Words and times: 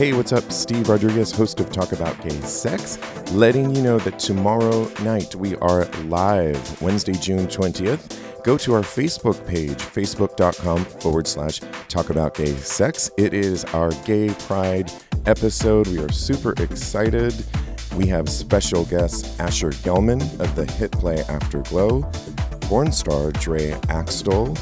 Hey, 0.00 0.14
what's 0.14 0.32
up? 0.32 0.50
Steve 0.50 0.88
Rodriguez, 0.88 1.30
host 1.30 1.60
of 1.60 1.70
Talk 1.70 1.92
About 1.92 2.18
Gay 2.22 2.40
Sex, 2.40 2.98
letting 3.32 3.76
you 3.76 3.82
know 3.82 3.98
that 3.98 4.18
tomorrow 4.18 4.90
night 5.02 5.34
we 5.34 5.56
are 5.56 5.84
live, 6.04 6.80
Wednesday, 6.80 7.12
June 7.12 7.46
20th. 7.46 8.42
Go 8.42 8.56
to 8.56 8.72
our 8.72 8.80
Facebook 8.80 9.46
page, 9.46 9.76
facebook.com 9.76 10.86
forward 10.86 11.26
slash 11.26 11.60
talk 11.88 12.08
about 12.08 12.34
gay 12.34 12.56
sex. 12.56 13.10
It 13.18 13.34
is 13.34 13.66
our 13.74 13.90
gay 14.06 14.30
pride 14.46 14.90
episode. 15.26 15.86
We 15.88 15.98
are 15.98 16.10
super 16.10 16.54
excited. 16.62 17.34
We 17.94 18.06
have 18.06 18.30
special 18.30 18.86
guests 18.86 19.38
Asher 19.38 19.72
Gelman 19.72 20.22
of 20.40 20.56
the 20.56 20.64
hit 20.64 20.92
play 20.92 21.22
Afterglow, 21.24 22.10
porn 22.62 22.90
star 22.90 23.32
Dre 23.32 23.78
Axtell, 23.90 24.56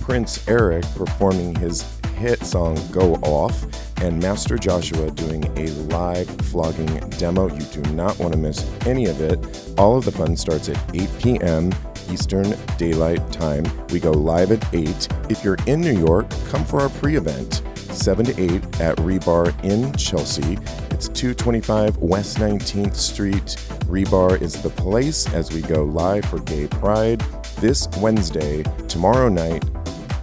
Prince 0.00 0.48
Eric 0.48 0.84
performing 0.96 1.54
his 1.54 1.84
hit 2.12 2.44
song 2.44 2.78
Go 2.90 3.14
Off, 3.16 3.66
and 4.02 4.20
Master 4.20 4.58
Joshua 4.58 5.10
doing 5.10 5.44
a 5.56 5.70
live 5.92 6.28
flogging 6.46 6.98
demo. 7.10 7.48
You 7.48 7.64
do 7.66 7.82
not 7.92 8.18
want 8.18 8.32
to 8.32 8.38
miss 8.38 8.68
any 8.86 9.06
of 9.06 9.20
it. 9.20 9.38
All 9.78 9.96
of 9.96 10.04
the 10.04 10.12
fun 10.12 10.36
starts 10.36 10.68
at 10.68 10.78
8 10.94 11.08
p.m. 11.20 11.72
Eastern 12.10 12.54
Daylight 12.78 13.32
Time. 13.32 13.64
We 13.88 14.00
go 14.00 14.10
live 14.10 14.50
at 14.52 14.74
8. 14.74 15.08
If 15.28 15.44
you're 15.44 15.58
in 15.66 15.80
New 15.80 15.96
York, 15.96 16.28
come 16.48 16.64
for 16.64 16.80
our 16.80 16.88
pre 16.88 17.16
event, 17.16 17.62
7 17.76 18.26
to 18.26 18.40
8 18.40 18.80
at 18.80 18.96
Rebar 18.98 19.52
in 19.64 19.92
Chelsea. 19.94 20.58
It's 20.90 21.08
225 21.08 21.98
West 21.98 22.38
19th 22.38 22.96
Street. 22.96 23.56
Rebar 23.86 24.40
is 24.40 24.60
the 24.62 24.70
place 24.70 25.32
as 25.32 25.52
we 25.52 25.62
go 25.62 25.84
live 25.84 26.24
for 26.24 26.40
Gay 26.40 26.66
Pride 26.66 27.20
this 27.60 27.88
Wednesday, 27.98 28.62
tomorrow 28.88 29.28
night, 29.28 29.64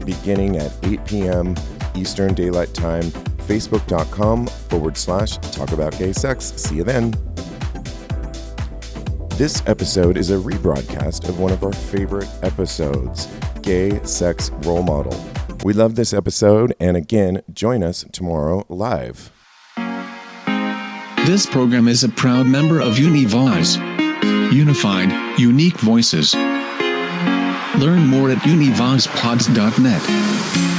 beginning 0.06 0.58
at 0.58 0.74
8 0.84 1.06
p.m. 1.06 1.56
Eastern 2.00 2.34
Daylight 2.34 2.74
Time. 2.74 3.04
Facebook.com 3.50 4.48
forward 4.48 4.96
slash 4.96 5.38
talk 5.38 5.72
about 5.72 5.98
gay 5.98 6.14
sex. 6.14 6.54
See 6.56 6.78
you 6.78 6.84
then. 6.84 7.14
This 9.40 9.64
episode 9.68 10.18
is 10.18 10.32
a 10.32 10.36
rebroadcast 10.36 11.30
of 11.30 11.40
one 11.40 11.54
of 11.54 11.64
our 11.64 11.72
favorite 11.72 12.28
episodes, 12.44 13.30
Gay 13.62 14.04
Sex 14.04 14.50
Role 14.64 14.84
Model. 14.84 15.18
We 15.64 15.72
love 15.74 15.96
this 15.96 16.14
episode, 16.14 16.76
and 16.80 16.98
again, 16.98 17.42
join 17.54 17.82
us 17.82 18.04
tomorrow 18.12 18.66
live. 18.68 19.32
This 21.26 21.46
program 21.46 21.88
is 21.88 22.04
a 22.04 22.10
proud 22.10 22.48
member 22.48 22.82
of 22.82 22.96
Univoice. 22.96 23.78
Unified, 24.52 25.40
unique 25.40 25.78
voices. 25.78 26.36
Learn 26.36 28.06
more 28.08 28.32
at 28.32 28.40
univoicepods.net. 28.40 30.79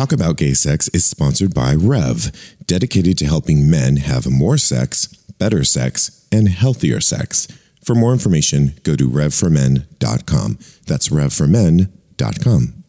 Talk 0.00 0.12
About 0.12 0.38
Gay 0.38 0.54
Sex 0.54 0.88
is 0.94 1.04
sponsored 1.04 1.52
by 1.52 1.74
Rev, 1.74 2.32
dedicated 2.64 3.18
to 3.18 3.26
helping 3.26 3.68
men 3.68 3.98
have 3.98 4.30
more 4.30 4.56
sex, 4.56 5.08
better 5.38 5.62
sex, 5.62 6.26
and 6.32 6.48
healthier 6.48 7.02
sex. 7.02 7.46
For 7.84 7.94
more 7.94 8.14
information, 8.14 8.72
go 8.82 8.96
to 8.96 9.10
revformen.com. 9.10 10.58
That's 10.86 11.08
revformen.com. 11.10 12.80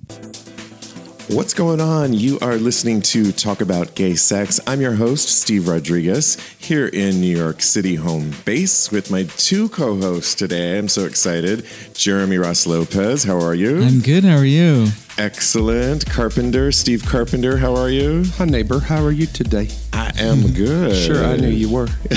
What's 1.28 1.53
going 1.53 1.81
on? 1.81 2.14
You 2.14 2.40
are 2.40 2.56
listening 2.56 3.02
to 3.03 3.31
Talk 3.31 3.59
About 3.59 3.96
Gay 3.96 4.16
Sex. 4.16 4.62
I'm 4.66 4.80
your 4.80 4.96
host, 4.96 5.30
Steve 5.30 5.68
Rodriguez, 5.68 6.40
here 6.59 6.88
in 6.88 7.20
New 7.20 7.38
York 7.38 7.62
City 7.62 7.96
home 7.96 8.34
base 8.46 8.90
with 8.90 9.12
my 9.12 9.23
two 9.23 9.68
co 9.70 9.98
hosts 9.98 10.36
today. 10.36 10.78
I'm 10.78 10.88
so 10.88 11.06
excited. 11.06 11.66
Jeremy 11.94 12.38
Ross 12.38 12.66
Lopez, 12.66 13.23
how 13.25 13.40
are 13.40 13.56
you? 13.56 13.81
I'm 13.81 14.00
good. 14.00 14.23
How 14.23 14.36
are 14.36 14.46
you? 14.46 14.88
Excellent. 15.17 16.09
Carpenter, 16.09 16.72
Steve 16.72 17.04
Carpenter, 17.06 17.58
how 17.58 17.76
are 17.76 17.90
you? 17.90 18.23
Hi, 18.38 18.45
neighbor. 18.45 18.80
How 18.80 19.04
are 19.04 19.12
you 19.12 19.28
today? 19.28 19.68
I 19.94 20.12
am 20.18 20.52
good. 20.53 20.95
Sure, 20.95 21.23
I 21.23 21.36
knew 21.36 21.50
you 21.50 21.70
were. 21.70 21.86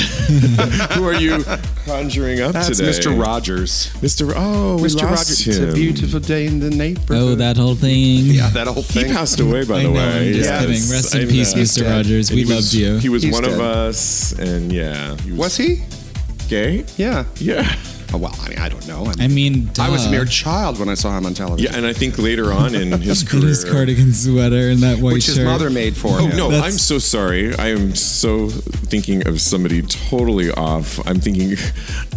Who 0.95 1.05
are 1.05 1.12
you 1.14 1.45
conjuring 1.84 2.41
up 2.41 2.53
That's 2.53 2.69
today? 2.69 2.89
Mr. 2.91 3.20
Rogers. 3.20 3.91
Mr. 3.95 4.33
Oh, 4.34 4.77
we 4.77 4.89
Mr. 4.89 5.03
lost 5.03 5.29
Rogers. 5.29 5.48
It's 5.48 5.58
a 5.58 5.74
beautiful 5.74 6.20
day 6.20 6.46
in 6.46 6.61
the 6.61 6.70
neighborhood. 6.70 7.11
Oh, 7.17 7.35
that 7.35 7.57
whole 7.57 7.74
thing. 7.74 8.27
Yeah, 8.27 8.48
that 8.51 8.69
whole 8.69 8.83
thing. 8.83 9.07
He 9.07 9.13
passed 9.13 9.40
away, 9.40 9.64
by 9.64 9.74
I 9.74 9.83
the 9.83 9.89
know, 9.89 9.92
way. 9.95 10.29
I'm 10.29 10.33
just 10.33 10.48
Yes, 10.48 10.61
kidding. 10.61 10.90
Rest 10.92 11.14
I 11.17 11.20
in 11.20 11.29
peace, 11.29 11.55
know. 11.55 11.63
Mr. 11.63 11.79
dead. 11.83 11.96
Rogers. 11.96 12.30
And 12.30 12.36
We 12.39 12.45
he 12.45 12.55
was- 12.55 12.64
loved 12.64 12.74
you. 12.74 12.98
He 12.98 13.08
was 13.08 13.23
He's 13.24 13.33
one 13.35 13.45
of 13.45 13.61
us, 13.61 14.33
and 14.39 14.73
yeah, 14.73 15.17
he 15.19 15.33
Was 15.33 15.57
he? 15.57 15.83
gay? 16.48 16.85
Yeah. 16.96 17.24
Yeah, 17.36 17.63
Oh, 18.14 18.19
well, 18.19 18.36
I 18.42 18.48
mean, 18.48 18.58
I 18.58 18.69
don't 18.69 18.86
know. 18.86 19.13
I 19.19 19.27
mean, 19.27 19.70
I 19.79 19.91
was 19.91 20.07
a 20.07 20.11
mere 20.11 20.25
child 20.25 20.79
when 20.79 20.89
I 20.89 20.95
saw 20.95 21.17
him 21.19 21.27
on 21.27 21.35
television. 21.35 21.73
yeah, 21.73 21.77
and 21.77 21.85
I 21.85 21.92
think 21.92 22.17
later 22.19 22.52
on 22.52 22.75
in 22.77 22.92
his 23.01 23.23
in 23.23 23.29
career, 23.29 23.48
his 23.48 23.64
cardigan 23.64 24.13
sweater 24.13 24.70
and 24.70 24.80
that 24.80 24.98
white 25.01 25.14
which 25.14 25.27
his 25.27 25.35
shirt. 25.36 25.47
mother 25.47 25.69
made 25.69 25.97
for 25.97 26.08
Oh 26.13 26.27
him. 26.27 26.36
no, 26.36 26.51
That's- 26.51 26.73
I'm 26.73 26.79
so 26.79 26.98
sorry. 26.98 27.55
I 27.57 27.69
am 27.69 27.95
so 27.97 28.48
thinking 28.48 29.27
of 29.27 29.41
somebody 29.41 29.83
totally 29.83 30.51
off. 30.52 31.05
I'm 31.08 31.19
thinking 31.19 31.55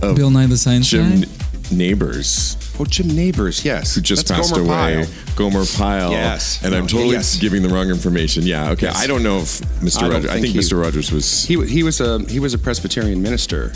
of 0.04 0.16
Bill 0.16 0.30
Nye 0.30 0.46
the 0.46 0.58
Science 0.58 0.88
Jim 0.90 1.22
Guy. 1.22 1.28
Nabors, 1.72 2.56
Oh, 2.80 2.86
Jim 2.86 3.08
Nabors, 3.08 3.66
yes. 3.66 3.96
who 3.96 4.02
just 4.02 4.28
That's 4.28 4.40
passed 4.40 4.54
Gomer 4.56 4.68
away. 4.68 5.06
Pyle. 5.06 5.36
Gomer 5.36 5.66
Pyle. 5.66 6.12
Yes. 6.12 6.64
and 6.64 6.74
I'm 6.76 6.86
totally 6.88 7.16
yes. 7.16 7.38
giving 7.40 7.62
the 7.64 7.70
wrong 7.70 7.90
information. 7.90 8.44
Yeah, 8.44 8.70
okay. 8.72 8.86
Yes. 8.88 9.04
I 9.04 9.08
don't 9.08 9.24
know 9.24 9.40
if 9.40 9.60
Mr. 9.82 9.98
I 9.98 10.02
don't 10.02 10.12
Rogers. 10.12 10.30
I 10.30 10.34
think 10.34 10.46
think 10.46 10.54
he- 10.56 10.60
Mr. 10.60 10.80
Rogers 10.82 11.12
was. 11.12 11.44
He, 11.46 11.62
he 11.66 11.84
was 11.84 12.00
a 12.02 12.20
he 12.30 12.40
was 12.40 12.54
a 12.54 12.58
Presbyterian 12.58 13.22
minister. 13.22 13.74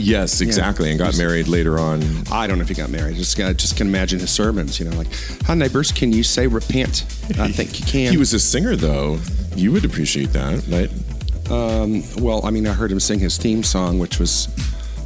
Yes, 0.00 0.40
exactly, 0.40 0.90
and 0.90 0.98
got 0.98 1.16
married 1.18 1.48
later 1.48 1.78
on. 1.78 2.02
I 2.30 2.46
don't 2.46 2.58
know 2.58 2.62
if 2.62 2.68
he 2.68 2.74
got 2.74 2.90
married. 2.90 3.16
Just 3.16 3.38
I 3.40 3.52
just 3.52 3.76
can 3.76 3.86
imagine 3.88 4.18
his 4.20 4.30
sermons. 4.30 4.78
You 4.78 4.88
know, 4.88 4.96
like, 4.96 5.08
"Hi 5.44 5.54
neighbors, 5.54 5.92
can 5.92 6.12
you 6.12 6.22
say 6.22 6.46
repent?" 6.46 7.04
I 7.38 7.48
think 7.52 7.78
you 7.78 7.86
can. 7.86 8.12
He 8.12 8.18
was 8.18 8.32
a 8.32 8.40
singer, 8.40 8.76
though. 8.76 9.18
You 9.54 9.72
would 9.72 9.84
appreciate 9.84 10.32
that, 10.32 10.62
right? 10.68 10.90
Um, 11.50 12.02
well, 12.22 12.44
I 12.44 12.50
mean, 12.50 12.66
I 12.66 12.72
heard 12.72 12.92
him 12.92 13.00
sing 13.00 13.18
his 13.18 13.36
theme 13.36 13.62
song, 13.62 13.98
which 13.98 14.18
was 14.20 14.48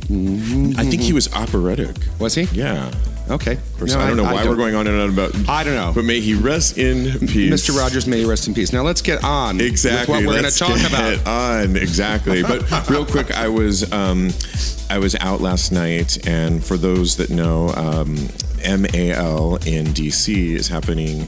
I 0.05 0.85
think 0.85 1.03
he 1.03 1.13
was 1.13 1.33
operatic. 1.33 1.97
was 2.19 2.35
he? 2.35 2.43
Yeah. 2.53 2.91
Okay. 3.31 3.53
Of 3.55 3.79
course, 3.79 3.95
I 3.95 4.07
don't 4.07 4.19
know 4.19 4.25
why 4.25 4.45
we're 4.47 4.55
going 4.57 4.75
on 4.75 4.87
and 4.87 5.01
on 5.01 5.09
about. 5.11 5.35
I 5.49 5.65
don't 5.65 5.75
know. 5.77 5.93
But 5.95 6.05
may 6.05 6.21
he 6.21 6.35
rest 6.35 6.77
in 6.77 7.27
peace. 7.27 7.51
Mr. 7.53 7.75
Rogers, 7.77 8.07
may 8.07 8.21
you 8.21 8.29
rest 8.29 8.47
in 8.49 8.53
peace. 8.55 8.71
Now 8.73 8.83
let's 8.83 9.01
get 9.01 9.25
on 9.25 9.63
Exactly. 9.63 10.15
with 10.15 10.27
what 10.27 10.35
we're 10.35 10.41
going 10.43 10.53
to 10.53 10.59
talk 10.59 10.77
get 10.77 10.91
about. 11.23 11.27
on 11.27 11.77
exactly. 11.77 12.43
But 12.43 12.89
real 12.91 13.07
quick, 13.07 13.31
I 13.31 13.49
was 13.49 13.91
um, 13.93 14.29
I 14.91 14.99
was 14.99 15.15
out 15.21 15.41
last 15.41 15.73
night, 15.73 16.27
and 16.29 16.63
for 16.63 16.77
those 16.77 17.17
that 17.17 17.31
know, 17.31 17.71
um, 17.71 18.15
MAL 18.63 19.57
in 19.67 19.87
DC 19.87 20.55
is 20.55 20.69
happening 20.69 21.27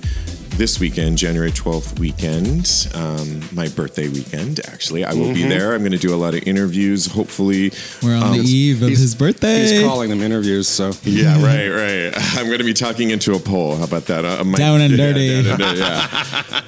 this 0.56 0.80
weekend, 0.80 1.18
January 1.18 1.50
12th 1.50 1.98
weekend, 1.98 2.88
um, 2.94 3.42
my 3.54 3.68
birthday 3.68 4.08
weekend, 4.08 4.58
actually. 4.66 5.04
I 5.04 5.12
will 5.12 5.34
be 5.34 5.40
Mm-hmm. 5.40 5.50
there. 5.50 5.74
I'm 5.74 5.80
going 5.80 5.92
to 5.92 5.98
do 5.98 6.14
a 6.14 6.16
lot 6.16 6.34
of 6.34 6.46
interviews, 6.48 7.04
hopefully. 7.06 7.72
We're 8.02 8.16
on 8.16 8.22
um, 8.22 8.38
the 8.38 8.42
eve 8.44 8.80
of 8.82 8.88
his 8.88 9.14
birthday. 9.14 9.60
He's 9.68 9.82
calling 9.82 10.08
them 10.08 10.22
interviews, 10.22 10.66
so 10.66 10.92
Yeah, 11.02 11.34
right, 11.44 11.68
right. 11.68 12.12
I'm 12.38 12.46
going 12.46 12.58
to 12.58 12.64
be 12.64 12.72
talking 12.72 13.10
into 13.10 13.34
a 13.34 13.38
poll. 13.38 13.76
How 13.76 13.84
about 13.84 14.06
that? 14.06 14.24
Uh, 14.24 14.44
my- 14.44 14.56
Down 14.56 14.80
and 14.80 14.92
yeah, 14.96 15.12
dirty. 15.12 15.42
down 15.42 15.46
and 15.52 15.58
dirty, 15.60 15.78
yeah. 15.78 16.62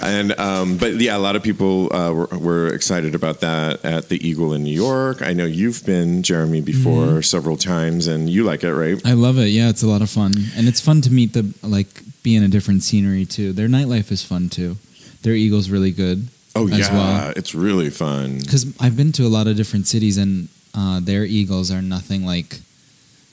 and 0.00 0.38
um, 0.38 0.76
but 0.76 0.94
yeah, 1.00 1.16
a 1.16 1.18
lot 1.18 1.34
of 1.34 1.42
people 1.42 1.92
uh, 1.92 2.12
were, 2.12 2.26
were 2.38 2.68
excited 2.72 3.16
about 3.16 3.40
that 3.40 3.84
at 3.84 4.08
the 4.08 4.24
Eagle 4.26 4.52
in 4.52 4.62
New 4.62 4.74
York. 4.74 5.20
I 5.20 5.32
know 5.32 5.46
you've 5.46 5.84
been, 5.84 6.22
Jeremy, 6.22 6.60
before 6.60 6.92
Mm-hmm. 7.06 7.20
several 7.22 7.56
times, 7.56 8.06
and 8.06 8.30
you 8.30 8.44
like 8.44 8.62
it, 8.62 8.72
right? 8.72 9.00
I 9.04 9.14
love 9.14 9.36
it. 9.38 9.46
Yeah, 9.48 9.68
it's 9.68 9.82
a 9.82 9.88
lot 9.88 10.00
of 10.00 10.10
fun, 10.10 10.32
and 10.56 10.68
it's 10.68 10.80
fun 10.80 11.00
to 11.02 11.12
meet 11.12 11.32
the 11.32 11.52
like 11.62 11.88
be 12.22 12.36
in 12.36 12.42
a 12.42 12.48
different 12.48 12.82
scenery 12.82 13.24
too. 13.26 13.52
Their 13.52 13.68
nightlife 13.68 14.10
is 14.12 14.22
fun 14.22 14.48
too. 14.48 14.76
Their 15.22 15.34
Eagle's 15.34 15.70
really 15.70 15.92
good. 15.92 16.28
Oh 16.54 16.66
yeah, 16.66 16.92
well. 16.92 17.32
it's 17.36 17.54
really 17.54 17.88
fun. 17.90 18.38
because 18.38 18.66
I've 18.80 18.96
been 18.96 19.12
to 19.12 19.24
a 19.26 19.28
lot 19.28 19.46
of 19.46 19.56
different 19.56 19.86
cities, 19.86 20.18
and 20.18 20.48
uh, 20.74 21.00
their 21.00 21.24
Eagles 21.24 21.70
are 21.70 21.82
nothing 21.82 22.24
like. 22.26 22.60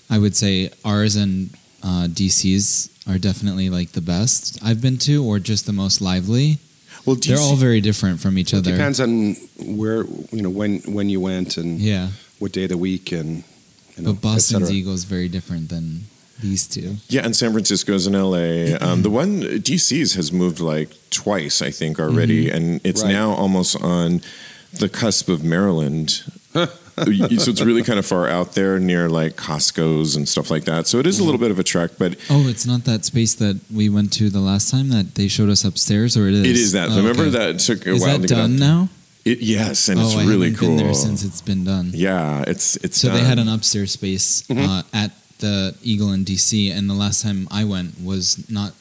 I 0.09 0.17
would 0.17 0.35
say 0.35 0.71
ours 0.83 1.15
and 1.15 1.51
uh, 1.83 2.07
DC's 2.09 2.89
are 3.07 3.17
definitely 3.19 3.69
like 3.69 3.91
the 3.91 4.01
best 4.01 4.57
I've 4.63 4.81
been 4.81 4.97
to, 4.99 5.23
or 5.23 5.39
just 5.39 5.65
the 5.65 5.73
most 5.73 6.01
lively. 6.01 6.57
Well, 7.05 7.15
DC, 7.15 7.27
They're 7.27 7.37
all 7.39 7.55
very 7.55 7.79
different 7.81 8.19
from 8.19 8.37
each 8.37 8.53
it 8.53 8.57
other. 8.57 8.71
depends 8.71 8.99
on 8.99 9.35
where 9.77 10.03
you 10.31 10.41
know 10.41 10.49
when 10.49 10.79
when 10.81 11.09
you 11.09 11.19
went 11.21 11.57
and 11.57 11.79
Yeah, 11.79 12.09
what 12.39 12.51
day 12.53 12.63
of 12.63 12.69
the 12.69 12.77
week 12.77 13.11
and 13.11 13.43
you 13.97 14.03
know, 14.03 14.13
but 14.13 14.21
Boston's. 14.21 14.71
Eagle 14.71 14.93
is 14.93 15.03
very 15.03 15.27
different 15.29 15.69
than 15.69 16.05
these 16.41 16.67
two. 16.67 16.95
yeah, 17.09 17.25
and 17.25 17.35
San 17.35 17.51
Francisco's 17.51 18.07
in 18.07 18.13
LA. 18.13 18.77
Um, 18.81 19.01
the 19.03 19.09
one 19.09 19.41
DC's 19.41 20.13
has 20.15 20.31
moved 20.31 20.59
like 20.59 20.89
twice, 21.09 21.61
I 21.61 21.71
think, 21.71 21.99
already, 21.99 22.45
Mm-hmm. 22.47 22.55
and 22.55 22.81
it's 22.83 23.03
Right. 23.03 23.11
now 23.11 23.31
almost 23.31 23.75
on 23.81 24.21
the 24.73 24.87
cusp 24.89 25.29
of 25.29 25.43
Maryland. 25.43 26.21
so 26.53 27.51
it's 27.51 27.61
really 27.61 27.83
kind 27.83 27.97
of 27.99 28.05
far 28.05 28.27
out 28.27 28.53
there 28.53 28.77
near 28.79 29.07
like 29.09 29.35
Costco's 29.35 30.15
and 30.15 30.27
stuff 30.27 30.49
like 30.51 30.65
that. 30.65 30.85
So 30.87 30.99
it 30.99 31.05
is 31.07 31.19
a 31.19 31.23
little 31.23 31.39
bit 31.39 31.51
of 31.51 31.59
a 31.59 31.63
trek, 31.63 31.91
but 31.97 32.15
Oh, 32.29 32.47
it's 32.47 32.65
not 32.65 32.83
that 32.85 33.05
space 33.05 33.35
that 33.35 33.59
we 33.73 33.87
went 33.89 34.11
to 34.13 34.29
the 34.29 34.39
last 34.41 34.69
time 34.69 34.89
that 34.89 35.15
they 35.15 35.27
showed 35.27 35.49
us 35.49 35.63
upstairs, 35.63 36.17
or 36.17 36.27
it 36.27 36.33
is. 36.33 36.41
it 36.45 36.55
is 36.55 36.71
that. 36.73 36.89
Oh, 36.89 36.97
Remember 36.97 37.23
okay. 37.23 37.31
that 37.53 37.59
took 37.59 37.85
a 37.87 37.91
Is 37.91 38.01
while 38.01 38.17
that 38.19 38.27
to 38.27 38.33
done 38.35 38.51
get 38.53 38.59
now? 38.59 38.89
It, 39.25 39.39
yes, 39.39 39.89
and 39.89 39.99
oh, 39.99 40.03
it's 40.05 40.15
really 40.27 40.53
cool. 40.53 40.69
been 40.69 40.77
there 40.77 40.93
since 40.93 41.23
it's 41.23 41.41
been 41.41 41.63
done. 41.63 41.91
yeah, 41.93 42.43
it's 42.47 42.77
it's 42.77 42.97
So 42.97 43.09
they 43.09 43.19
had 43.23 43.37
an 43.39 43.47
upstairs 43.49 43.91
space 43.91 44.43
Mm-hmm. 44.49 44.69
uh, 44.69 44.83
at 44.93 45.11
the 45.39 45.75
Eagle 45.81 46.11
in 46.13 46.23
DC, 46.25 46.71
and 46.71 46.89
the 46.89 46.93
last 46.93 47.21
time 47.23 47.47
I 47.51 47.63
went 47.65 47.99
was 48.01 48.49
not 48.49 48.73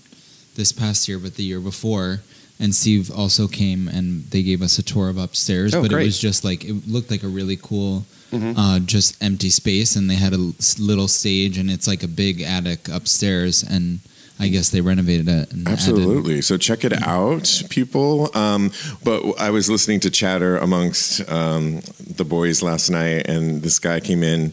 this 0.57 0.73
past 0.73 1.09
year, 1.09 1.19
but 1.19 1.35
the 1.37 1.45
year 1.45 1.61
before. 1.61 2.21
and 2.61 2.75
Steve 2.75 3.09
also 3.13 3.47
came 3.47 3.87
and 3.87 4.25
they 4.33 4.43
gave 4.43 4.63
us 4.63 4.79
a 4.79 4.83
tour 4.83 5.09
of 5.09 5.17
upstairs. 5.17 5.73
Oh, 5.75 5.81
but 5.83 5.91
great. 5.93 6.03
it 6.03 6.07
was 6.07 6.19
just 6.19 6.45
like 6.45 6.65
it 6.65 6.89
looked 6.89 7.11
like 7.11 7.23
a 7.23 7.29
really 7.29 7.57
cool, 7.57 8.05
Mm-hmm. 8.33 8.59
uh, 8.61 8.79
just 8.81 9.17
empty 9.23 9.49
space, 9.49 9.97
and 9.97 10.11
they 10.11 10.17
had 10.17 10.35
a 10.35 10.53
little 10.79 11.09
stage, 11.09 11.57
and 11.57 11.71
it's 11.71 11.87
like 11.89 12.03
a 12.03 12.09
big 12.09 12.43
attic 12.43 12.87
upstairs, 12.89 13.63
and 13.63 14.01
I 14.39 14.49
guess 14.49 14.69
they 14.69 14.83
renovated 14.83 15.29
it. 15.29 15.51
And 15.51 15.67
added- 15.67 15.73
Absolutely. 15.73 16.43
So 16.43 16.59
check 16.59 16.85
it 16.85 16.93
out, 17.03 17.63
people. 17.71 18.29
Um, 18.37 18.71
but 19.03 19.23
I 19.41 19.49
was 19.49 19.71
listening 19.71 20.01
to 20.01 20.11
chatter 20.11 20.59
amongst 20.59 21.27
um, 21.31 21.81
the 22.19 22.25
boys 22.27 22.61
last 22.63 22.91
night, 22.91 23.27
and 23.31 23.63
this 23.63 23.79
guy 23.79 23.99
came 24.01 24.23
in 24.23 24.53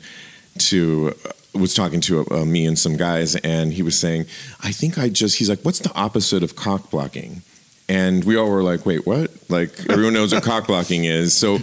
to 0.70 1.14
was 1.56 1.74
talking 1.74 2.02
to 2.02 2.26
uh, 2.32 2.46
me 2.46 2.66
and 2.66 2.78
some 2.78 2.98
guys, 2.98 3.36
and 3.38 3.74
he 3.74 3.82
was 3.82 3.98
saying, 3.98 4.26
"I 4.62 4.72
think 4.72 4.98
I 4.98 5.10
just." 5.10 5.38
He's 5.38 5.50
like, 5.50 5.62
"What's 5.62 5.80
the 5.80 5.94
opposite 5.94 6.44
of 6.44 6.56
cock 6.56 6.90
blocking?" 6.90 7.42
And 7.88 8.24
we 8.24 8.36
all 8.36 8.50
were 8.50 8.64
like, 8.64 8.86
"Wait, 8.86 9.06
what?" 9.06 9.32
Like 9.50 9.72
everyone 9.90 10.14
knows 10.14 10.34
what 10.34 10.44
cock 10.44 10.68
blocking 10.68 11.06
is. 11.06 11.34
So 11.34 11.60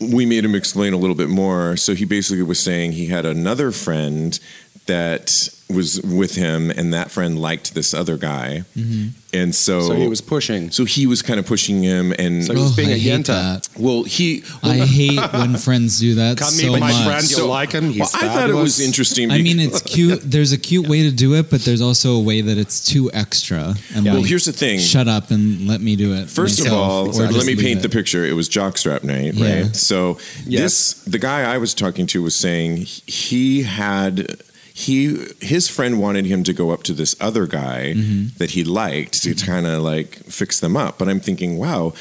we 0.00 0.26
made 0.26 0.44
him 0.44 0.54
explain 0.54 0.92
a 0.92 0.96
little 0.96 1.16
bit 1.16 1.28
more. 1.28 1.76
So 1.76 1.94
he 1.94 2.04
basically 2.04 2.42
was 2.42 2.60
saying 2.60 2.92
he 2.92 3.06
had 3.06 3.24
another 3.24 3.70
friend 3.70 4.38
that 4.86 5.48
was 5.70 6.02
with 6.02 6.34
him, 6.34 6.70
and 6.70 6.92
that 6.92 7.10
friend 7.10 7.38
liked 7.40 7.72
this 7.74 7.94
other 7.94 8.18
guy, 8.18 8.62
mm-hmm. 8.76 9.08
and 9.32 9.54
so 9.54 9.80
So 9.80 9.94
he 9.94 10.06
was 10.06 10.20
pushing. 10.20 10.70
so 10.70 10.84
he 10.84 11.06
was 11.06 11.22
kind 11.22 11.40
of 11.40 11.46
pushing 11.46 11.82
him, 11.82 12.12
and 12.18 12.44
So 12.44 12.52
he 12.52 12.60
was 12.60 12.72
Oh, 12.72 12.76
being 12.76 12.88
I 12.90 12.92
a 12.92 12.98
hate 12.98 13.20
yenta. 13.24 13.26
that. 13.26 13.68
well, 13.78 14.02
he. 14.02 14.42
I 14.62 14.78
hate 14.78 15.18
when 15.32 15.56
friends 15.68 15.98
do 15.98 16.16
that 16.16 16.36
Come 16.36 16.50
so 16.50 16.72
meet 16.72 16.80
my 16.80 16.92
much. 16.92 17.04
friend. 17.06 17.30
You'll 17.30 17.48
like 17.48 17.72
him. 17.72 17.84
He's 17.90 18.00
well, 18.00 18.10
I 18.14 18.28
thought 18.34 18.50
it 18.50 18.54
was 18.54 18.80
interesting. 18.80 19.30
I 19.30 19.38
mean, 19.40 19.60
it's 19.60 19.80
cute. 19.80 20.20
There's 20.24 20.52
a 20.52 20.58
cute 20.58 20.86
way 20.88 21.04
to 21.04 21.10
do 21.10 21.36
it, 21.36 21.48
but 21.48 21.62
there's 21.62 21.80
also 21.80 22.16
a 22.16 22.20
way 22.20 22.42
that 22.42 22.58
it's 22.58 22.84
too 22.84 23.10
extra. 23.14 23.74
And 23.94 24.04
Yeah. 24.04 24.12
like, 24.12 24.20
well, 24.20 24.22
here's 24.28 24.44
the 24.44 24.52
thing. 24.52 24.78
shut 24.78 25.08
up 25.08 25.30
and 25.30 25.66
let 25.66 25.80
me 25.80 25.96
do 25.96 26.12
it. 26.12 26.28
First 26.28 26.60
of 26.60 26.70
all, 26.72 27.08
or 27.08 27.28
let 27.32 27.46
me 27.46 27.56
paint 27.56 27.78
it. 27.78 27.82
the 27.82 27.88
picture. 27.88 28.26
It 28.26 28.34
was 28.34 28.46
jockstrap 28.50 29.04
night, 29.04 29.32
Yeah. 29.34 29.62
right? 29.62 29.76
So 29.76 30.18
Yes. 30.46 30.62
this 30.62 30.94
the 31.06 31.18
guy 31.18 31.50
I 31.54 31.56
was 31.56 31.72
talking 31.72 32.06
to 32.08 32.22
was 32.22 32.36
saying 32.36 32.86
he 33.06 33.62
had 33.62 34.36
he 34.74 35.26
his 35.40 35.68
friend 35.68 36.00
wanted 36.00 36.24
him 36.26 36.42
to 36.44 36.52
go 36.52 36.70
up 36.70 36.82
to 36.84 36.92
this 36.92 37.14
other 37.20 37.46
guy 37.46 37.92
Mm-hmm. 37.94 38.38
that 38.38 38.50
he 38.52 38.64
liked 38.64 39.22
to 39.22 39.34
kind 39.34 39.66
of 39.66 39.82
like 39.82 40.16
fix 40.16 40.60
them 40.60 40.76
up. 40.76 40.98
But 40.98 41.08
I'm 41.08 41.20
thinking, 41.20 41.58
wow. 41.58 41.92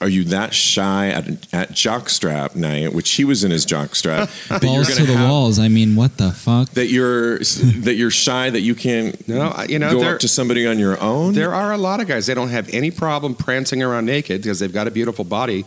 Are 0.00 0.08
you 0.08 0.24
that 0.24 0.52
shy 0.52 1.08
at, 1.08 1.26
at 1.54 1.70
jockstrap 1.70 2.56
night, 2.56 2.92
which 2.92 3.12
he 3.12 3.24
was 3.24 3.42
in 3.42 3.50
his 3.50 3.64
jockstrap, 3.64 4.28
that 4.48 4.62
you're 4.62 4.72
balls 4.74 4.88
gonna 4.98 5.06
the 5.06 5.16
have- 5.16 5.30
walls. 5.30 5.58
I 5.58 5.68
mean, 5.68 5.96
what 5.96 6.18
the 6.18 6.30
fuck? 6.30 6.68
that 6.70 6.88
you're 6.88 7.38
that 7.38 7.94
you're 7.96 8.10
shy 8.10 8.50
that 8.50 8.60
you 8.60 8.74
can't 8.74 9.26
No, 9.28 9.54
you 9.66 9.78
know, 9.78 9.92
go 9.92 10.00
there- 10.00 10.14
up 10.14 10.20
to 10.20 10.28
somebody 10.28 10.66
on 10.66 10.78
your 10.78 11.00
own. 11.00 11.32
There 11.32 11.54
are 11.54 11.72
a 11.72 11.78
lot 11.78 12.00
of 12.00 12.08
guys. 12.08 12.26
They 12.26 12.34
don't 12.34 12.48
have 12.50 12.68
any 12.74 12.90
problem 12.90 13.34
prancing 13.34 13.82
around 13.82 14.04
naked 14.04 14.42
because 14.42 14.58
they've 14.58 14.72
got 14.72 14.86
a 14.88 14.90
beautiful 14.90 15.24
body, 15.24 15.64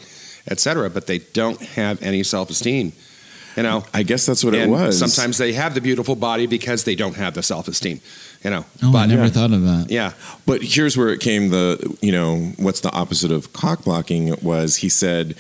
etc. 0.52 0.90
But 0.92 1.08
they 1.08 1.20
don't 1.20 1.60
have 1.62 2.04
any 2.04 2.22
self-esteem. 2.22 2.92
You 3.58 3.64
know, 3.64 3.84
I 3.94 4.04
guess 4.04 4.26
that's 4.26 4.44
what 4.44 4.54
it 4.54 4.70
was. 4.70 5.00
sometimes 5.00 5.40
they 5.40 5.54
have 5.54 5.74
the 5.74 5.82
beautiful 5.82 6.16
body 6.16 6.46
because 6.46 6.84
they 6.84 6.96
don't 6.96 7.16
have 7.16 7.34
the 7.34 7.42
self-esteem. 7.42 8.00
You 8.44 8.52
know, 8.52 8.66
oh, 8.84 8.96
I 8.96 9.08
never 9.08 9.24
yeah. 9.24 9.30
thought 9.30 9.52
of 9.52 9.64
that. 9.64 9.88
yeah, 9.90 10.14
But 10.46 10.62
here's 10.62 10.96
where 10.96 11.10
it 11.10 11.20
came 11.20 11.50
the 11.50 11.98
you 12.00 12.12
know 12.12 12.38
what's 12.58 12.82
the 12.82 12.92
opposite 12.92 13.32
of 13.32 13.52
cock 13.54 13.84
blocking 13.84 14.36
was 14.44 14.78
he 14.78 14.90
said 14.90 15.36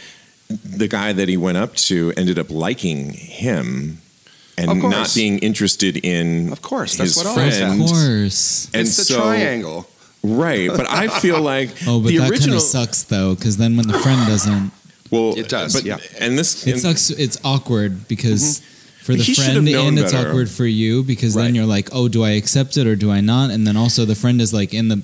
the 0.49 0.87
guy 0.87 1.13
that 1.13 1.29
he 1.29 1.37
went 1.37 1.57
up 1.57 1.75
to 1.75 2.11
ended 2.17 2.39
up 2.39 2.49
liking 2.49 3.11
him 3.11 3.99
and 4.57 4.81
not 4.81 5.13
being 5.13 5.37
interested 5.39 5.97
in 5.97 6.51
Of 6.51 6.61
course, 6.63 6.97
that's 6.97 7.13
his 7.13 7.17
what 7.17 7.27
always 7.27 7.57
friend. 7.59 7.81
Of 7.83 7.87
course. 7.87 8.65
And 8.73 8.81
it's 8.87 8.97
the 8.97 9.03
so, 9.03 9.21
triangle. 9.21 9.87
right? 10.23 10.69
But 10.69 10.89
I 10.89 11.07
feel 11.19 11.39
like 11.53 11.69
Oh, 11.85 11.99
but 12.01 12.07
the 12.07 12.17
that 12.17 12.21
kind 12.23 12.31
original 12.31 12.57
of 12.57 12.63
sucks 12.63 13.03
though, 13.03 13.35
because 13.35 13.57
then 13.57 13.77
when 13.77 13.87
the 13.87 13.99
friend 13.99 14.25
doesn't, 14.25 14.71
well 15.11 15.37
It 15.37 15.49
does, 15.49 15.73
But 15.73 15.83
yeah. 15.85 15.97
and 16.19 16.37
this 16.37 16.65
it 16.67 16.73
and- 16.73 16.81
sucks. 16.81 17.09
It's 17.09 17.37
awkward 17.43 18.07
because 18.07 18.43
mm-hmm. 18.59 19.03
for 19.05 19.13
the 19.15 19.23
He 19.23 19.33
friend, 19.33 19.65
known 19.65 19.87
and 19.89 19.99
it's 19.99 20.11
better. 20.11 20.29
awkward 20.29 20.49
for 20.49 20.65
you 20.65 21.03
because 21.03 21.35
Right. 21.35 21.43
then 21.43 21.55
you're 21.55 21.65
like, 21.65 21.89
oh, 21.93 22.07
do 22.07 22.23
I 22.23 22.31
accept 22.31 22.77
it 22.77 22.87
or 22.87 22.95
do 22.95 23.09
I 23.11 23.21
not? 23.21 23.51
And 23.51 23.65
then 23.65 23.77
also 23.77 24.05
the 24.05 24.15
friend 24.15 24.41
is 24.41 24.53
like 24.53 24.73
in 24.73 24.87
the 24.89 25.01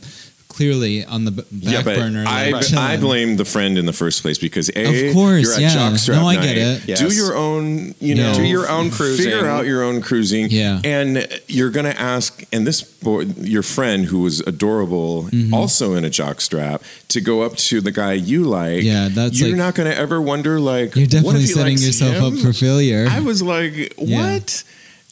clearly 0.53 1.03
on 1.05 1.25
the 1.25 1.31
b- 1.31 1.41
back 1.51 1.73
Yeah, 1.73 1.81
but 1.83 1.95
burner. 1.97 2.23
I, 2.27 2.50
like, 2.51 2.73
I 2.73 2.97
blame 2.97 3.35
the 3.38 3.45
friend 3.45 3.77
in 3.77 3.85
the 3.85 3.94
first 3.94 4.21
place 4.21 4.38
because 4.38 4.69
a 4.75 5.07
Of 5.09 5.13
course, 5.13 5.44
you're 5.44 5.53
at 5.55 5.61
yeah. 5.61 5.75
jockstrap 5.75 6.15
No, 6.21 6.27
I 6.29 6.35
night. 6.35 6.44
get 6.44 6.57
it. 6.57 6.81
Yes. 6.88 7.00
Do 7.00 7.13
your 7.13 7.35
own, 7.35 7.95
you 8.00 8.15
know, 8.15 8.31
Yeah. 8.31 8.38
Do 8.38 8.44
your 8.45 8.69
own 8.69 8.89
cruising. 8.91 9.25
Figure 9.25 9.47
out 9.47 9.65
your 9.65 9.83
own 9.83 10.01
cruising. 10.01 10.50
Yeah. 10.50 10.79
and 10.83 11.27
you're 11.47 11.69
going 11.71 11.85
to 11.85 12.00
ask, 12.00 12.44
and 12.53 12.65
this 12.65 12.81
boy, 12.81 13.21
your 13.41 13.63
friend 13.63 14.05
who 14.05 14.19
was 14.19 14.39
adorable, 14.41 15.23
Mm-hmm. 15.23 15.53
also 15.53 15.94
in 15.95 16.05
a 16.05 16.09
jockstrap, 16.09 16.81
to 17.09 17.19
go 17.21 17.41
up 17.41 17.55
to 17.57 17.81
the 17.81 17.91
guy 17.91 18.13
you 18.13 18.44
like. 18.44 18.83
Yeah, 18.83 19.09
that's 19.09 19.39
you're 19.39 19.50
like- 19.50 19.57
not 19.57 19.75
going 19.75 19.89
to 19.89 19.97
ever 19.97 20.21
wonder 20.21 20.59
like 20.59 20.95
You're 20.95 21.05
what 21.05 21.05
if 21.05 21.09
definitely 21.11 21.41
he 21.41 21.47
setting 21.47 21.73
likes 21.75 21.85
yourself 21.85 22.15
him? 22.15 22.23
up 22.25 22.33
for 22.39 22.53
failure. 22.53 23.07
I 23.09 23.19
was 23.19 23.41
like, 23.41 23.94
Yeah. 23.97 24.33
what? 24.33 24.63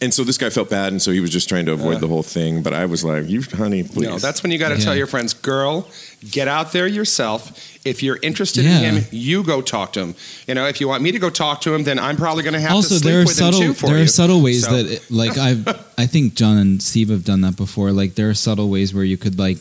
And 0.03 0.11
so 0.11 0.23
this 0.23 0.37
guy 0.39 0.49
felt 0.49 0.67
bad, 0.71 0.91
and 0.91 0.99
so 0.99 1.11
he 1.11 1.19
was 1.19 1.29
just 1.29 1.47
trying 1.47 1.67
to 1.67 1.73
avoid 1.73 1.97
Uh. 1.97 1.99
the 1.99 2.07
whole 2.07 2.23
thing. 2.23 2.63
But 2.63 2.73
I 2.73 2.85
was 2.87 3.03
like, 3.03 3.29
"You, 3.29 3.43
honey, 3.55 3.83
please." 3.83 4.07
No, 4.07 4.17
that's 4.17 4.41
when 4.41 4.51
you 4.51 4.57
got 4.57 4.69
to 4.69 4.77
Yeah. 4.79 4.83
tell 4.85 4.95
your 4.95 5.05
friends, 5.05 5.33
girl, 5.35 5.87
get 6.31 6.47
out 6.47 6.71
there 6.73 6.87
yourself. 6.87 7.51
If 7.85 8.01
you're 8.01 8.17
interested 8.23 8.65
Yeah. 8.65 8.79
in 8.79 8.95
him, 8.95 9.05
you 9.11 9.43
go 9.43 9.61
talk 9.61 9.93
to 9.93 9.99
him. 9.99 10.15
You 10.47 10.55
know, 10.55 10.65
if 10.67 10.81
you 10.81 10.87
want 10.87 11.03
me 11.03 11.11
to 11.11 11.19
go 11.19 11.29
talk 11.29 11.61
to 11.61 11.73
him, 11.75 11.83
then 11.83 11.99
I'm 11.99 12.17
probably 12.17 12.41
going 12.43 12.53
to 12.55 12.59
have 12.59 12.71
also 12.71 12.95
to 12.95 12.99
sleep 12.99 13.03
there 13.11 13.21
are 13.21 13.25
with 13.25 13.35
subtle 13.35 13.61
him 13.61 13.67
too 13.69 13.73
for 13.75 13.87
there 13.87 13.97
you. 13.99 14.03
are 14.05 14.07
subtle 14.07 14.41
ways 14.41 14.63
So- 14.63 14.71
that 14.83 14.91
it, 14.91 15.03
like 15.11 15.37
I've 15.37 15.67
I 15.99 16.07
think 16.07 16.33
John 16.35 16.57
and 16.57 16.81
Steve 16.81 17.09
have 17.09 17.23
done 17.23 17.41
that 17.41 17.55
before. 17.55 17.91
Like 17.91 18.15
there 18.15 18.29
are 18.29 18.33
subtle 18.33 18.69
ways 18.69 18.93
where 18.95 19.03
you 19.03 19.17
could 19.17 19.37
like 19.37 19.59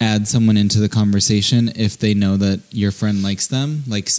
add 0.00 0.28
someone 0.28 0.58
into 0.58 0.78
the 0.80 0.88
conversation 0.90 1.72
if 1.76 1.98
they 1.98 2.12
know 2.12 2.36
that 2.36 2.60
your 2.70 2.90
friend 2.90 3.22
likes 3.22 3.46
them. 3.46 3.84
Like 3.86 4.10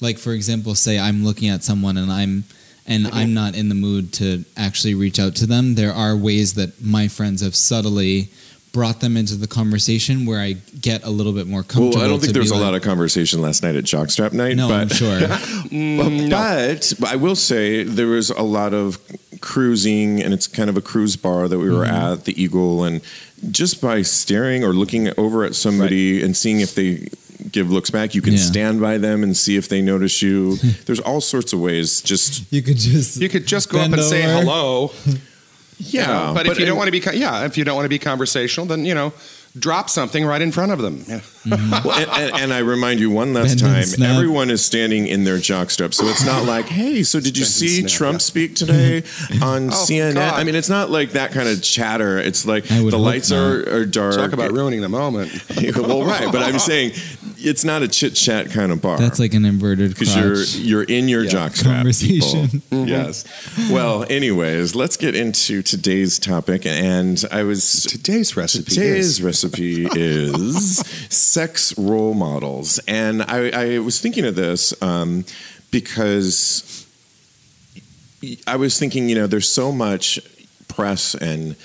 like 0.00 0.18
for 0.18 0.32
example, 0.32 0.74
say 0.74 0.98
I'm 0.98 1.24
looking 1.24 1.48
at 1.50 1.62
someone 1.62 1.98
and 1.98 2.10
I'm 2.10 2.44
and 2.86 3.04
Mm-hmm. 3.06 3.14
I'm 3.16 3.34
not 3.34 3.54
in 3.56 3.68
the 3.68 3.74
mood 3.74 4.12
to 4.14 4.44
actually 4.56 4.94
reach 4.94 5.18
out 5.18 5.36
to 5.36 5.46
them. 5.46 5.74
There 5.74 5.92
are 5.92 6.16
ways 6.16 6.54
that 6.54 6.82
my 6.84 7.08
friends 7.08 7.40
have 7.42 7.54
subtly 7.54 8.28
brought 8.72 9.00
them 9.00 9.16
into 9.16 9.36
the 9.36 9.46
conversation 9.46 10.26
where 10.26 10.40
I 10.40 10.54
get 10.80 11.04
a 11.04 11.08
little 11.10 11.32
bit 11.32 11.46
more 11.46 11.62
comfortable. 11.62 11.90
Well, 11.96 12.04
I 12.04 12.08
don't 12.08 12.18
think 12.18 12.32
there 12.32 12.42
was 12.42 12.50
be 12.50 12.58
a 12.58 12.60
lot 12.60 12.74
of 12.74 12.82
conversation 12.82 13.40
last 13.40 13.62
night 13.62 13.76
at 13.76 13.84
Jockstrap 13.84 14.32
night. 14.32 14.56
No, 14.56 14.68
but 14.68 14.80
I'm 14.80 14.88
sure. 14.88 15.20
Mm, 15.74 16.28
But, 16.30 16.92
but 17.00 17.08
I 17.08 17.16
will 17.16 17.36
say 17.36 17.84
there 17.84 18.06
was 18.08 18.30
a 18.30 18.42
lot 18.42 18.74
of 18.74 18.98
cruising, 19.40 20.22
and 20.22 20.34
it's 20.34 20.46
kind 20.46 20.68
of 20.68 20.76
a 20.76 20.80
cruise 20.80 21.16
bar 21.16 21.48
that 21.48 21.58
we 21.58 21.70
were 21.70 21.84
Mm-hmm. 21.84 22.12
at, 22.12 22.24
the 22.24 22.40
Eagle, 22.42 22.82
and 22.84 23.00
just 23.50 23.80
by 23.80 24.02
staring 24.02 24.64
or 24.64 24.72
looking 24.72 25.08
over 25.18 25.44
at 25.44 25.54
somebody 25.54 26.22
and 26.22 26.36
seeing 26.36 26.60
if 26.60 26.74
they 26.74 27.08
give 27.54 27.70
looks 27.70 27.90
back, 27.90 28.14
you 28.14 28.20
can 28.22 28.34
Yeah. 28.34 28.40
stand 28.40 28.80
by 28.80 28.98
them 28.98 29.22
and 29.22 29.36
see 29.36 29.56
if 29.56 29.68
they 29.68 29.80
notice 29.80 30.20
you. 30.20 30.56
There's 30.86 31.00
all 31.00 31.20
sorts 31.20 31.52
of 31.52 31.60
ways. 31.60 32.00
Just 32.02 32.44
You 32.52 32.60
could 32.62 32.76
just 32.76 33.20
you 33.20 33.28
could 33.28 33.46
just 33.46 33.70
go 33.70 33.78
up 33.78 33.84
Bend 33.90 33.94
and 33.94 34.02
say 34.02 34.22
hello. 34.22 34.92
yeah, 35.78 36.00
you 36.02 36.06
know, 36.28 36.34
but, 36.34 36.46
if 36.46 36.58
you 36.58 36.64
in- 36.64 36.68
don't 36.68 36.76
want 36.78 36.92
to 36.92 36.92
be, 37.00 37.18
yeah, 37.18 37.44
if 37.46 37.56
you 37.56 37.64
don't 37.64 37.76
want 37.76 37.86
to 37.86 37.88
be 37.88 37.98
conversational, 37.98 38.66
then 38.66 38.84
you 38.84 38.94
know, 38.94 39.12
drop 39.58 39.88
something 39.88 40.24
right 40.26 40.42
in 40.42 40.52
front 40.52 40.72
of 40.72 40.80
them. 40.80 41.04
Yeah. 41.44 41.82
Well, 41.84 41.92
and, 41.98 42.10
and, 42.10 42.42
and 42.42 42.52
I 42.52 42.58
remind 42.60 43.00
you 43.00 43.10
one 43.10 43.34
last 43.34 43.60
Bend 43.60 43.90
time, 43.94 44.02
everyone 44.02 44.50
is 44.50 44.64
standing 44.64 45.06
in 45.06 45.24
their 45.24 45.36
jockstrap, 45.38 45.92
so 45.94 46.06
it's 46.06 46.24
not 46.24 46.46
like, 46.46 46.66
hey, 46.68 47.02
so 47.02 47.20
did 47.20 47.36
you 47.36 47.44
Bend 47.44 47.52
see 47.52 47.80
snap, 47.80 47.90
Trump 47.90 48.14
yeah. 48.14 48.18
speak 48.18 48.54
today 48.56 49.02
mm-hmm. 49.02 49.42
on 49.42 49.66
Oh, 49.68 49.72
CNN? 49.72 50.14
God. 50.14 50.34
I 50.34 50.44
mean, 50.44 50.54
it's 50.54 50.68
not 50.68 50.90
like 50.90 51.10
that 51.10 51.32
kind 51.32 51.48
of 51.48 51.62
chatter. 51.62 52.18
It's 52.18 52.46
like 52.46 52.64
the 52.64 52.98
lights 52.98 53.30
not. 53.30 53.38
are, 53.38 53.76
are 53.76 53.84
dark. 53.86 54.14
Talk 54.14 54.32
about 54.32 54.52
ruining 54.52 54.80
the 54.80 54.88
moment. 54.88 55.30
well, 55.76 56.04
right, 56.04 56.30
but 56.32 56.42
I'm 56.42 56.58
saying 56.58 56.92
it's 57.38 57.64
not 57.64 57.82
a 57.82 57.88
chit 57.88 58.14
chat 58.14 58.50
kind 58.50 58.72
of 58.72 58.80
bar. 58.80 58.98
That's 58.98 59.18
like 59.18 59.34
an 59.34 59.44
inverted 59.44 59.90
because 59.90 60.16
you're 60.16 60.42
you're 60.64 60.82
in 60.84 61.08
your 61.08 61.24
Yeah. 61.24 61.30
jockstrap 61.30 61.76
Conversation. 61.76 62.48
people. 62.48 62.60
Mm-hmm. 62.74 62.88
Yes. 62.88 63.24
Well, 63.70 64.04
anyways, 64.10 64.74
let's 64.74 64.96
get 64.96 65.14
into 65.14 65.62
today's 65.62 66.18
topic, 66.18 66.66
and 66.66 67.22
I 67.30 67.44
was 67.44 67.82
Today's 67.84 68.36
recipe 68.36 68.74
Today's 68.74 69.06
is 69.18 69.22
recipe 69.22 69.86
is 69.92 70.78
sex 71.34 71.76
role 71.76 72.14
models, 72.14 72.78
and 72.86 73.22
I, 73.22 73.50
I 73.50 73.78
was 73.80 74.00
thinking 74.00 74.24
of 74.24 74.36
this 74.36 74.80
um, 74.80 75.24
because 75.72 76.86
I 78.46 78.56
was 78.56 78.78
thinking, 78.78 79.08
you 79.08 79.16
know, 79.16 79.26
there's 79.26 79.48
so 79.48 79.72
much 79.72 80.20
press 80.68 81.14
and 81.16 81.56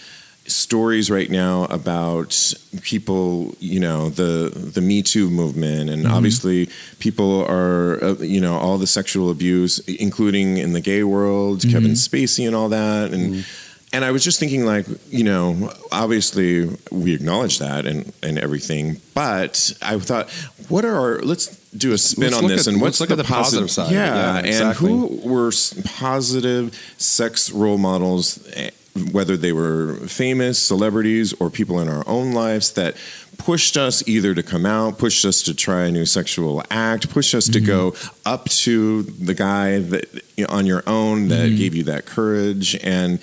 stories 0.45 1.11
right 1.11 1.29
now 1.29 1.65
about 1.65 2.55
people, 2.81 3.53
you 3.59 3.79
know, 3.79 4.09
the 4.09 4.49
the 4.75 4.81
Me 4.81 5.03
Too 5.03 5.29
movement, 5.29 5.91
and 5.91 6.07
obviously 6.07 6.67
people 6.97 7.45
are, 7.45 8.03
uh, 8.03 8.13
you 8.15 8.41
know, 8.41 8.55
all 8.57 8.79
the 8.79 8.88
sexual 8.88 9.29
abuse, 9.29 9.77
including 9.88 10.57
in 10.57 10.73
the 10.73 10.81
gay 10.81 11.03
world, 11.03 11.61
Kevin 11.61 11.91
Spacey 11.91 12.47
and 12.47 12.55
all 12.55 12.69
that, 12.69 13.13
and. 13.13 13.45
And 13.91 14.05
I 14.05 14.12
was 14.12 14.24
just 14.24 14.39
thinking, 14.39 14.65
like, 14.65 14.86
you 15.10 15.24
know, 15.24 15.72
obviously 15.91 16.69
we 16.91 17.13
acknowledge 17.13 17.58
that 17.60 17.88
and, 17.88 18.13
and 18.22 18.38
everything, 18.38 19.01
but 19.15 19.74
I 19.81 19.98
thought, 19.98 20.29
what 20.67 20.86
are 20.86 20.96
our, 20.96 21.22
let's 21.24 21.58
do 21.72 21.91
a 21.93 21.98
spin 21.98 22.25
Let's 22.31 22.38
on 22.38 22.48
this 22.48 22.67
at- 22.67 22.74
and 22.74 22.81
what's 22.81 23.00
the, 23.00 23.10
at 23.10 23.17
the 23.17 23.24
positive 23.24 23.72
side. 23.72 23.91
Yeah, 23.91 24.43
Yeah, 24.43 24.67
and 24.69 24.77
who 24.77 25.19
were 25.24 25.51
positive 25.86 26.77
sex 26.98 27.51
role 27.51 27.77
models, 27.79 28.48
eh, 28.55 28.69
whether 29.12 29.38
they 29.38 29.53
were 29.53 29.96
famous 30.08 30.60
celebrities 30.60 31.34
or 31.39 31.50
people 31.50 31.79
in 31.79 31.88
our 31.88 32.03
own 32.08 32.31
lives 32.34 32.72
that 32.74 32.96
pushed 33.38 33.77
us 33.77 34.05
either 34.08 34.36
to 34.36 34.43
come 34.43 34.65
out, 34.65 34.98
pushed 34.98 35.24
us 35.25 35.41
to 35.43 35.53
try 35.53 35.84
a 35.86 35.91
new 35.91 36.05
sexual 36.05 36.62
act, 36.69 37.10
pushed 37.10 37.34
us 37.34 37.48
to 37.48 37.62
go 37.62 37.96
up 38.25 38.50
to 38.50 39.03
the 39.03 39.34
guy 39.34 39.79
that 39.79 40.05
you 40.36 40.46
know, 40.46 40.53
on 40.53 40.65
your 40.65 40.84
own 40.86 41.29
that 41.29 41.55
gave 41.55 41.74
you 41.74 41.84
that 41.84 42.05
courage. 42.05 42.75
And 42.84 43.19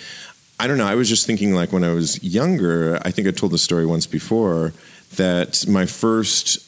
I 0.58 0.66
don't 0.66 0.78
know. 0.78 0.86
I 0.86 0.94
was 0.94 1.08
just 1.08 1.26
thinking, 1.26 1.54
like 1.54 1.72
when 1.72 1.84
I 1.84 1.92
was 1.92 2.22
younger, 2.22 2.98
I 3.04 3.10
think 3.10 3.28
I 3.28 3.30
told 3.30 3.52
the 3.52 3.58
story 3.58 3.84
once 3.86 4.06
before 4.06 4.72
that 5.16 5.66
my 5.68 5.86
first 5.86 6.62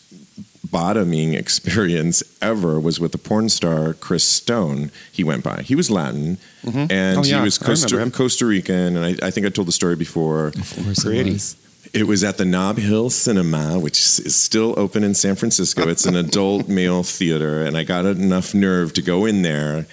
bottoming 0.71 1.35
experience 1.43 2.23
ever 2.43 2.79
was 2.79 3.01
with 3.01 3.13
the 3.13 3.19
porn 3.19 3.49
star 3.49 3.95
Chris 3.95 4.25
Stone. 4.25 4.91
He 5.11 5.25
went 5.25 5.43
by. 5.43 5.63
He 5.63 5.75
was 5.75 5.91
Latin, 5.91 6.39
mm-hmm. 6.63 6.91
and 6.91 7.19
Oh, 7.19 7.23
yeah. 7.23 7.39
he 7.39 7.43
was 7.43 7.59
Costa. 7.59 8.11
Costa 8.11 8.47
Rican, 8.47 8.97
and 8.97 9.05
I, 9.23 9.27
I 9.27 9.31
think 9.31 9.47
I 9.47 9.51
told 9.51 9.69
the 9.69 9.73
story 9.73 9.97
before. 9.97 10.49
Of 10.49 10.85
course, 10.85 11.05
it 11.05 11.27
was. 11.27 11.57
It 11.95 12.07
was 12.07 12.23
at 12.23 12.37
the 12.37 12.45
Nob 12.45 12.77
Hill 12.77 13.09
Cinema, 13.09 13.79
which 13.79 13.99
is 13.99 14.37
still 14.37 14.75
open 14.79 15.03
in 15.03 15.15
San 15.15 15.37
Francisco. 15.37 15.89
It's 15.89 16.05
an 16.05 16.17
adult 16.17 16.69
male 16.81 17.03
theater, 17.03 17.63
and 17.65 17.79
I 17.79 17.85
got 17.85 18.05
enough 18.05 18.53
nerve 18.55 18.93
to 18.95 19.03
go 19.03 19.25
in 19.25 19.41
there. 19.41 19.87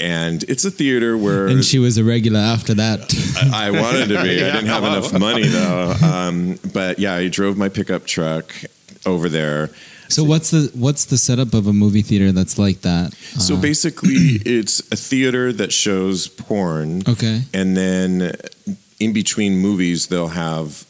And 0.00 0.42
it's 0.44 0.64
a 0.64 0.70
theater 0.70 1.16
where 1.18 1.48
And 1.48 1.64
she 1.64 1.78
was 1.78 1.98
a 1.98 2.04
regular 2.04 2.38
after 2.40 2.74
that. 2.74 3.12
I 3.52 3.68
I 3.68 3.70
wanted 3.70 4.08
to 4.08 4.22
be. 4.22 4.42
I 4.44 4.50
didn't 4.52 4.66
have 4.66 4.84
enough 4.84 5.12
money 5.12 5.46
though. 5.48 5.92
Um, 6.02 6.58
but 6.72 6.98
yeah, 6.98 7.14
I 7.14 7.28
drove 7.28 7.56
my 7.56 7.68
pickup 7.68 8.06
truck 8.06 8.54
over 9.06 9.28
there. 9.28 9.70
so 10.08 10.22
what's 10.24 10.50
the 10.50 10.70
what's 10.74 11.04
the 11.06 11.18
setup 11.18 11.52
of 11.54 11.66
a 11.66 11.72
movie 11.72 12.02
theater 12.02 12.30
that's 12.32 12.58
like 12.58 12.80
that? 12.82 13.12
So 13.38 13.54
Uh, 13.56 13.60
basically, 13.60 14.14
it's 14.56 14.80
a 14.92 14.96
theater 14.96 15.52
that 15.52 15.72
shows 15.72 16.28
porn, 16.28 17.02
okay, 17.08 17.42
and 17.52 17.76
then 17.76 18.32
in 19.00 19.12
between 19.12 19.58
movies, 19.58 20.06
they'll 20.08 20.28
have 20.46 20.84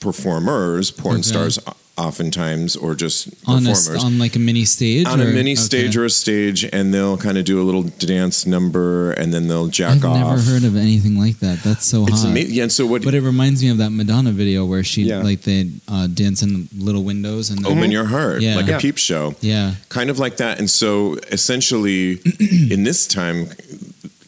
performers, 0.00 0.90
porn 0.90 1.16
Okay. 1.16 1.22
stars, 1.22 1.58
o- 1.66 1.76
oftentimes, 2.00 2.76
or 2.76 2.94
just 2.94 3.28
on 3.46 3.66
a, 3.66 3.74
on 4.02 4.18
like 4.18 4.34
a 4.36 4.38
mini 4.38 4.64
stage, 4.64 5.06
on 5.06 5.20
a 5.20 5.24
mini 5.24 5.52
okay. 5.52 5.54
stage 5.56 5.96
or 5.96 6.04
a 6.04 6.10
stage, 6.10 6.64
and 6.64 6.92
they'll 6.94 7.16
kind 7.18 7.38
of 7.38 7.44
do 7.44 7.60
a 7.60 7.64
little 7.64 7.82
dance 7.82 8.46
number, 8.46 9.12
and 9.12 9.32
then 9.34 9.48
they'll 9.48 9.68
jack 9.68 10.04
off. 10.04 10.16
I've 10.16 10.22
off. 10.24 10.36
never 10.38 10.50
heard 10.50 10.64
of 10.64 10.76
anything 10.76 11.18
like 11.18 11.38
that. 11.40 11.62
That's 11.62 11.84
so 11.84 12.06
It's 12.06 12.22
hot. 12.22 12.30
amazing. 12.30 12.54
Yeah, 12.54 12.62
and 12.64 12.72
so 12.72 12.86
what? 12.86 13.04
But 13.04 13.14
it 13.14 13.22
reminds 13.22 13.62
me 13.62 13.68
of 13.70 13.78
that 13.78 13.90
Madonna 13.90 14.32
video 14.32 14.64
where 14.64 14.82
she 14.82 15.02
Yeah. 15.02 15.22
like 15.22 15.42
they 15.42 15.70
uh, 15.88 16.06
dance 16.08 16.42
in 16.42 16.68
little 16.76 17.04
windows 17.04 17.50
and 17.50 17.64
then, 17.64 17.76
Open 17.78 17.90
your 17.90 18.06
heart, 18.06 18.40
Yeah. 18.42 18.56
like 18.56 18.66
Yeah. 18.66 18.76
a 18.76 18.80
peep 18.80 18.98
show. 18.98 19.34
yeah. 19.40 19.74
kind 19.88 20.10
of 20.10 20.18
like 20.18 20.38
that. 20.38 20.58
And 20.58 20.68
so 20.70 21.16
essentially, 21.30 22.20
in 22.70 22.84
this 22.84 23.06
time, 23.06 23.48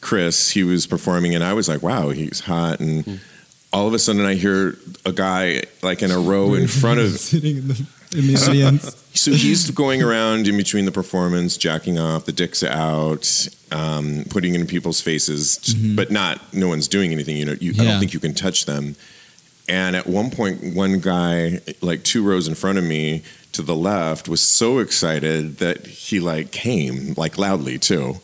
Chris, 0.00 0.50
he 0.50 0.64
was 0.64 0.87
performing, 0.87 1.35
and 1.35 1.45
I 1.45 1.52
was 1.52 1.69
like, 1.69 1.83
wow, 1.83 2.11
he's 2.11 2.41
hot. 2.41 2.81
And 2.81 3.21
all 3.73 3.87
of 3.87 3.95
a 3.95 3.99
sudden, 3.99 4.25
I 4.25 4.35
hear 4.35 4.76
a 5.05 5.12
guy 5.12 5.62
like 5.83 6.02
in 6.02 6.11
a 6.11 6.19
row 6.19 6.55
in 6.55 6.69
front 6.83 7.00
of. 7.00 7.11
sitting 7.12 7.59
in 7.59 7.69
the, 7.69 7.87
in 8.17 8.26
the 8.26 8.37
audience. 8.49 8.99
So 9.14 9.31
he's 9.31 9.71
going 9.71 10.02
around 10.02 10.49
in 10.49 10.57
between 10.57 10.87
the 10.87 10.91
performance, 10.91 11.59
jacking 11.59 11.99
off, 11.99 12.25
the 12.25 12.33
dicks 12.33 12.64
out, 12.64 13.47
um, 13.71 14.25
putting 14.31 14.55
in 14.55 14.67
people's 14.67 15.02
faces, 15.02 15.59
but 15.95 16.11
not, 16.11 16.41
no 16.55 16.67
one's 16.69 16.88
doing 16.88 17.12
anything. 17.12 17.37
You 17.37 17.45
know, 17.45 17.52
you, 17.61 17.73
I 17.73 17.75
Mm-hmm. 17.75 17.85
Don't 17.85 18.00
think 18.00 18.14
you 18.14 18.21
can 18.21 18.33
touch 18.33 18.64
them. 18.64 18.97
And 19.69 19.97
at 19.97 20.07
one 20.07 20.31
point, 20.31 20.75
one 20.75 20.99
guy, 20.99 21.61
like 21.83 22.05
two 22.05 22.25
rows 22.25 22.49
in 22.49 22.55
front 22.55 22.79
of 22.79 22.85
me 22.85 23.23
to 23.52 23.61
the 23.61 23.76
left, 23.76 24.31
was 24.31 24.41
so 24.41 24.79
excited 24.79 25.59
that 25.59 25.87
he 25.87 26.19
like 26.19 26.50
came 26.52 27.12
like 27.19 27.37
loudly 27.37 27.79
too, 27.79 28.17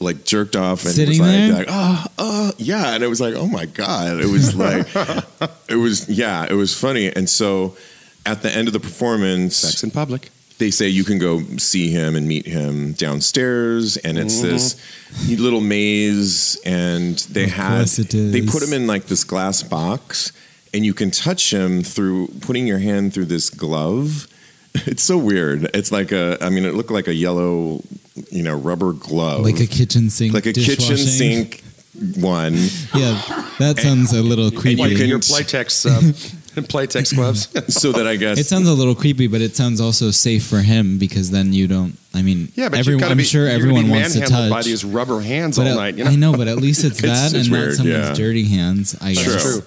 like 0.00 0.24
jerked 0.24 0.56
off 0.56 0.84
and 0.84 0.92
Sitting 0.94 1.18
was 1.18 1.20
like, 1.20 1.28
there? 1.30 1.52
like, 1.54 1.66
oh, 1.70 2.04
oh, 2.18 2.52
yeah. 2.58 2.94
And 2.94 3.02
it 3.02 3.08
was 3.08 3.20
like, 3.20 3.34
oh 3.34 3.46
my 3.46 3.66
god, 3.66 4.20
it 4.20 4.26
was 4.26 4.54
like, 4.54 4.86
it 5.68 5.76
was 5.76 6.08
yeah, 6.08 6.46
it 6.48 6.54
was 6.54 6.78
funny. 6.78 7.10
And 7.14 7.28
so 7.30 7.76
at 8.26 8.42
the 8.42 8.50
end 8.50 8.68
of 8.68 8.72
the 8.74 8.80
performance, 8.80 9.56
Sex 9.56 9.82
in 9.82 9.90
public. 9.90 10.30
they 10.58 10.70
say 10.70 10.88
you 10.88 11.04
can 11.04 11.18
go 11.18 11.40
see 11.58 11.88
him 11.90 12.14
and 12.14 12.26
meet 12.28 12.46
him 12.46 12.92
downstairs 12.92 13.96
and 13.98 14.18
it's 14.18 14.40
mm-hmm. 14.40 14.48
this 14.50 15.38
little 15.40 15.60
maze 15.60 16.58
and 16.64 17.18
they 17.30 17.44
Of 17.44 17.50
had 17.52 17.76
course 17.78 17.98
it 17.98 18.14
is. 18.14 18.32
they 18.32 18.42
put 18.42 18.62
him 18.62 18.72
in 18.72 18.86
like 18.86 19.06
this 19.06 19.24
glass 19.24 19.62
box 19.62 20.32
and 20.74 20.84
you 20.84 20.92
can 20.92 21.10
touch 21.10 21.52
him 21.52 21.82
through 21.82 22.28
putting 22.40 22.66
your 22.66 22.78
hand 22.80 23.14
through 23.14 23.26
this 23.26 23.48
glove 23.50 24.26
it's 24.86 25.02
so 25.02 25.16
weird 25.18 25.68
it's 25.74 25.90
like 25.92 26.12
a 26.12 26.36
i 26.40 26.50
mean 26.50 26.64
it 26.64 26.74
looked 26.74 26.90
like 26.90 27.08
a 27.08 27.14
yellow 27.14 27.80
you 28.30 28.42
know 28.42 28.54
rubber 28.56 28.92
glove 28.92 29.42
like 29.42 29.60
a 29.60 29.66
kitchen 29.66 30.10
sink, 30.10 30.32
like 30.34 30.46
a 30.46 30.52
kitchen 30.52 30.96
sink 30.96 31.62
one 32.18 32.52
Yeah, 32.94 33.20
that 33.58 33.78
sounds 33.78 34.12
a 34.12 34.22
little 34.22 34.50
creepy. 34.50 34.82
Like 34.82 34.96
can- 34.98 35.08
your 35.08 35.18
Playtex, 35.18 35.86
uh, 35.86 36.00
Playtex 36.60 37.14
gloves. 37.14 37.48
so 37.74 37.90
that 37.92 38.06
i 38.06 38.16
guess 38.16 38.38
It 38.38 38.44
sounds 38.46 38.68
a 38.68 38.74
little 38.74 38.94
creepy, 38.94 39.28
but 39.28 39.40
it 39.40 39.56
sounds 39.56 39.80
also 39.80 40.10
safe 40.10 40.44
for 40.46 40.58
him 40.58 40.98
because 40.98 41.30
then 41.30 41.54
you 41.54 41.66
don't. 41.66 41.96
I 42.14 42.20
mean, 42.20 42.52
Yeah, 42.54 42.68
but 42.68 42.80
everyone, 42.80 42.92
you've 42.92 43.00
got 43.00 43.06
to 43.06 43.12
I'm 43.12 43.16
be, 43.18 43.24
sure 43.24 43.48
everyone 43.48 43.88
wants 43.88 44.12
to 44.12 44.20
touch. 44.20 44.50
by 44.50 44.62
these 44.62 44.84
rubber 44.84 45.20
hands 45.22 45.56
but 45.56 45.66
all 45.68 45.72
at- 45.72 45.76
night. 45.76 45.94
You 45.96 46.04
know? 46.04 46.10
I 46.10 46.16
know, 46.16 46.32
but 46.36 46.48
at 46.48 46.58
least 46.58 46.84
it's, 46.84 46.98
It's- 46.98 47.30
that 47.32 47.34
it's 47.38 47.46
and 47.48 47.52
weird, 47.52 47.68
not 47.68 47.76
someone's 47.76 48.08
yeah. 48.08 48.14
dirty 48.14 48.44
hands. 48.48 48.94
I 49.00 49.14
True. 49.14 49.24
guess. 49.32 49.42
true. 49.42 49.62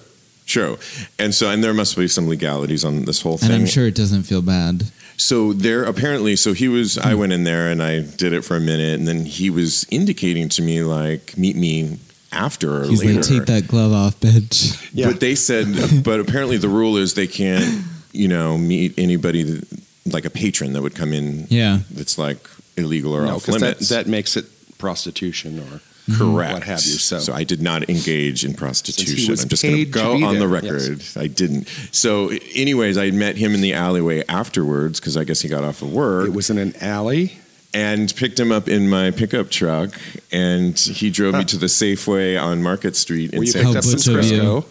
True. 0.50 0.78
And 1.18 1.32
so, 1.32 1.48
and 1.48 1.62
there 1.62 1.72
must 1.72 1.96
be 1.96 2.08
some 2.08 2.26
legalities 2.28 2.84
on 2.84 3.04
this 3.04 3.22
whole 3.22 3.38
thing. 3.38 3.52
And 3.52 3.62
I'm 3.62 3.66
sure 3.68 3.86
it 3.86 3.94
doesn't 3.94 4.24
feel 4.24 4.42
bad. 4.42 4.82
So 5.16 5.52
there 5.52 5.84
apparently, 5.84 6.34
so 6.34 6.54
he 6.54 6.66
was. 6.66 6.98
I 6.98 7.14
went 7.14 7.32
in 7.32 7.44
there 7.44 7.70
and 7.70 7.80
I 7.82 8.00
did 8.00 8.32
it 8.32 8.42
for 8.44 8.56
a 8.56 8.60
minute, 8.60 8.98
and 8.98 9.06
then 9.06 9.26
he 9.26 9.48
was 9.50 9.86
indicating 9.90 10.48
to 10.50 10.62
me 10.62 10.82
like, 10.82 11.36
meet 11.38 11.54
me 11.56 11.98
after 12.32 12.82
or 12.82 12.86
He's 12.86 13.04
later. 13.04 13.20
like, 13.20 13.28
take 13.28 13.46
that 13.46 13.68
glove 13.68 13.92
off, 13.92 14.18
bitch. 14.18 14.90
Yeah. 14.92 15.06
But 15.08 15.20
they 15.20 15.34
said, 15.36 15.66
but 16.04 16.18
apparently 16.20 16.56
the 16.56 16.68
rule 16.68 16.96
is 16.96 17.14
they 17.14 17.26
can't, 17.28 17.84
you 18.12 18.26
know, 18.28 18.58
meet 18.58 18.98
anybody 18.98 19.42
that, 19.44 19.80
like 20.12 20.24
a 20.24 20.30
patron 20.30 20.72
that 20.72 20.82
would 20.82 20.94
come 20.96 21.12
in. 21.12 21.46
Yeah. 21.50 21.80
That's 21.92 22.18
like 22.18 22.38
illegal 22.76 23.14
or 23.14 23.24
No, 23.26 23.36
off 23.36 23.44
'cause 23.46 23.54
that, 23.56 23.60
limits. 23.60 23.88
that 23.90 24.06
makes 24.08 24.36
it 24.36 24.46
prostitution 24.78 25.60
or 25.60 25.80
Correct. 26.16 26.52
what 26.54 26.62
have 26.64 26.82
you, 26.84 26.94
so. 26.98 27.32
I 27.32 27.44
did 27.44 27.60
not 27.62 27.88
engage 27.88 28.44
in 28.44 28.54
prostitution. 28.54 29.32
I'm 29.38 29.48
just 29.48 29.62
going 29.62 29.76
to 29.76 29.84
go 29.84 30.24
on 30.24 30.38
the 30.38 30.48
record. 30.48 31.02
I 31.16 31.26
didn't. 31.26 31.68
So, 31.92 32.30
anyways, 32.54 32.96
I 32.98 33.10
met 33.10 33.36
him 33.36 33.54
in 33.54 33.60
the 33.60 33.74
alleyway 33.74 34.24
afterwards 34.28 35.00
because 35.00 35.16
I 35.16 35.24
guess 35.24 35.40
he 35.40 35.48
got 35.48 35.64
off 35.64 35.82
of 35.82 35.92
work. 35.92 36.26
It 36.28 36.34
was 36.34 36.50
in 36.50 36.58
an 36.58 36.74
alley. 36.80 37.32
and 37.72 38.14
picked 38.16 38.38
him 38.40 38.50
up 38.50 38.68
in 38.68 38.88
my 38.88 39.12
pickup 39.12 39.50
truck, 39.50 39.90
and 40.32 40.76
he 40.78 41.10
drove 41.10 41.34
me 41.34 41.44
to 41.44 41.56
the 41.56 41.66
Safeway 41.66 42.40
on 42.40 42.62
Market 42.62 42.96
Street 42.96 43.32
in 43.32 43.46
San 43.46 43.72
picked 43.72 44.64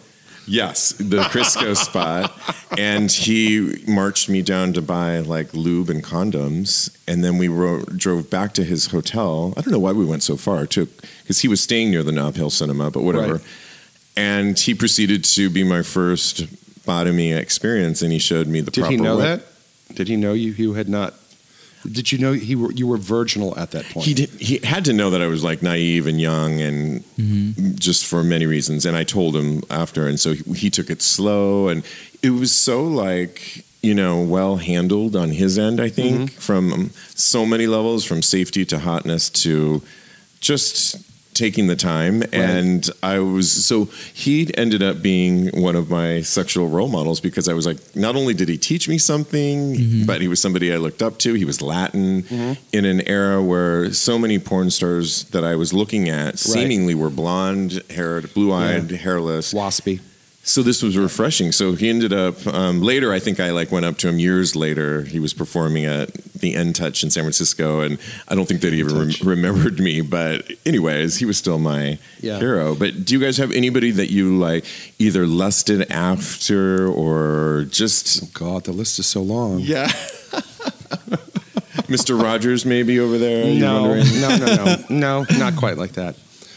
up 0.50 0.66
some 0.76 1.10
butch 1.10 1.20
of 1.20 1.32
you. 1.32 1.40
Crisco. 1.40 1.70
Yes, 1.70 1.70
the 1.70 1.70
Crisco 1.74 1.76
spot, 1.86 2.78
and 2.78 3.12
he 3.12 3.84
marched 3.88 4.30
me 4.30 4.42
down 4.42 4.74
to 4.74 4.82
buy 4.82 5.20
like 5.20 5.54
lube 5.54 5.90
and 5.90 6.04
condoms, 6.04 6.96
and 7.08 7.24
then 7.24 7.38
we 7.38 7.48
ro- 7.48 7.84
drove 7.86 8.30
back 8.30 8.54
to 8.54 8.64
his 8.64 8.88
hotel. 8.88 9.54
I 9.58 9.62
don't 9.62 9.72
know 9.72 9.80
why 9.80 9.92
we 9.94 10.06
went 10.06 10.24
so 10.24 10.36
far, 10.38 10.66
too, 10.66 10.88
because 11.24 11.40
he 11.40 11.48
was 11.48 11.62
staying 11.62 11.92
near 11.92 12.04
the 12.04 12.12
Nob 12.12 12.36
Hill 12.36 12.50
Cinema, 12.50 12.92
but 12.92 13.04
whatever. 13.04 13.34
Right. 13.36 13.44
And 14.18 14.60
he 14.60 14.74
proceeded 14.74 15.24
to 15.26 15.50
be 15.50 15.64
my 15.64 15.82
first 15.82 16.44
bottomy 16.86 17.38
experience, 17.38 18.02
and 18.02 18.12
he 18.12 18.20
showed 18.20 18.48
me 18.48 18.62
the 18.62 18.72
Did 18.72 18.82
proper 18.82 18.92
he 18.92 18.98
know 18.98 19.18
way. 19.18 19.24
that? 19.24 19.44
Did 19.96 20.08
he 20.08 20.16
know 20.18 20.34
you, 20.34 20.52
you 20.52 20.74
had 20.74 20.90
not? 20.90 21.14
Did 21.90 22.12
you 22.12 22.18
know 22.18 22.34
he 22.34 22.56
were, 22.56 22.72
you 22.72 22.88
were 22.88 22.98
virginal 22.98 23.58
at 23.58 23.72
that 23.72 23.86
point? 23.86 24.06
He 24.06 24.14
did. 24.14 24.30
He 24.32 24.58
had 24.66 24.84
to 24.86 24.94
know 24.94 25.10
that 25.12 25.22
I 25.22 25.28
was 25.28 25.44
like 25.44 25.62
naive 25.64 26.08
and 26.08 26.20
young, 26.20 26.60
and 26.62 27.04
Mm-hmm. 27.20 27.76
just 27.76 28.06
for 28.06 28.24
many 28.24 28.46
reasons. 28.46 28.86
And 28.86 28.96
I 28.98 29.04
told 29.04 29.36
him 29.36 29.62
after, 29.70 30.08
and 30.08 30.20
so 30.20 30.34
he, 30.34 30.44
he 30.54 30.70
took 30.70 30.90
it 30.90 31.02
slow, 31.02 31.68
and 31.68 31.84
it 32.24 32.30
was 32.32 32.54
so 32.54 32.84
like 32.84 33.66
you 33.82 33.94
know 33.96 34.22
well 34.22 34.58
handled 34.58 35.16
on 35.16 35.30
his 35.32 35.58
end. 35.58 35.80
I 35.80 35.90
think 35.90 36.32
from 36.32 36.74
um, 36.74 36.90
so 37.16 37.46
many 37.46 37.68
levels, 37.68 38.04
from 38.06 38.22
safety 38.22 38.66
to 38.66 38.80
hotness 38.80 39.30
to 39.44 39.82
just 40.42 40.98
taking 41.40 41.68
the 41.68 41.76
time 41.94 42.16
and 42.34 42.90
i 43.02 43.18
was 43.20 43.48
so 43.70 43.86
he 44.14 44.36
ended 44.64 44.84
up 44.90 45.02
being 45.02 45.34
one 45.68 45.76
of 45.82 45.90
my 45.90 46.22
sexual 46.22 46.68
role 46.78 46.90
models 46.98 47.20
because 47.28 47.48
i 47.48 47.54
was 47.60 47.66
like 47.66 47.80
not 47.96 48.14
only 48.20 48.34
did 48.34 48.50
he 48.50 48.58
teach 48.58 48.86
me 48.94 48.98
something 48.98 50.06
but 50.06 50.18
he 50.22 50.28
was 50.28 50.40
somebody 50.46 50.68
i 50.74 50.78
looked 50.86 51.02
up 51.02 51.18
to 51.18 51.30
he 51.36 51.46
was 51.46 51.62
latin 51.62 52.26
in 52.78 52.84
an 52.94 53.00
era 53.08 53.42
where 53.52 53.94
so 53.94 54.20
many 54.20 54.38
porn 54.38 54.70
stars 54.70 55.24
that 55.34 55.44
i 55.52 55.56
was 55.56 55.70
looking 55.74 56.10
at 56.10 56.38
seemingly 56.38 56.94
were 56.94 57.10
blonde 57.22 57.82
haired 57.90 58.26
blue-eyed 58.34 58.92
hairless 58.92 59.54
Waspy. 59.54 59.96
so 60.44 60.62
this 60.64 60.82
was 60.82 60.98
refreshing. 60.98 61.52
So 61.52 61.74
he 61.74 61.90
ended 61.90 62.12
up 62.12 62.36
um, 62.48 62.82
later. 62.82 63.14
I 63.14 63.20
think 63.20 63.40
I 63.40 63.52
like 63.52 63.72
went 63.72 63.86
up 63.86 63.98
to 64.02 64.08
him 64.10 64.18
years 64.20 64.56
later. 64.56 65.04
He 65.04 65.20
was 65.20 65.34
performing 65.34 65.86
at 65.86 66.10
the 66.42 66.56
End 66.56 66.76
Touch 66.76 67.04
in 67.04 67.10
San 67.10 67.24
Francisco, 67.24 67.82
and 67.82 67.98
I 68.28 68.36
don't 68.36 68.48
think 68.48 68.62
that 68.62 68.74
he 68.74 68.80
even 68.80 68.98
rem- 68.98 69.12
remembered 69.24 69.80
me. 69.80 70.02
But 70.02 70.50
anyways, 70.66 71.18
he 71.18 71.26
was 71.26 71.38
still 71.38 71.60
my 71.60 71.98
Yeah. 72.22 72.40
hero. 72.40 72.76
But 72.76 73.06
do 73.06 73.14
you 73.14 73.20
guys 73.20 73.38
have 73.38 73.52
anybody 73.52 73.92
that 73.92 74.10
you 74.12 74.38
like 74.38 74.66
either 75.00 75.26
lusted 75.28 75.92
after 75.92 76.88
or 76.88 77.66
just 77.70 78.24
oh, 78.24 78.28
God, 78.34 78.64
the 78.66 78.72
list 78.72 79.00
is 79.00 79.08
so 79.08 79.22
long. 79.22 79.60
yeah? 79.60 79.88
Mr. 81.90 82.22
Rogers, 82.22 82.66
maybe 82.66 83.00
over 83.00 83.18
there. 83.18 83.46
You're 83.46 83.60
No, 83.60 83.96
no, 83.96 84.36
no, 84.38 84.56
no, 84.56 84.76
no, 84.90 85.26
not 85.38 85.56
quite 85.56 85.78
like 85.78 85.94
that. 85.94 86.16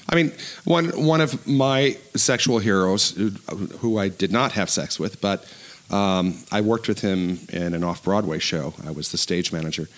I 0.09 0.15
mean, 0.15 0.33
one 0.65 0.89
one 1.07 1.21
of 1.23 1.47
my 1.47 1.97
sexual 2.15 2.59
heroes, 2.59 3.13
who, 3.13 3.31
who 3.79 3.97
I 3.99 4.09
did 4.09 4.31
not 4.31 4.53
have 4.53 4.69
sex 4.69 4.99
with, 5.01 5.21
but 5.23 5.47
Um, 5.93 6.43
I 6.51 6.61
worked 6.63 6.89
with 6.89 7.01
him 7.01 7.41
in 7.51 7.75
an 7.75 7.85
off 7.85 8.03
Broadway 8.03 8.39
show. 8.39 8.75
I 8.87 8.91
was 8.91 9.13
the 9.13 9.19
stage 9.19 9.53
manager, 9.53 9.89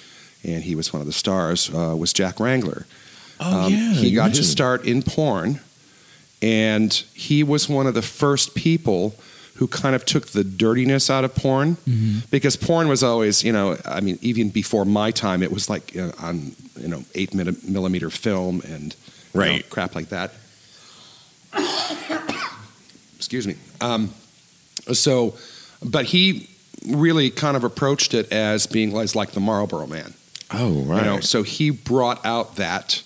and 0.43 0.63
he 0.65 0.75
was 0.75 0.93
one 0.93 1.01
of 1.01 1.07
the 1.07 1.13
stars. 1.13 1.71
Uh, 1.73 1.95
was 1.97 2.13
Jack 2.13 2.41
Wrangler? 2.41 2.87
Oh 3.41 3.67
Um, 3.67 3.73
yeah, 3.73 3.93
he 3.93 4.13
got 4.13 4.31
his 4.37 4.51
start 4.51 4.85
in 4.85 5.03
porn, 5.03 5.61
and 6.43 6.93
he 7.15 7.43
was 7.43 7.69
one 7.69 7.87
of 7.87 7.95
the 7.95 8.03
first 8.03 8.55
people 8.55 9.15
who 9.57 9.69
kind 9.69 9.95
of 9.95 10.05
took 10.05 10.27
the 10.29 10.43
dirtiness 10.43 11.09
out 11.09 11.25
of 11.25 11.33
porn 11.37 11.77
because 12.31 12.57
porn 12.57 12.89
was 12.89 13.05
always, 13.05 13.45
you 13.45 13.53
know, 13.53 13.77
I 13.85 14.01
mean, 14.01 14.19
even 14.21 14.49
before 14.51 14.85
my 14.85 15.13
time, 15.13 15.45
it 15.45 15.53
was 15.53 15.71
like 15.71 15.97
uh, 15.97 16.11
on 16.19 16.57
you 16.81 16.89
know 16.89 17.05
eight 17.15 17.33
millimeter 17.35 18.11
film 18.11 18.63
and 18.67 18.97
you 19.33 19.41
know, 19.59 19.63
crap 19.71 19.95
like 19.95 20.09
that. 20.09 20.33
Excuse 23.17 23.47
me. 23.47 23.55
Um, 23.81 24.11
so, 24.93 25.35
but 25.85 26.07
he 26.07 26.49
really 26.89 27.31
kind 27.31 27.57
of 27.57 27.65
approached 27.65 28.15
it 28.15 28.31
as 28.33 28.67
being 28.67 28.97
as 28.97 29.15
like 29.15 29.33
the 29.33 29.41
Marlboro 29.41 29.87
Man. 29.87 30.15
Oh 30.53 30.83
right. 30.83 30.99
You 31.05 31.05
know, 31.11 31.21
so 31.21 31.43
he 31.43 31.71
brought 31.71 32.25
out 32.25 32.57
that 32.57 33.03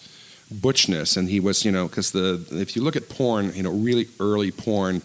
butchness, 0.53 1.17
and 1.17 1.29
he 1.29 1.41
was, 1.41 1.65
you 1.65 1.71
know, 1.73 1.87
because 1.89 2.11
the 2.13 2.45
if 2.53 2.75
you 2.77 2.83
look 2.83 2.97
at 2.97 3.09
porn, 3.09 3.53
you 3.55 3.63
know, 3.63 3.71
really 3.71 4.09
early 4.21 4.51
porn, 4.51 5.03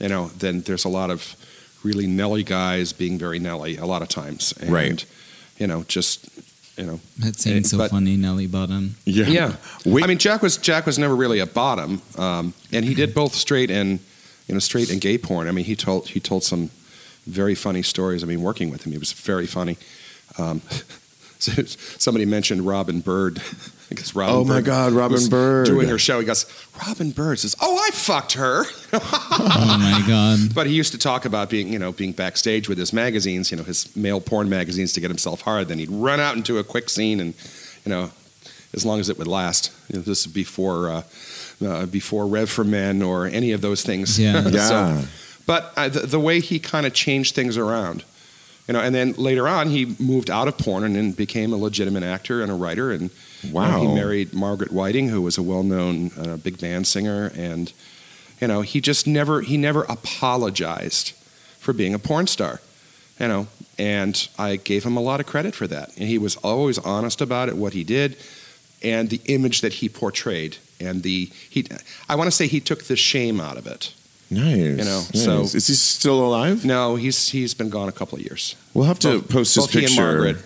you 0.00 0.08
know, 0.08 0.28
then 0.38 0.62
there's 0.62 0.84
a 0.84 0.88
lot 0.88 1.10
of 1.10 1.36
really 1.84 2.06
Nelly 2.06 2.42
guys 2.42 2.92
being 2.92 3.18
very 3.18 3.38
Nelly 3.38 3.76
a 3.76 3.86
lot 3.86 4.02
of 4.02 4.08
times, 4.08 4.52
and, 4.60 4.70
Right. 4.70 5.04
You 5.58 5.66
know, 5.66 5.84
just 5.88 6.28
you 6.76 6.84
know, 6.86 7.00
That 7.18 7.36
seems 7.36 7.70
so 7.70 7.78
but- 7.78 7.90
funny, 7.90 8.16
Nelly 8.16 8.46
Bottom. 8.46 8.94
yeah. 9.04 9.26
yeah. 9.26 9.56
Wait, 9.84 10.04
I 10.04 10.06
mean, 10.06 10.18
Jack 10.18 10.42
was 10.42 10.56
Jack 10.56 10.86
was 10.86 10.98
never 10.98 11.14
really 11.16 11.40
a 11.40 11.46
bottom, 11.46 12.00
um, 12.16 12.54
and 12.72 12.84
he 12.84 12.94
did 12.94 13.14
both 13.14 13.34
straight 13.34 13.70
and 13.70 13.98
you 14.46 14.54
know 14.54 14.60
straight 14.60 14.90
and 14.90 15.00
gay 15.00 15.18
porn. 15.18 15.48
I 15.48 15.52
mean, 15.52 15.64
he 15.64 15.74
told 15.76 16.08
he 16.08 16.20
told 16.20 16.44
some 16.44 16.70
very 17.28 17.54
funny 17.54 17.82
stories. 17.82 18.22
I 18.22 18.26
mean, 18.26 18.42
working 18.42 18.70
with 18.70 18.84
him, 18.86 18.92
he 18.92 18.98
was 18.98 19.12
very 19.12 19.46
funny. 19.46 19.76
Um, 20.38 20.60
so 21.38 21.62
somebody 21.98 22.24
mentioned 22.26 22.62
Robin 22.66 23.00
Byrd. 23.00 23.40
because 23.88 24.14
Robin 24.14 24.34
Oh 24.34 24.44
my 24.44 24.56
Byrd 24.56 24.64
God, 24.64 24.92
Robin 24.92 25.12
was 25.12 25.28
Byrd. 25.28 25.66
doing 25.66 25.88
her 25.88 25.98
show. 25.98 26.18
He 26.20 26.26
goes, 26.26 26.46
Robin 26.86 27.10
Byrd 27.10 27.38
says, 27.38 27.54
"Oh, 27.60 27.76
I 27.86 27.90
fucked 27.92 28.32
her." 28.34 28.64
Oh 29.00 29.76
my 29.78 30.02
god. 30.08 30.54
But 30.54 30.66
he 30.66 30.74
used 30.74 30.92
to 30.92 30.98
talk 30.98 31.24
about 31.24 31.48
being, 31.50 31.72
you 31.72 31.78
know, 31.78 31.92
being 31.92 32.12
backstage 32.12 32.68
with 32.68 32.78
his 32.78 32.92
magazines, 32.92 33.50
you 33.50 33.56
know, 33.56 33.62
his 33.62 33.94
male 33.96 34.20
porn 34.20 34.48
magazines 34.48 34.92
to 34.94 35.00
get 35.00 35.10
himself 35.10 35.42
hard. 35.42 35.68
Then 35.68 35.78
he'd 35.78 35.90
run 35.90 36.20
out 36.20 36.36
into 36.36 36.58
a 36.58 36.64
quick 36.64 36.88
scene, 36.90 37.20
and 37.20 37.34
you 37.84 37.90
know, 37.90 38.10
as 38.74 38.84
long 38.84 38.98
as 39.00 39.08
it 39.08 39.18
would 39.18 39.26
last. 39.26 39.72
You 39.88 39.98
know, 39.98 40.02
this 40.02 40.20
is 40.20 40.26
before 40.26 40.90
uh, 40.90 41.02
uh, 41.64 41.86
before 41.86 42.26
Rev 42.26 42.48
for 42.50 42.64
Men 42.64 43.02
or 43.02 43.26
any 43.26 43.52
of 43.52 43.60
those 43.60 43.82
things. 43.82 44.18
Yeah. 44.18 44.48
yeah. 44.48 44.68
So- 44.68 45.08
but 45.48 45.72
uh, 45.76 45.88
the, 45.88 46.00
the 46.00 46.20
way 46.20 46.40
he 46.40 46.58
kind 46.60 46.84
of 46.86 46.92
changed 46.92 47.34
things 47.34 47.56
around, 47.56 48.04
you 48.66 48.74
know, 48.74 48.80
and 48.80 48.94
then 48.94 49.14
later 49.14 49.48
on 49.48 49.70
he 49.70 49.96
moved 49.98 50.28
out 50.28 50.46
of 50.46 50.58
porn 50.58 50.84
and 50.84 50.94
then 50.94 51.12
became 51.12 51.54
a 51.54 51.56
legitimate 51.56 52.02
actor 52.04 52.42
and 52.42 52.50
a 52.52 52.54
writer. 52.54 52.92
And 52.92 53.10
you 53.42 53.52
know, 53.52 53.54
Wow. 53.54 53.80
he 53.80 53.86
married 53.86 54.34
Margaret 54.34 54.70
Whiting, 54.72 55.08
who 55.08 55.22
was 55.22 55.38
a 55.38 55.42
well-known 55.42 56.10
uh, 56.18 56.36
big 56.36 56.60
band 56.60 56.86
singer, 56.86 57.32
and 57.34 57.72
you 58.40 58.46
know, 58.46 58.60
he 58.60 58.80
just 58.80 59.06
never 59.06 59.40
he 59.40 59.56
never 59.56 59.82
apologized 59.84 61.12
for 61.58 61.72
being 61.72 61.94
a 61.94 61.98
porn 61.98 62.26
star. 62.26 62.60
You 63.18 63.26
know, 63.28 63.46
and 63.78 64.28
I 64.38 64.56
gave 64.56 64.84
him 64.84 64.96
a 64.96 65.00
lot 65.00 65.18
of 65.18 65.26
credit 65.26 65.54
for 65.54 65.66
that. 65.66 65.88
And 65.96 66.06
he 66.06 66.18
was 66.18 66.36
always 66.36 66.78
honest 66.78 67.20
about 67.20 67.48
it, 67.48 67.56
what 67.56 67.72
he 67.72 67.82
did, 67.84 68.16
and 68.82 69.10
the 69.10 69.20
image 69.24 69.60
that 69.62 69.72
he 69.72 69.88
portrayed, 69.88 70.58
and 70.78 71.02
the 71.02 71.30
he. 71.50 71.66
I 72.08 72.14
want 72.16 72.28
to 72.28 72.36
say 72.36 72.46
he 72.46 72.60
took 72.60 72.84
the 72.84 72.96
shame 72.96 73.40
out 73.40 73.56
of 73.56 73.66
it. 73.66 73.92
Nice. 74.30 74.56
you 74.56 74.76
know, 74.76 74.98
nice. 75.14 75.24
so- 75.24 75.42
is 75.42 75.66
he 75.66 75.74
still 75.74 76.24
alive? 76.24 76.64
No, 76.64 76.96
he's 76.96 77.28
he's 77.28 77.54
been 77.54 77.70
gone 77.70 77.88
a 77.88 77.92
couple 77.92 78.18
of 78.18 78.24
years. 78.24 78.56
We'll 78.74 78.86
have 78.86 78.98
to 79.00 79.20
Both- 79.20 79.28
post 79.30 79.54
his 79.54 79.64
both 79.66 79.72
he 79.72 79.78
and 79.84 79.88
picture. 79.88 80.44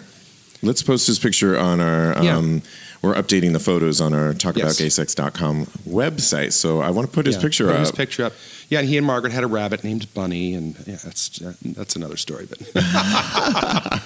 Let's 0.65 0.83
post 0.83 1.07
his 1.09 1.19
picture 1.19 1.59
on 1.59 1.81
our. 1.81 2.23
Yeah. 2.23 2.37
Um, 2.37 2.63
we're 3.03 3.15
updating 3.15 3.53
the 3.53 3.59
photos 3.59 4.01
on 4.01 4.15
our 4.15 4.31
Yes. 4.31 4.43
talkaboutgaysex.com 4.45 5.67
website. 5.89 6.53
So 6.53 6.81
I 6.81 6.91
want 6.91 7.09
to 7.09 7.13
put 7.13 7.27
his 7.27 7.35
Yeah, 7.35 7.43
picture 7.43 7.67
put 7.67 7.75
up. 7.75 7.81
His 7.81 7.91
picture 7.91 8.25
up. 8.27 8.33
Yeah, 8.73 8.79
and 8.81 8.89
he 8.89 8.97
and 8.97 9.07
Margaret 9.07 9.33
had 9.35 9.45
a 9.45 9.47
rabbit 9.47 9.85
named 9.85 10.07
Bunny, 10.15 10.55
and 10.55 10.75
yeah, 10.87 10.97
that's 11.05 11.41
that's 11.63 11.95
another 11.95 12.17
story. 12.17 12.47
But 12.49 12.59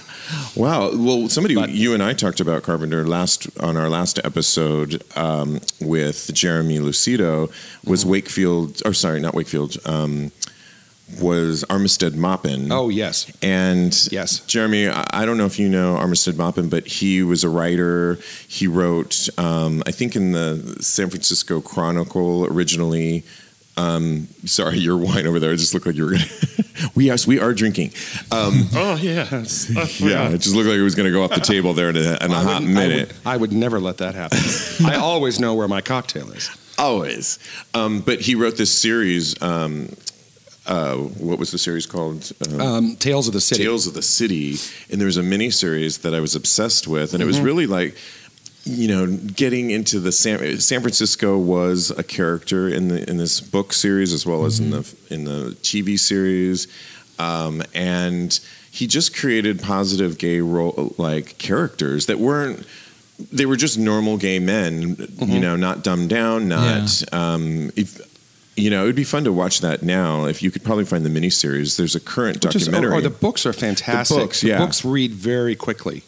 Wow. 0.56 0.90
Well, 0.94 1.28
somebody 1.28 1.54
But- 1.54 1.70
you 1.70 1.94
and 1.94 2.02
I 2.02 2.12
talked 2.14 2.40
about 2.40 2.62
Carpenter 2.64 3.06
last 3.06 3.46
on 3.60 3.76
our 3.76 3.88
last 3.88 4.18
episode 4.24 5.02
um, 5.16 5.60
with 5.80 6.30
Jeremy 6.34 6.78
Lucido 6.80 7.48
was 7.84 8.00
Mm-hmm. 8.00 8.10
Wakefield. 8.10 8.82
Or 8.84 8.92
sorry, 8.92 9.20
not 9.20 9.34
Wakefield. 9.34 9.76
Um, 9.86 10.32
was 11.20 11.64
Armistead 11.70 12.16
Maupin. 12.16 12.72
oh 12.72 12.88
yes, 12.88 13.30
And 13.40 13.94
Yes. 14.10 14.40
Jeremy, 14.40 14.88
I 14.88 15.04
I 15.12 15.24
don't 15.26 15.36
know 15.38 15.46
if 15.46 15.56
you 15.60 15.68
know 15.68 15.94
Armistead 15.96 16.36
Maupin, 16.36 16.68
but 16.68 16.84
he 16.88 17.22
was 17.22 17.44
a 17.44 17.48
writer. 17.48 18.18
He 18.48 18.66
wrote, 18.66 19.28
um, 19.38 19.84
I 19.86 19.92
think, 19.92 20.16
in 20.16 20.32
the 20.32 20.76
San 20.80 21.08
Francisco 21.10 21.60
Chronicle 21.60 22.46
originally. 22.46 23.22
Um, 23.78 24.26
sorry, 24.46 24.78
your 24.78 24.96
wine 24.96 25.26
over 25.26 25.38
there. 25.38 25.52
It 25.52 25.58
just 25.58 25.74
looked 25.74 25.86
like 25.86 25.96
you 25.96 26.04
were 26.04 26.10
going 26.12 26.22
to. 26.24 26.90
we, 26.94 27.04
yes, 27.06 27.26
we 27.26 27.38
are 27.38 27.52
drinking. 27.52 27.88
Um, 28.32 28.68
oh 28.74 28.96
yeah, 29.00 29.28
yeah, 29.98 30.30
it 30.30 30.38
just 30.38 30.54
looked 30.54 30.68
like 30.68 30.78
it 30.78 30.82
was 30.82 30.94
going 30.94 31.06
to 31.06 31.12
go 31.12 31.22
off 31.22 31.34
the 31.34 31.40
table 31.40 31.74
there 31.74 31.90
in 31.90 31.96
a, 31.96 32.00
in 32.00 32.30
a 32.30 32.34
I 32.34 32.42
hot 32.42 32.60
wouldn't- 32.62 32.78
I 32.78 32.88
minute. 32.88 33.08
would, 33.08 33.16
I 33.26 33.36
would 33.36 33.52
never 33.52 33.78
let 33.80 33.98
that 33.98 34.14
happen. 34.14 34.38
I 34.86 34.96
always 34.96 35.38
know 35.38 35.54
where 35.54 35.68
my 35.68 35.80
cocktail 35.82 36.30
is. 36.32 36.50
Always. 36.78 37.38
Um, 37.74 38.00
but 38.00 38.20
he 38.20 38.34
wrote 38.34 38.56
this 38.56 38.76
series. 38.76 39.40
Um, 39.42 39.88
uh, 40.66 40.96
what 40.96 41.38
was 41.38 41.52
the 41.52 41.58
series 41.58 41.86
called? 41.86 42.32
Um, 42.52 42.60
Um, 42.60 42.96
Tales 42.96 43.28
of 43.28 43.34
the 43.34 43.40
City. 43.40 43.62
Tales 43.62 43.86
of 43.86 43.94
the 43.94 44.02
City, 44.02 44.56
and 44.90 45.00
there 45.00 45.06
was 45.06 45.16
a 45.16 45.22
mini 45.22 45.48
series 45.50 45.98
that 45.98 46.12
I 46.14 46.20
was 46.20 46.34
obsessed 46.34 46.88
with, 46.88 47.12
and 47.14 47.22
it 47.22 47.26
Mm-hmm. 47.26 47.28
was 47.28 47.40
really 47.40 47.66
like, 47.66 47.94
you 48.66 48.88
know, 48.88 49.06
getting 49.06 49.70
into 49.70 50.00
the 50.00 50.10
San, 50.12 50.58
San 50.58 50.80
Francisco 50.80 51.38
was 51.38 51.90
a 51.92 52.02
character 52.02 52.68
in 52.68 52.88
the 52.88 53.08
in 53.08 53.16
this 53.16 53.40
book 53.40 53.72
series 53.72 54.12
as 54.12 54.26
well 54.26 54.44
as 54.44 54.58
in 54.60 54.70
the 54.70 54.94
in 55.10 55.24
the 55.24 55.56
TV 55.62 55.98
series, 55.98 56.66
um, 57.18 57.62
and 57.74 58.38
he 58.70 58.86
just 58.86 59.16
created 59.16 59.62
positive 59.62 60.18
gay 60.18 60.40
role 60.40 60.94
like 60.98 61.38
characters 61.38 62.06
that 62.06 62.18
weren't. 62.18 62.66
They 63.32 63.46
were 63.46 63.56
just 63.56 63.78
normal 63.78 64.18
gay 64.18 64.38
men, 64.38 64.96
Mm-hmm. 64.96 65.30
you 65.32 65.40
know, 65.40 65.56
not 65.56 65.82
dumbed 65.82 66.10
down, 66.10 66.48
not. 66.48 67.02
Um, 67.14 67.70
if, 67.74 67.98
you 68.56 68.68
know, 68.68 68.82
it 68.82 68.86
would 68.88 68.94
be 68.96 69.04
fun 69.04 69.24
to 69.24 69.32
watch 69.32 69.60
that 69.60 69.82
now. 69.82 70.26
If 70.26 70.42
you 70.42 70.50
could 70.50 70.62
probably 70.62 70.84
find 70.84 71.02
the 71.02 71.08
miniseries, 71.08 71.78
there's 71.78 71.94
a 71.94 72.00
current 72.00 72.44
Which 72.44 72.56
is- 72.56 72.66
documentary. 72.66 72.92
or, 72.92 72.98
or 72.98 73.00
the 73.00 73.08
books 73.08 73.46
are 73.46 73.54
fantastic. 73.54 74.16
The 74.18 74.22
books, 74.22 74.42
yeah. 74.42 74.58
books 74.58 74.84
read 74.84 75.12
very 75.12 75.56
quickly. 75.56 76.02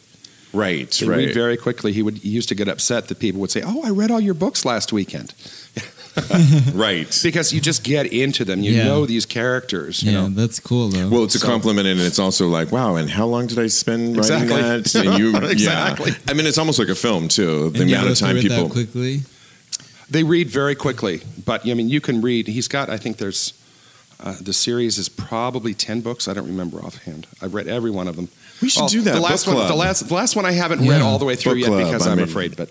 Right, 0.52 0.90
They 0.90 1.06
right. 1.06 1.16
read 1.18 1.34
very 1.34 1.56
quickly. 1.56 1.92
He 1.92 2.02
would 2.02 2.18
he 2.18 2.28
used 2.30 2.48
to 2.48 2.54
get 2.54 2.68
upset 2.68 3.08
that 3.08 3.18
people 3.18 3.40
would 3.40 3.50
say, 3.50 3.62
"Oh, 3.64 3.82
I 3.84 3.90
read 3.90 4.10
all 4.10 4.20
your 4.20 4.34
books 4.34 4.64
last 4.64 4.92
weekend," 4.92 5.34
right. 6.74 7.20
because 7.22 7.52
you 7.52 7.60
just 7.60 7.84
get 7.84 8.06
into 8.12 8.44
them. 8.44 8.62
You 8.62 8.72
Yeah. 8.72 8.84
know 8.84 9.06
these 9.06 9.26
characters. 9.26 10.02
You 10.02 10.12
yeah, 10.12 10.20
know. 10.22 10.28
that's 10.30 10.58
cool 10.60 10.88
though. 10.88 11.08
Well, 11.08 11.24
it's 11.24 11.34
a 11.34 11.38
So- 11.38 11.46
compliment, 11.46 11.86
and 11.86 12.00
it's 12.00 12.18
also 12.18 12.48
like, 12.48 12.72
wow. 12.72 12.96
And 12.96 13.08
how 13.10 13.26
long 13.26 13.46
did 13.46 13.58
I 13.58 13.68
spend 13.68 14.16
writing 14.16 14.48
that? 14.48 14.94
And 14.98 15.18
you, 15.18 15.36
Exactly. 15.36 16.12
Yeah. 16.12 16.16
I 16.28 16.32
mean, 16.34 16.46
it's 16.46 16.58
almost 16.58 16.78
like 16.78 16.88
a 16.88 16.94
film 16.94 17.28
too. 17.28 17.70
The 17.70 17.82
and 17.82 17.90
amount 17.90 18.06
go 18.06 18.12
of 18.12 18.18
time 18.18 18.36
people. 18.38 18.64
that 18.64 18.70
quickly. 18.72 19.22
They 20.10 20.22
read 20.24 20.48
very 20.48 20.74
quickly, 20.74 21.20
but 21.44 21.66
I 21.68 21.74
mean, 21.74 21.88
you 21.90 22.00
can 22.00 22.22
read. 22.22 22.48
He's 22.48 22.68
got. 22.68 22.88
I 22.88 22.96
think 22.96 23.18
there's. 23.18 23.52
Uh, 24.20 24.34
the 24.40 24.52
series 24.52 24.98
is 24.98 25.08
probably 25.08 25.74
ten 25.74 26.00
books. 26.00 26.26
I 26.26 26.34
don't 26.34 26.48
remember 26.48 26.78
offhand. 26.82 27.26
I've 27.40 27.54
read 27.54 27.68
every 27.68 27.90
one 27.92 28.08
of 28.08 28.16
them. 28.16 28.28
We 28.60 28.68
should 28.68 28.84
Oh, 28.84 28.88
do 28.88 29.02
that. 29.02 29.14
The 29.14 29.20
last 29.20 29.46
one. 29.46 29.56
The 29.68 29.74
last. 29.74 30.08
The 30.08 30.14
last 30.14 30.36
one 30.36 30.44
I 30.46 30.52
haven't 30.52 30.82
Yeah. 30.82 30.92
read 30.92 31.02
all 31.02 31.18
the 31.18 31.24
way 31.24 31.36
through 31.36 31.52
Book 31.52 31.60
yet 31.60 31.66
club, 31.68 31.84
because 31.84 32.06
I 32.06 32.10
I'm 32.12 32.16
mean- 32.18 32.24
afraid. 32.28 32.56
But 32.56 32.70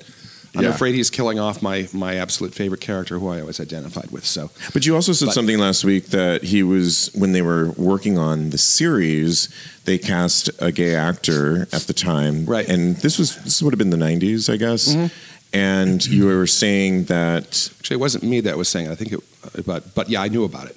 I'm 0.56 0.64
Yeah. 0.64 0.70
afraid 0.70 0.96
he's 0.96 1.10
killing 1.10 1.40
off 1.40 1.62
my 1.62 1.88
my 1.94 2.16
absolute 2.16 2.54
favorite 2.56 2.82
character, 2.82 3.20
who 3.20 3.28
I 3.30 3.40
always 3.42 3.60
identified 3.60 4.10
with. 4.12 4.26
So 4.26 4.50
But 4.74 4.86
you 4.86 4.96
also 4.96 5.14
said 5.14 5.26
But- 5.28 5.36
something 5.36 5.60
last 5.60 5.84
week 5.86 6.08
that 6.10 6.44
he 6.44 6.64
was 6.64 7.10
when 7.14 7.32
they 7.32 7.42
were 7.42 7.72
working 7.78 8.18
on 8.18 8.50
the 8.50 8.58
series, 8.58 9.50
they 9.86 9.98
cast 9.98 10.50
a 10.60 10.72
gay 10.72 10.96
actor 10.96 11.68
at 11.72 11.84
the 11.88 11.94
time, 11.94 12.46
Right. 12.46 12.68
And 12.68 12.98
this 12.98 13.18
was 13.18 13.36
this 13.46 13.62
would 13.62 13.74
have 13.74 13.78
been 13.80 13.92
the 13.92 13.98
'90s, 13.98 14.50
I 14.50 14.58
guess. 14.58 14.90
Mhm. 14.94 15.12
And 15.54 16.06
you 16.06 16.26
were 16.26 16.46
saying 16.48 17.06
that 17.06 17.70
actually, 17.80 17.96
it 17.96 18.00
wasn't 18.02 18.24
me 18.26 18.42
that 18.42 18.58
was 18.58 18.68
saying. 18.68 18.88
it. 18.88 18.92
I 18.92 18.96
think 18.96 19.14
it. 19.14 19.20
But 19.66 19.96
but 19.96 20.10
yeah, 20.10 20.22
I 20.22 20.28
knew 20.28 20.44
about 20.44 20.68
it. 20.68 20.76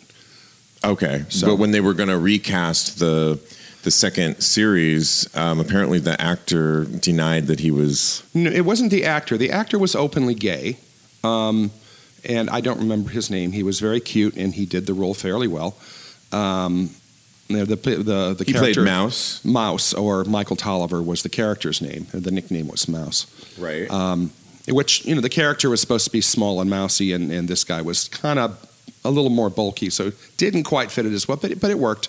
Okay, 0.85 1.25
So- 1.29 1.49
but 1.49 1.57
when 1.57 1.73
they 1.73 1.81
were 1.81 1.93
going 1.95 2.09
to 2.09 2.19
recast 2.19 2.99
the 3.01 3.39
the 3.83 3.91
second 3.91 4.41
series, 4.43 5.29
um, 5.37 5.61
apparently 5.61 5.99
the 5.99 6.21
actor 6.21 6.85
denied 6.85 7.47
that 7.47 7.61
he 7.61 7.71
was. 7.71 8.23
No, 8.35 8.51
it 8.51 8.65
wasn't 8.65 8.91
the 8.91 9.05
actor. 9.05 9.37
The 9.39 9.51
actor 9.51 9.79
was 9.79 9.95
openly 9.95 10.35
gay, 10.35 10.77
um, 11.25 11.71
and 12.25 12.51
I 12.51 12.61
don't 12.61 12.79
remember 12.79 13.11
his 13.11 13.31
name. 13.31 13.53
He 13.53 13.63
was 13.63 13.81
very 13.81 14.01
cute, 14.01 14.37
and 14.37 14.55
he 14.55 14.67
did 14.67 14.87
the 14.87 14.95
role 14.95 15.15
fairly 15.15 15.49
well. 15.49 15.77
Um, 16.33 16.91
the 17.49 17.65
the 17.65 17.77
the, 17.77 18.35
the 18.39 18.45
He 18.47 18.53
character 18.53 18.75
played 18.75 18.85
Mouse, 18.85 19.45
Mouse 19.45 19.95
or 19.95 20.25
Michael 20.25 20.57
Tolliver 20.57 21.03
was 21.03 21.23
the 21.23 21.29
character's 21.29 21.81
name. 21.81 22.07
The 22.13 22.31
nickname 22.31 22.69
was 22.69 22.89
Mouse. 22.89 23.27
right? 23.59 23.91
Um, 23.91 24.31
which 24.69 25.05
you 25.05 25.15
know 25.15 25.21
the 25.21 25.29
character 25.31 25.69
was 25.71 25.81
supposed 25.81 26.05
to 26.05 26.13
be 26.13 26.21
small 26.21 26.61
and 26.61 26.71
mousy, 26.71 27.13
and, 27.13 27.33
and 27.33 27.49
this 27.49 27.65
guy 27.65 27.83
was 27.83 28.09
kind 28.09 28.39
of 28.39 28.65
a 29.05 29.11
little 29.11 29.31
more 29.31 29.51
bulky, 29.51 29.91
so 29.91 30.09
it 30.09 30.15
didn't 30.37 30.65
quite 30.65 30.91
fit 30.91 31.07
it 31.07 31.13
as 31.13 31.27
well, 31.27 31.39
but 31.39 31.51
it, 31.53 31.61
but 31.61 31.71
it 31.71 31.79
worked. 31.79 32.09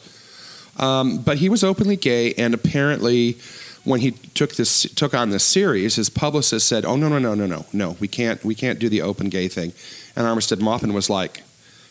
Um, 0.77 1.17
but 1.19 1.37
he 1.37 1.49
was 1.49 1.63
openly 1.63 1.95
gay, 1.97 2.33
and 2.33 2.53
apparently, 2.53 3.37
when 3.83 3.99
he 3.99 4.11
took 4.11 4.55
this 4.55 4.83
took 4.95 5.13
on 5.13 5.29
this 5.31 5.43
series, 5.43 5.95
his 5.95 6.09
publicist 6.09 6.67
said, 6.67 6.85
"Oh 6.85 6.95
no, 6.95 7.09
no, 7.09 7.19
no, 7.19 7.35
no, 7.35 7.45
no, 7.45 7.65
no, 7.73 7.97
we 7.99 8.07
can't, 8.07 8.43
we 8.43 8.55
can't 8.55 8.79
do 8.79 8.89
the 8.89 9.01
open 9.01 9.29
gay 9.29 9.47
thing." 9.47 9.73
And 10.15 10.25
Armistead 10.25 10.59
Maupin 10.59 10.93
was 10.93 11.09
like, 11.09 11.43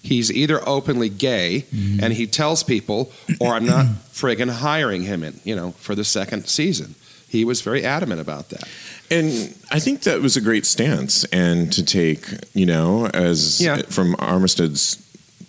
"He's 0.02 0.30
either 0.32 0.60
openly 0.68 1.08
gay, 1.08 1.66
Mm-hmm. 1.74 2.02
and 2.04 2.14
he 2.14 2.26
tells 2.26 2.62
people, 2.62 3.12
or 3.40 3.54
I'm 3.54 3.66
not 3.66 3.86
friggin' 4.12 4.50
hiring 4.50 5.02
him 5.02 5.22
in, 5.22 5.40
you 5.44 5.54
know, 5.54 5.72
for 5.78 5.94
the 5.94 6.04
second 6.04 6.46
season." 6.46 6.94
He 7.28 7.44
was 7.44 7.60
very 7.60 7.84
adamant 7.84 8.20
about 8.20 8.48
that. 8.48 8.64
And 9.08 9.54
I 9.70 9.78
think 9.78 10.02
that 10.02 10.20
was 10.20 10.36
a 10.36 10.40
great 10.40 10.66
stance, 10.66 11.22
and 11.32 11.72
to 11.72 11.84
take, 11.84 12.24
you 12.54 12.66
know, 12.66 13.06
as 13.14 13.60
Yeah. 13.60 13.82
from 13.88 14.14
Armistead's 14.16 14.96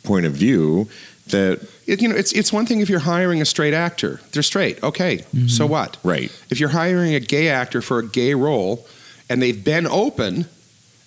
point 0.03 0.25
of 0.27 0.33
view, 0.33 0.87
that 1.27 1.59
It, 1.91 2.01
you 2.01 2.07
know, 2.07 2.15
it's 2.15 2.31
it's 2.31 2.53
one 2.53 2.65
thing 2.65 2.79
if 2.79 2.89
you're 2.89 2.99
hiring 3.15 3.41
a 3.41 3.45
straight 3.45 3.73
actor; 3.73 4.21
they're 4.31 4.43
straight. 4.53 4.81
Okay, 4.81 5.17
mm-hmm. 5.17 5.47
so 5.47 5.65
what? 5.65 5.97
right, 6.03 6.31
If 6.49 6.57
you're 6.59 6.69
hiring 6.69 7.13
a 7.15 7.19
gay 7.19 7.49
actor 7.49 7.81
for 7.81 7.99
a 7.99 8.07
gay 8.07 8.33
role, 8.33 8.87
and 9.29 9.41
they've 9.41 9.61
been 9.63 9.85
open, 9.87 10.45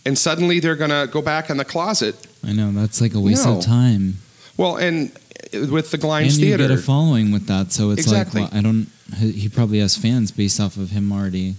and 0.05 0.19
suddenly 0.19 0.61
they're 0.61 0.77
going 0.77 0.91
to 0.91 1.09
go 1.11 1.23
back 1.23 1.49
in 1.51 1.57
the 1.57 1.65
closet. 1.65 2.15
I 2.47 2.53
know 2.53 2.71
that's 2.73 3.01
like 3.01 3.15
a 3.15 3.21
waste 3.21 3.47
No. 3.47 3.57
of 3.59 3.65
time. 3.65 4.19
Well, 4.59 4.77
and 4.77 5.11
with 5.71 5.91
the 5.91 5.97
And 5.97 6.05
Glines 6.05 6.39
you 6.39 6.47
Theater, 6.47 6.69
get 6.69 6.79
a 6.79 6.83
following 6.83 7.33
with 7.33 7.47
that, 7.47 7.73
so 7.73 7.91
it's 7.91 8.03
Exactly. 8.03 8.43
like 8.43 8.53
well, 8.53 8.59
I 8.59 8.63
don't. 8.63 8.87
He 9.19 9.49
probably 9.49 9.79
has 9.81 9.97
fans 9.97 10.31
based 10.33 10.61
off 10.61 10.77
of 10.77 10.91
him 10.91 11.11
already. 11.13 11.55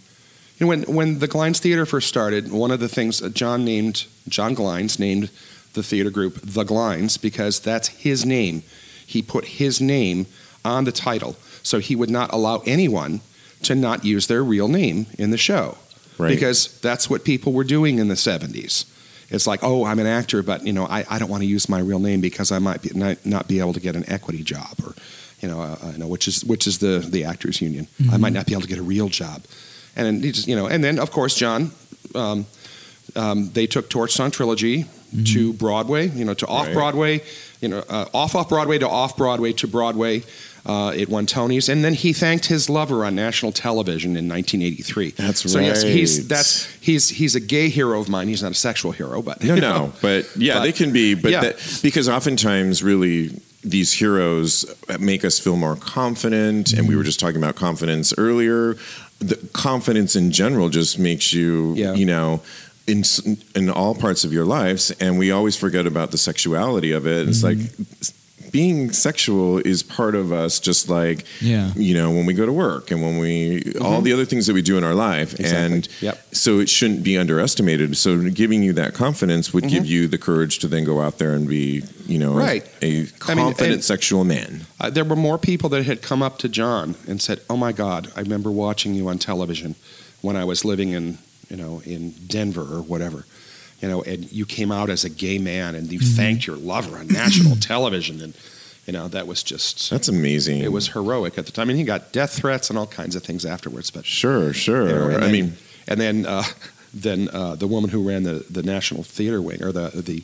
you 0.60 0.62
know, 0.62 0.68
when 0.68 0.84
when 0.84 1.20
the 1.20 1.28
Glines 1.28 1.58
Theater 1.60 1.86
first 1.88 2.08
started, 2.08 2.52
one 2.52 2.70
of 2.70 2.80
the 2.80 2.88
things 2.90 3.22
John 3.34 3.66
named 3.66 4.06
John 4.30 4.56
Glines 4.56 5.00
named 5.00 5.30
the 5.74 5.82
theater 5.84 6.12
group 6.12 6.40
the 6.44 6.64
Glines 6.64 7.20
because 7.20 7.60
that's 7.60 7.88
his 7.90 8.24
name. 8.24 8.62
He 9.06 9.22
put 9.22 9.46
his 9.46 9.80
name 9.80 10.26
on 10.64 10.86
the 10.86 10.92
title, 10.92 11.36
so 11.64 11.80
he 11.80 11.96
would 11.96 12.10
not 12.10 12.34
allow 12.34 12.62
anyone 12.66 13.22
to 13.64 13.76
not 13.76 14.06
use 14.06 14.28
their 14.28 14.44
real 14.44 14.68
name 14.68 15.08
in 15.18 15.32
the 15.32 15.38
show. 15.38 15.78
right. 16.18 16.30
because 16.30 16.80
that's 16.82 17.10
what 17.10 17.24
people 17.24 17.52
were 17.54 17.64
doing 17.64 18.00
in 18.00 18.08
the 18.08 18.16
70s. 18.16 18.86
It's 19.30 19.48
like, 19.48 19.64
oh, 19.64 19.86
I'm 19.86 20.00
an 20.00 20.08
actor, 20.08 20.44
but 20.44 20.66
you 20.66 20.74
know, 20.74 20.86
I, 20.86 21.04
I 21.10 21.20
don't 21.20 21.30
want 21.30 21.42
to 21.42 21.48
use 21.48 21.68
my 21.68 21.80
real 21.80 22.00
name 22.00 22.22
because 22.22 22.52
I 22.52 22.60
might 22.60 22.82
be, 22.82 22.92
not, 22.94 23.26
not 23.26 23.48
be 23.48 23.60
able 23.60 23.74
to 23.74 23.80
get 23.80 23.96
an 23.96 24.08
equity 24.08 24.44
job, 24.44 24.76
or 24.86 24.94
you 25.42 25.50
know, 25.50 25.62
uh, 25.62 25.78
you 25.92 25.98
know, 25.98 26.08
which 26.08 26.28
is 26.28 26.46
which 26.46 26.68
is 26.68 26.78
the 26.78 27.00
the 27.00 27.24
actors 27.24 27.60
union. 27.62 27.88
I 28.12 28.18
might 28.18 28.34
not 28.34 28.46
be 28.46 28.54
able 28.54 28.62
to 28.62 28.68
get 28.68 28.78
a 28.78 28.84
real 28.84 29.10
job, 29.10 29.44
and 29.96 30.06
then 30.06 30.22
he 30.22 30.32
just, 30.32 30.48
you 30.48 30.56
know, 30.56 30.68
and 30.68 30.84
then 30.84 31.00
of 31.00 31.12
course 31.12 31.36
John, 31.36 31.72
um, 32.14 32.46
um, 33.16 33.50
they 33.52 33.68
took 33.68 33.90
Torch 33.90 34.14
Song 34.14 34.32
Trilogy 34.32 34.86
to 35.26 35.54
Broadway, 35.54 36.08
you 36.10 36.26
know, 36.26 36.34
to 36.34 36.48
off 36.48 36.72
Broadway, 36.74 37.22
you 37.66 37.70
know, 37.70 37.84
uh, 37.90 38.06
off 38.14 38.36
off 38.36 38.48
Broadway 38.48 38.78
to 38.78 38.88
off 38.88 39.18
Broadway 39.18 39.52
to 39.54 39.68
Broadway. 39.68 40.22
Uh, 40.68 40.92
it 40.96 41.10
won 41.10 41.26
Tonys, 41.26 41.68
and 41.68 41.84
then 41.84 41.94
he 41.96 42.14
thanked 42.14 42.46
his 42.46 42.70
lover 42.70 43.04
on 43.06 43.16
national 43.16 43.52
television 43.52 44.12
in 44.18 44.28
1983. 44.30 45.12
That's 45.12 45.52
so 45.52 45.60
yes, 45.60 45.82
he's 45.82 46.28
that's 46.28 46.66
he's 46.80 47.10
he's 47.10 47.34
a 47.36 47.40
gay 47.40 47.70
hero 47.70 48.00
of 48.00 48.08
mine. 48.08 48.28
He's 48.28 48.44
not 48.44 48.52
a 48.52 48.56
sexual 48.56 48.92
hero, 48.92 49.22
but 49.24 49.44
No, 49.44 49.56
no, 49.56 49.62
know. 49.62 49.94
but 50.02 50.28
yeah, 50.38 50.56
But- 50.56 50.64
they 50.64 50.72
can 50.72 50.92
be, 50.94 51.16
but 51.16 51.32
yeah. 51.32 51.42
that, 51.42 51.80
because 51.82 52.08
oftentimes, 52.08 52.84
really, 52.84 53.32
these 53.64 53.94
heroes 53.94 54.64
make 55.00 55.26
us 55.26 55.40
feel 55.40 55.56
more 55.56 55.76
confident, 55.76 56.72
and 56.74 56.88
we 56.88 56.96
were 56.96 57.04
just 57.04 57.20
talking 57.20 57.38
about 57.38 57.56
confidence 57.56 58.14
earlier. 58.16 58.76
The 59.20 59.38
confidence 59.54 60.16
in 60.16 60.32
general 60.32 60.70
just 60.70 61.00
makes 61.00 61.32
you, 61.34 61.74
Yeah. 61.76 61.94
you 61.96 62.06
know. 62.06 62.42
In, 62.88 63.04
in 63.56 63.70
all 63.72 63.96
parts 63.96 64.24
of 64.26 64.32
your 64.32 64.46
lives, 64.46 64.92
and 65.00 65.18
we 65.18 65.32
always 65.32 65.56
forget 65.56 65.88
about 65.88 66.12
the 66.12 66.20
sexuality 66.20 66.92
of 66.92 67.08
it. 67.08 67.28
It's 67.28 67.42
like 67.44 67.58
being 68.52 68.92
sexual 68.92 69.58
is 69.58 69.82
part 69.82 70.14
of 70.14 70.32
us, 70.32 70.60
just 70.60 70.88
like 70.88 71.26
Yeah. 71.42 71.72
you 71.76 71.96
know 71.96 72.12
when 72.12 72.28
we 72.28 72.34
go 72.36 72.46
to 72.46 72.54
work 72.54 72.92
and 72.92 73.02
when 73.02 73.18
we 73.18 73.74
all 73.82 74.02
the 74.02 74.14
other 74.14 74.24
things 74.24 74.46
that 74.46 74.54
we 74.54 74.62
do 74.62 74.78
in 74.78 74.84
our 74.84 74.94
life, 74.94 75.32
Mm-hmm. 75.34 75.44
Exactly. 75.44 75.76
and 75.76 75.88
Yep. 76.02 76.28
so 76.36 76.60
it 76.60 76.70
shouldn't 76.70 77.04
be 77.04 77.18
underestimated. 77.18 77.98
So 77.98 78.30
giving 78.30 78.62
you 78.62 78.72
that 78.74 78.94
confidence 78.94 79.52
would 79.52 79.68
give 79.68 79.88
you 79.88 80.08
the 80.08 80.20
courage 80.20 80.60
to 80.60 80.68
then 80.68 80.84
go 80.86 81.02
out 81.02 81.18
there 81.18 81.34
and 81.34 81.50
be, 81.50 81.84
you 82.06 82.20
know, 82.20 82.34
Mm-hmm. 82.34 82.38
Right. 82.38 82.66
a, 82.84 82.88
I 82.88 82.90
mean, 82.92 83.08
confident 83.18 83.74
and- 83.74 83.84
sexual 83.84 84.24
man. 84.26 84.68
Uh, 84.80 84.92
there 84.92 85.04
were 85.04 85.16
more 85.16 85.40
people 85.40 85.70
that 85.70 85.84
had 85.86 86.04
come 86.04 86.22
up 86.22 86.38
to 86.38 86.48
John 86.48 86.94
and 87.08 87.20
said, 87.20 87.42
"Oh 87.50 87.58
my 87.58 87.72
God, 87.72 88.12
I 88.16 88.20
remember 88.22 88.52
watching 88.52 88.94
you 88.94 89.08
on 89.10 89.18
television 89.18 89.74
when 90.22 90.36
I 90.36 90.46
was 90.46 90.64
living 90.64 90.92
in, 90.92 91.18
you 91.50 91.58
know, 91.58 91.82
in 91.86 92.12
Denver 92.28 92.62
or 92.62 92.82
whatever." 92.82 93.26
You 93.82 93.90
know, 93.90 94.02
and 94.04 94.32
you 94.32 94.46
came 94.46 94.72
out 94.72 94.90
as 94.90 95.04
a 95.04 95.10
gay 95.10 95.38
man 95.38 95.76
and 95.76 95.92
you 95.92 96.00
thanked 96.00 96.48
your 96.48 96.56
lover 96.56 96.98
on 96.98 97.08
national 97.08 97.56
television, 97.58 98.22
and 98.22 98.34
you 98.88 98.94
know 98.94 99.08
that 99.10 99.28
was 99.28 99.44
just 99.44 99.90
That's 99.90 100.08
amazing. 100.08 100.62
it 100.62 100.72
was 100.72 100.90
heroic 100.90 101.38
at 101.38 101.46
the 101.46 101.52
time. 101.52 101.70
And 101.70 101.78
he 101.78 101.84
got 101.84 102.12
death 102.14 102.34
threats 102.34 102.70
and 102.70 102.80
all 102.80 102.88
kinds 102.88 103.16
of 103.16 103.24
things 103.24 103.46
afterwards. 103.46 103.92
But 103.92 104.06
sure, 104.06 104.54
sure. 104.54 104.88
you 104.88 104.96
know, 104.96 105.10
and 105.10 105.24
I 105.26 105.32
mean, 105.32 105.54
and 105.88 106.00
then 106.00 106.26
uh, 106.26 106.44
then 106.94 107.30
uh, 107.34 107.56
the 107.56 107.68
woman 107.68 107.90
who 107.90 108.08
ran 108.08 108.24
the, 108.24 108.46
the 108.50 108.64
National 108.64 109.04
Theater 109.04 109.42
Wing 109.42 109.62
or 109.62 109.72
the 109.72 109.90
the 109.94 110.24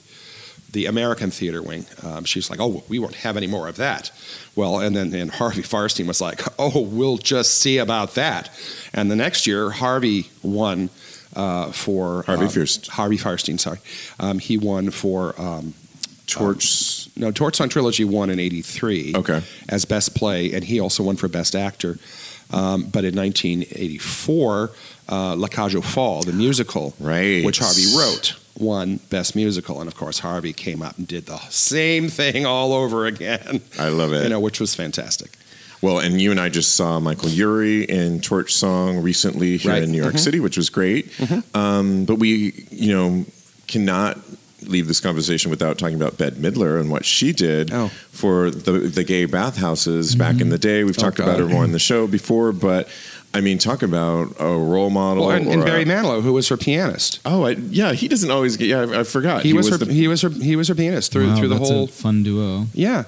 the 0.71 0.85
American 0.85 1.31
Theater 1.31 1.61
Wing, 1.61 1.85
um, 2.01 2.23
she's 2.23 2.49
like, 2.49 2.61
"Oh, 2.61 2.81
we 2.87 2.97
won't 2.97 3.15
have 3.15 3.35
any 3.35 3.47
more 3.47 3.67
of 3.67 3.75
that." 3.75 4.11
Well, 4.55 4.79
and 4.79 4.95
then 4.95 5.13
and 5.13 5.29
Harvey 5.29 5.63
Fierstein 5.63 6.07
was 6.07 6.21
like, 6.21 6.41
"Oh, 6.57 6.79
we'll 6.81 7.17
just 7.17 7.55
see 7.59 7.77
about 7.77 8.15
that." 8.15 8.49
And 8.93 9.11
the 9.11 9.17
next 9.17 9.45
year, 9.45 9.71
Harvey 9.71 10.29
won 10.41 10.89
uh, 11.35 11.71
for 11.71 12.23
Harvey 12.23 12.45
um, 12.45 12.49
Fierst- 12.51 12.87
Harvey 12.89 13.17
Fierstein, 13.17 13.59
sorry, 13.59 13.79
um, 14.19 14.39
he 14.39 14.57
won 14.57 14.91
for. 14.91 15.39
Um, 15.41 15.73
Torch. 16.27 17.09
no, 17.17 17.29
Torch 17.31 17.57
Song 17.57 17.67
Trilogy 17.67 18.05
won 18.05 18.29
in 18.29 18.39
'83 18.39 19.13
okay. 19.17 19.41
as 19.67 19.83
Best 19.83 20.15
Play, 20.15 20.53
and 20.53 20.63
he 20.63 20.79
also 20.79 21.03
won 21.03 21.17
for 21.17 21.27
Best 21.27 21.55
Actor. 21.55 21.97
Um, 22.51 22.83
but 22.83 23.03
in 23.03 23.15
1984, 23.15 24.71
uh, 25.09 25.35
La 25.35 25.47
Cage 25.47 25.75
aux 25.75 25.81
Folles, 25.81 26.25
the 26.25 26.33
musical, 26.33 26.93
Right. 26.99 27.43
which 27.43 27.59
Harvey 27.59 27.85
wrote, 27.97 28.35
won 28.57 28.97
Best 29.09 29.35
Musical, 29.35 29.79
and 29.79 29.87
of 29.87 29.95
course 29.95 30.19
Harvey 30.19 30.53
came 30.53 30.81
up 30.81 30.97
and 30.97 31.07
did 31.07 31.25
the 31.25 31.37
same 31.49 32.07
thing 32.09 32.45
all 32.45 32.73
over 32.73 33.05
again. 33.05 33.61
I 33.79 33.89
love 33.89 34.13
it. 34.13 34.23
You 34.23 34.29
know, 34.29 34.39
which 34.39 34.59
was 34.59 34.73
fantastic. 34.75 35.31
Well, 35.81 35.99
and 35.99 36.21
you 36.21 36.31
and 36.31 36.39
I 36.39 36.49
just 36.49 36.75
saw 36.75 36.99
Michael 36.99 37.29
Urie 37.29 37.83
in 37.83 38.19
Torch 38.21 38.53
Song 38.53 38.99
recently 38.99 39.57
here 39.57 39.71
Right. 39.71 39.83
in 39.83 39.91
New 39.91 40.01
York 40.01 40.13
Mhm. 40.15 40.19
City, 40.19 40.39
which 40.39 40.57
was 40.57 40.69
great. 40.69 41.07
Um, 41.55 42.05
but 42.05 42.15
we, 42.15 42.65
you 42.69 42.91
know, 42.93 43.25
cannot 43.67 44.19
leave 44.67 44.87
this 44.87 44.99
conversation 44.99 45.49
without 45.49 45.79
talking 45.79 45.95
about 45.95 46.19
Bette 46.19 46.35
Midler 46.35 46.79
and 46.79 46.91
what 46.91 47.03
she 47.03 47.31
did 47.33 47.71
Oh. 47.73 47.89
for 48.11 48.51
the 48.51 48.73
the 48.73 49.03
gay 49.03 49.25
bathhouses 49.25 50.13
back 50.13 50.39
in 50.39 50.49
the 50.49 50.59
day. 50.59 50.83
We've 50.83 50.97
Oh, 50.99 51.01
talked 51.01 51.17
about 51.19 51.39
God. 51.39 51.49
more 51.49 51.63
on 51.63 51.71
the 51.71 51.79
show 51.79 52.05
before, 52.05 52.51
but 52.51 52.87
I 53.33 53.41
mean, 53.41 53.57
talk 53.57 53.81
about 53.81 54.35
a 54.39 54.45
role 54.45 54.89
model. 54.91 55.25
Well, 55.27 55.35
and, 55.37 55.47
and 55.47 55.63
Barry 55.65 55.81
a- 55.83 55.85
Manilow, 55.85 56.21
who 56.21 56.33
was 56.33 56.49
her 56.49 56.57
pianist, 56.57 57.19
Oh, 57.25 57.45
I, 57.45 57.51
yeah, 57.71 57.93
he 57.93 58.07
doesn't 58.07 58.29
always 58.29 58.55
get. 58.57 58.67
Yeah, 58.67 58.81
I, 58.81 58.99
I 58.99 59.03
forgot. 59.03 59.41
he, 59.43 59.53
was, 59.53 59.69
her. 59.69 59.77
the, 59.77 59.91
he 59.91 60.07
was 60.07 60.21
her. 60.21 60.29
He 60.29 60.55
was 60.55 60.67
her 60.67 60.75
pianist 60.75 61.11
through 61.11 61.27
wow, 61.29 61.37
through 61.37 61.47
the 61.47 61.55
that's 61.55 61.69
whole. 61.69 61.85
a 61.85 61.87
fun 61.87 62.21
duo, 62.23 62.67
yeah, 62.73 63.05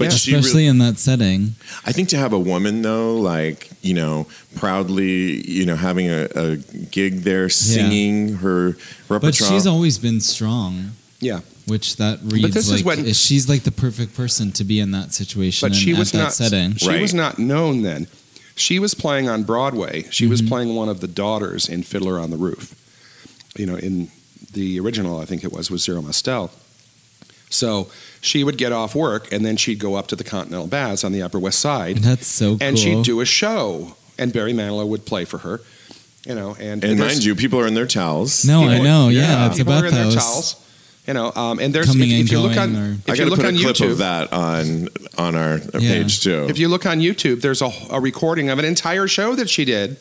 but 0.00 0.10
yeah, 0.10 0.16
she 0.18 0.30
really- 0.32 0.40
especially 0.40 0.66
in 0.66 0.78
that 0.78 0.98
setting. 0.98 1.54
I 1.86 1.92
think 1.92 2.08
to 2.10 2.16
have 2.16 2.32
a 2.32 2.38
woman 2.38 2.82
though, 2.82 3.16
like 3.16 3.70
you 3.82 3.94
know, 3.94 4.26
proudly, 4.56 5.48
you 5.50 5.64
know, 5.66 5.76
having 5.76 6.06
a, 6.08 6.28
a 6.34 6.56
gig 6.90 7.22
there, 7.22 7.48
singing 7.48 8.34
her 8.36 8.76
repertoire. 9.08 9.20
But 9.20 9.34
she's 9.34 9.66
always 9.66 9.98
been 9.98 10.20
strong. 10.20 10.90
Yeah. 11.20 11.40
Which 11.66 11.96
that 11.96 12.18
reads 12.24 12.42
but 12.46 12.52
this 12.54 12.68
is 12.68 12.84
like 12.84 12.84
when- 12.84 13.06
is 13.06 13.18
she's 13.20 13.48
like 13.48 13.62
the 13.62 13.70
perfect 13.70 14.14
person 14.14 14.52
to 14.52 14.64
be 14.64 14.80
in 14.80 14.90
that 14.92 15.12
situation. 15.14 15.66
but 15.68 15.72
and 15.72 15.80
she 15.82 15.92
at 15.92 15.98
was 15.98 16.10
that 16.12 16.18
not 16.18 16.32
setting. 16.32 16.74
She 16.76 16.88
Right. 16.88 17.00
was 17.00 17.14
not 17.14 17.38
known 17.38 17.82
then. 17.82 18.06
She 18.56 18.78
was 18.78 18.92
playing 18.94 19.28
on 19.28 19.44
Broadway. 19.44 20.04
She 20.10 20.26
was 20.26 20.42
Mhm. 20.42 20.48
playing 20.48 20.74
one 20.74 20.88
of 20.88 21.00
the 21.00 21.06
daughters 21.08 21.68
in 21.68 21.82
Fiddler 21.82 22.18
on 22.18 22.30
the 22.30 22.36
Roof. 22.36 22.74
You 23.56 23.66
know, 23.66 23.76
in 23.76 24.10
the 24.52 24.78
original, 24.80 25.18
I 25.20 25.24
think 25.24 25.44
it 25.44 25.52
was 25.52 25.70
was 25.70 25.82
Zero 25.84 26.02
Mostel. 26.02 26.50
So 27.50 27.90
she 28.20 28.44
would 28.44 28.56
get 28.56 28.72
off 28.72 28.94
work 28.94 29.32
and 29.32 29.44
then 29.44 29.56
she'd 29.56 29.78
go 29.80 29.96
up 29.96 30.06
to 30.08 30.16
the 30.16 30.24
Continental 30.24 30.66
Baths 30.68 31.02
on 31.04 31.12
the 31.12 31.20
Upper 31.22 31.38
West 31.38 31.58
Side 31.58 31.98
That's 31.98 32.26
so 32.26 32.56
cool. 32.56 32.58
and 32.66 32.78
she'd 32.78 33.02
do 33.04 33.20
a 33.20 33.26
show. 33.26 33.96
And 34.18 34.32
Barry 34.32 34.52
Manilow 34.52 34.86
would 34.86 35.04
play 35.06 35.24
for 35.24 35.38
her. 35.38 35.60
You 36.26 36.34
know, 36.34 36.50
and 36.60 36.84
and 36.84 36.98
there's- 36.98 37.14
mind 37.14 37.24
you, 37.24 37.34
people 37.34 37.58
are 37.58 37.66
in 37.66 37.74
their 37.74 37.86
towels. 37.86 38.44
No, 38.44 38.64
I 38.64 38.72
people- 38.74 38.84
know. 38.84 39.08
Yeah, 39.08 39.46
it's 39.46 39.56
a 39.56 39.58
people 39.64 39.72
are 39.72 39.86
in 39.86 39.94
their 39.94 40.12
towels. 40.12 40.56
You 41.08 41.14
know, 41.14 41.32
um, 41.34 41.58
and 41.58 41.74
there's 41.74 41.86
Coming 41.86 42.10
if, 42.10 42.16
and 42.20 42.26
if 42.26 42.30
you 42.32 42.40
look 42.40 42.54
going, 42.54 42.76
on 42.76 42.82
or- 42.82 42.92
if 43.06 43.10
I 43.10 43.14
you 43.14 43.24
look 43.30 43.38
put 43.40 43.46
a 43.46 43.48
on 43.48 43.56
clip 43.58 43.76
YouTube, 43.76 43.90
of 43.92 43.98
that 43.98 44.32
on 44.32 44.88
on 45.16 45.34
our 45.34 45.58
Yeah. 45.78 45.94
page 46.02 46.20
too. 46.20 46.46
If 46.50 46.58
you 46.58 46.68
look 46.68 46.84
on 46.84 47.00
YouTube, 47.00 47.40
there's 47.40 47.62
a, 47.62 47.72
a 47.90 47.98
recording 47.98 48.50
of 48.50 48.58
an 48.58 48.64
entire 48.66 49.08
show 49.08 49.34
that 49.34 49.48
she 49.48 49.64
did, 49.64 49.96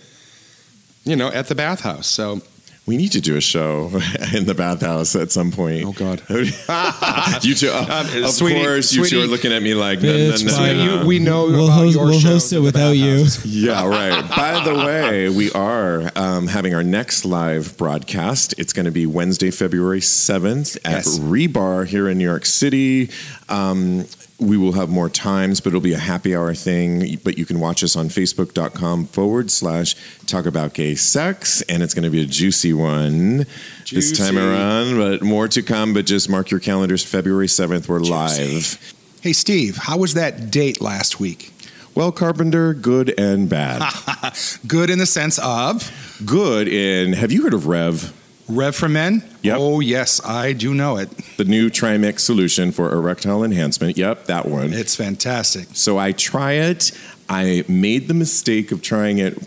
you 1.05 1.15
know, 1.15 1.29
at 1.29 1.47
the 1.47 1.55
bathhouse. 1.55 2.05
So, 2.07 2.41
we 2.89 2.97
need 2.97 3.11
to 3.11 3.21
do 3.21 3.37
a 3.37 3.41
show 3.41 3.91
in 4.35 4.45
the 4.45 4.55
bathhouse 4.55 5.15
at 5.15 5.31
some 5.31 5.51
point. 5.51 5.85
oh 5.85 5.91
God, 5.93 6.21
you 7.43 7.53
two, 7.53 7.69
uh, 7.69 7.85
Um, 8.15 8.23
of 8.23 8.31
sweetie- 8.31 8.63
course, 8.63 8.91
you 8.93 9.05
two 9.05 9.21
are 9.21 9.27
looking 9.27 9.53
at 9.53 9.61
me 9.61 9.75
like, 9.75 10.01
no, 10.01 10.11
no, 10.11 10.33
Bitch, 10.33 10.43
no, 10.45 10.53
why 10.57 10.73
no, 10.73 10.85
no. 10.85 11.01
you, 11.01 11.07
we 11.07 11.19
know 11.19 11.45
We'll 11.45 11.65
about 11.65 11.73
host- 11.77 11.95
your 11.95 12.05
we'll 12.05 12.19
shows 12.19 12.31
host 12.49 12.53
it 12.53 12.59
without 12.61 12.91
you. 12.91 13.25
Yeah, 13.45 13.87
right. 13.87 14.27
By 14.35 14.63
the 14.63 14.73
way, 14.73 15.29
we 15.29 15.51
are 15.51 16.09
um, 16.15 16.47
having 16.47 16.73
our 16.73 16.83
next 16.83 17.25
live 17.25 17.77
broadcast. 17.77 18.55
It's 18.57 18.73
going 18.73 18.85
to 18.87 18.91
be 18.91 19.05
Wednesday, 19.05 19.51
February 19.51 19.99
7th 19.99 20.77
at 20.83 21.05
Yes. 21.05 21.19
Rebar 21.19 21.85
here 21.85 22.09
in 22.09 22.17
New 22.17 22.23
York 22.27 22.45
City. 22.47 23.09
Um, 23.49 24.05
we 24.39 24.57
will 24.57 24.71
have 24.73 24.89
more 24.89 25.09
times, 25.09 25.59
but 25.59 25.69
it'll 25.69 25.81
be 25.81 25.93
a 25.93 25.99
happy 25.99 26.35
hour 26.35 26.53
thing. 26.53 27.17
But 27.23 27.37
you 27.37 27.45
can 27.45 27.59
watch 27.59 27.83
us 27.83 27.95
on 27.95 28.07
facebook.com 28.07 29.05
forward 29.07 29.51
slash 29.51 29.95
talk 30.25 30.45
about 30.45 30.73
gay 30.73 30.95
sex. 30.95 31.61
And 31.63 31.83
it's 31.83 31.93
going 31.93 32.03
to 32.03 32.09
be 32.09 32.21
a 32.21 32.25
juicy 32.25 32.73
one 32.73 33.45
this 33.91 34.17
time 34.17 34.37
around, 34.37 34.97
but 34.97 35.21
more 35.21 35.47
to 35.49 35.61
come. 35.61 35.93
But 35.93 36.05
just 36.05 36.29
mark 36.29 36.51
your 36.51 36.59
calendars. 36.59 37.03
February 37.03 37.47
7th, 37.47 37.87
we're 37.87 37.99
live. 37.99 38.95
Hey, 39.21 39.33
Steve, 39.33 39.75
how 39.77 39.97
was 39.97 40.13
that 40.13 40.49
date 40.49 40.79
last 40.79 41.19
week? 41.19 41.53
Well, 41.95 42.11
Carpenter, 42.13 42.73
good 42.73 43.13
and 43.19 43.49
bad. 43.49 43.81
Good 44.67 44.89
in 44.89 44.99
the 44.99 45.05
sense 45.05 45.37
of 45.39 45.91
good 46.23 46.67
in, 46.67 47.13
have 47.13 47.31
you 47.31 47.43
heard 47.43 47.53
of 47.53 47.67
Rev? 47.67 48.13
Rev 48.49 48.75
for 48.75 48.89
Men? 48.89 49.23
Yep. 49.43 49.57
Oh, 49.59 49.79
yes, 49.79 50.19
I 50.25 50.53
do 50.53 50.73
know 50.73 50.97
it. 50.97 51.09
The 51.37 51.45
new 51.45 51.69
Trimix 51.69 52.19
solution 52.19 52.71
for 52.71 52.91
erectile 52.91 53.43
enhancement. 53.43 53.97
Yep, 53.97 54.25
that 54.25 54.47
one. 54.47 54.73
It's 54.73 54.95
fantastic. 54.95 55.67
So 55.73 55.97
I 55.97 56.11
try 56.11 56.53
it. 56.53 56.91
I 57.29 57.63
made 57.67 58.07
the 58.07 58.13
mistake 58.13 58.71
of 58.71 58.81
trying 58.81 59.19
it 59.19 59.37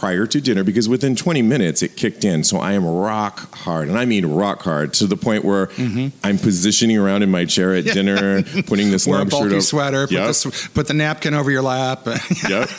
prior 0.00 0.26
to 0.26 0.40
dinner 0.40 0.64
because 0.64 0.88
within 0.88 1.14
20 1.14 1.42
minutes 1.42 1.82
it 1.82 1.94
kicked 1.94 2.24
in. 2.24 2.42
So 2.42 2.56
I 2.56 2.72
am 2.72 2.86
rock 2.86 3.54
hard, 3.54 3.86
and 3.88 3.98
I 3.98 4.06
mean 4.06 4.24
rock 4.24 4.62
hard 4.62 4.94
to 4.94 5.06
the 5.06 5.16
point 5.16 5.44
where 5.44 5.68
I'm 6.24 6.38
positioning 6.38 6.96
around 6.96 7.22
in 7.22 7.30
my 7.30 7.44
chair 7.44 7.74
at 7.74 7.84
dinner, 7.84 8.42
putting 8.66 8.90
this 8.90 9.06
long 9.06 9.28
shirt 9.28 9.52
over. 9.52 9.60
sweater, 9.60 10.06
put, 10.06 10.14
the, 10.14 10.70
put 10.72 10.88
the 10.88 10.94
napkin 10.94 11.34
over 11.34 11.50
your 11.50 11.60
lap. 11.60 12.06
yep. 12.48 12.70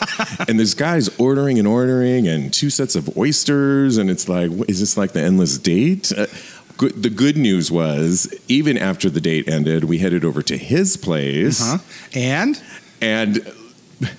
And 0.48 0.58
this 0.58 0.74
guy's 0.74 1.16
ordering 1.20 1.60
and 1.60 1.68
ordering, 1.68 2.26
and 2.26 2.52
two 2.52 2.70
sets 2.70 2.96
of 2.96 3.16
oysters, 3.16 3.98
and 3.98 4.10
it's 4.10 4.28
like, 4.28 4.50
is 4.68 4.80
this 4.80 4.96
like 4.96 5.12
the 5.12 5.22
endless 5.22 5.58
date? 5.58 6.10
Uh, 6.10 6.26
good, 6.76 7.04
the 7.04 7.10
good 7.10 7.36
news 7.36 7.70
was, 7.70 8.34
even 8.48 8.76
after 8.76 9.08
the 9.08 9.20
date 9.20 9.48
ended, 9.48 9.84
we 9.84 9.98
headed 9.98 10.24
over 10.24 10.42
to 10.42 10.58
his 10.58 10.96
place, 10.96 11.60
huh? 11.60 11.78
And 12.16 12.60
and 13.00 13.46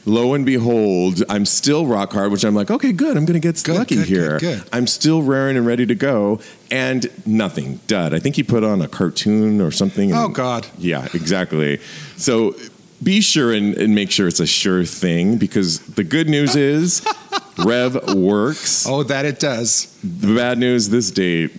lo 0.05 0.33
and 0.33 0.45
behold, 0.45 1.23
I'm 1.29 1.45
still 1.45 1.85
rock 1.85 2.13
hard, 2.13 2.31
which 2.31 2.43
I'm 2.43 2.55
like, 2.55 2.71
okay, 2.71 2.91
good, 2.91 3.17
I'm 3.17 3.25
going 3.25 3.39
to 3.39 3.45
get 3.47 3.61
Good, 3.63 3.75
lucky 3.77 3.95
good, 3.95 4.07
here. 4.07 4.39
good. 4.39 4.63
I'm 4.73 4.87
still 4.87 5.21
raring 5.21 5.57
and 5.57 5.65
ready 5.65 5.85
to 5.85 5.95
go, 5.95 6.39
and 6.71 7.07
nothing, 7.25 7.79
dud. 7.87 8.13
I 8.13 8.19
think 8.19 8.35
he 8.35 8.43
put 8.43 8.63
on 8.63 8.81
a 8.81 8.87
cartoon 8.87 9.61
or 9.61 9.71
something. 9.71 10.13
oh 10.13 10.25
and- 10.25 10.35
god, 10.35 10.67
yeah, 10.77 11.07
exactly. 11.13 11.79
So 12.17 12.55
be 13.01 13.19
sure 13.21 13.51
and, 13.53 13.75
and 13.75 13.93
make 13.93 14.11
sure 14.11 14.27
it's 14.29 14.39
a 14.39 14.45
sure 14.47 14.85
thing 14.85 15.37
because 15.37 15.79
the 15.79 16.03
good 16.05 16.29
news 16.29 16.55
is 16.55 17.05
Rev 17.57 18.15
works. 18.15 18.85
oh 18.87 19.03
that 19.03 19.25
it 19.25 19.39
does. 19.39 19.87
The 20.03 20.35
bad 20.35 20.57
news, 20.57 20.89
this 20.89 21.11
date, 21.11 21.51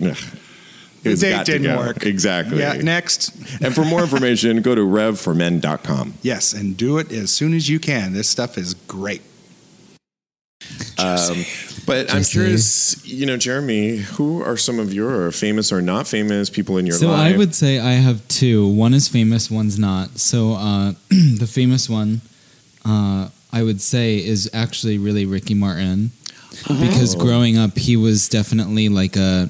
it's 1.13 1.21
date 1.21 1.31
got 1.31 1.45
to 1.45 1.51
didn't 1.53 1.75
go. 1.75 1.77
work. 1.77 2.05
Exactly. 2.05 2.59
Yeah, 2.59 2.73
next. 2.73 3.35
and 3.61 3.73
for 3.73 3.83
more 3.85 4.01
information, 4.01 4.61
go 4.61 4.75
to 4.75 4.81
revformen.com. 4.81 6.15
Yes, 6.21 6.53
and 6.53 6.75
do 6.75 6.97
it 6.97 7.11
as 7.11 7.31
soon 7.31 7.53
as 7.53 7.69
you 7.69 7.79
can. 7.79 8.13
This 8.13 8.29
stuff 8.29 8.57
is 8.57 8.73
great. 8.73 9.21
Um, 10.97 11.43
but 11.85 12.11
I'm 12.13 12.23
curious, 12.23 13.05
you 13.05 13.25
know, 13.25 13.37
Jeremy, 13.37 13.97
who 13.97 14.41
are 14.41 14.57
some 14.57 14.79
of 14.79 14.93
your 14.93 15.31
famous 15.31 15.71
or 15.71 15.81
not 15.81 16.07
famous 16.07 16.49
people 16.49 16.77
in 16.77 16.85
your 16.85 16.97
so 16.97 17.09
life? 17.09 17.33
I 17.33 17.37
would 17.37 17.53
say 17.53 17.79
I 17.79 17.93
have 17.93 18.27
two. 18.27 18.67
One 18.67 18.93
is 18.93 19.07
famous, 19.07 19.51
one's 19.51 19.77
not. 19.77 20.17
So 20.17 20.53
uh, 20.53 20.93
the 21.09 21.47
famous 21.47 21.89
one, 21.89 22.21
uh, 22.85 23.29
I 23.51 23.63
would 23.63 23.81
say, 23.81 24.17
is 24.17 24.49
actually 24.53 24.97
really 24.97 25.25
Ricky 25.25 25.53
Martin, 25.53 26.11
because 26.67 27.15
growing 27.15 27.57
up, 27.57 27.77
he 27.77 27.97
was 27.97 28.29
definitely 28.29 28.89
like 28.89 29.15
a 29.15 29.49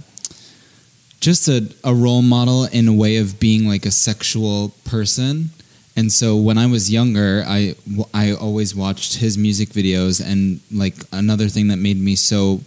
just 1.26 1.48
a, 1.48 1.68
a 1.84 1.94
role 2.06 2.22
model 2.22 2.66
in 2.66 2.88
a 2.88 2.94
way 2.94 3.18
of 3.18 3.40
being 3.40 3.68
like 3.68 3.86
a 3.88 3.92
sexual 3.92 4.70
person. 4.86 5.50
And 5.98 6.12
so 6.12 6.38
when 6.38 6.58
I 6.60 6.68
was 6.68 6.92
younger, 6.92 7.44
I, 7.48 7.74
I 8.14 8.34
always 8.34 8.76
watched 8.76 9.16
his 9.16 9.36
music 9.36 9.70
videos. 9.70 10.16
And 10.24 10.60
like 10.72 10.94
another 11.12 11.48
thing 11.48 11.70
that 11.70 11.78
made 11.78 12.00
me 12.00 12.16
so 12.16 12.62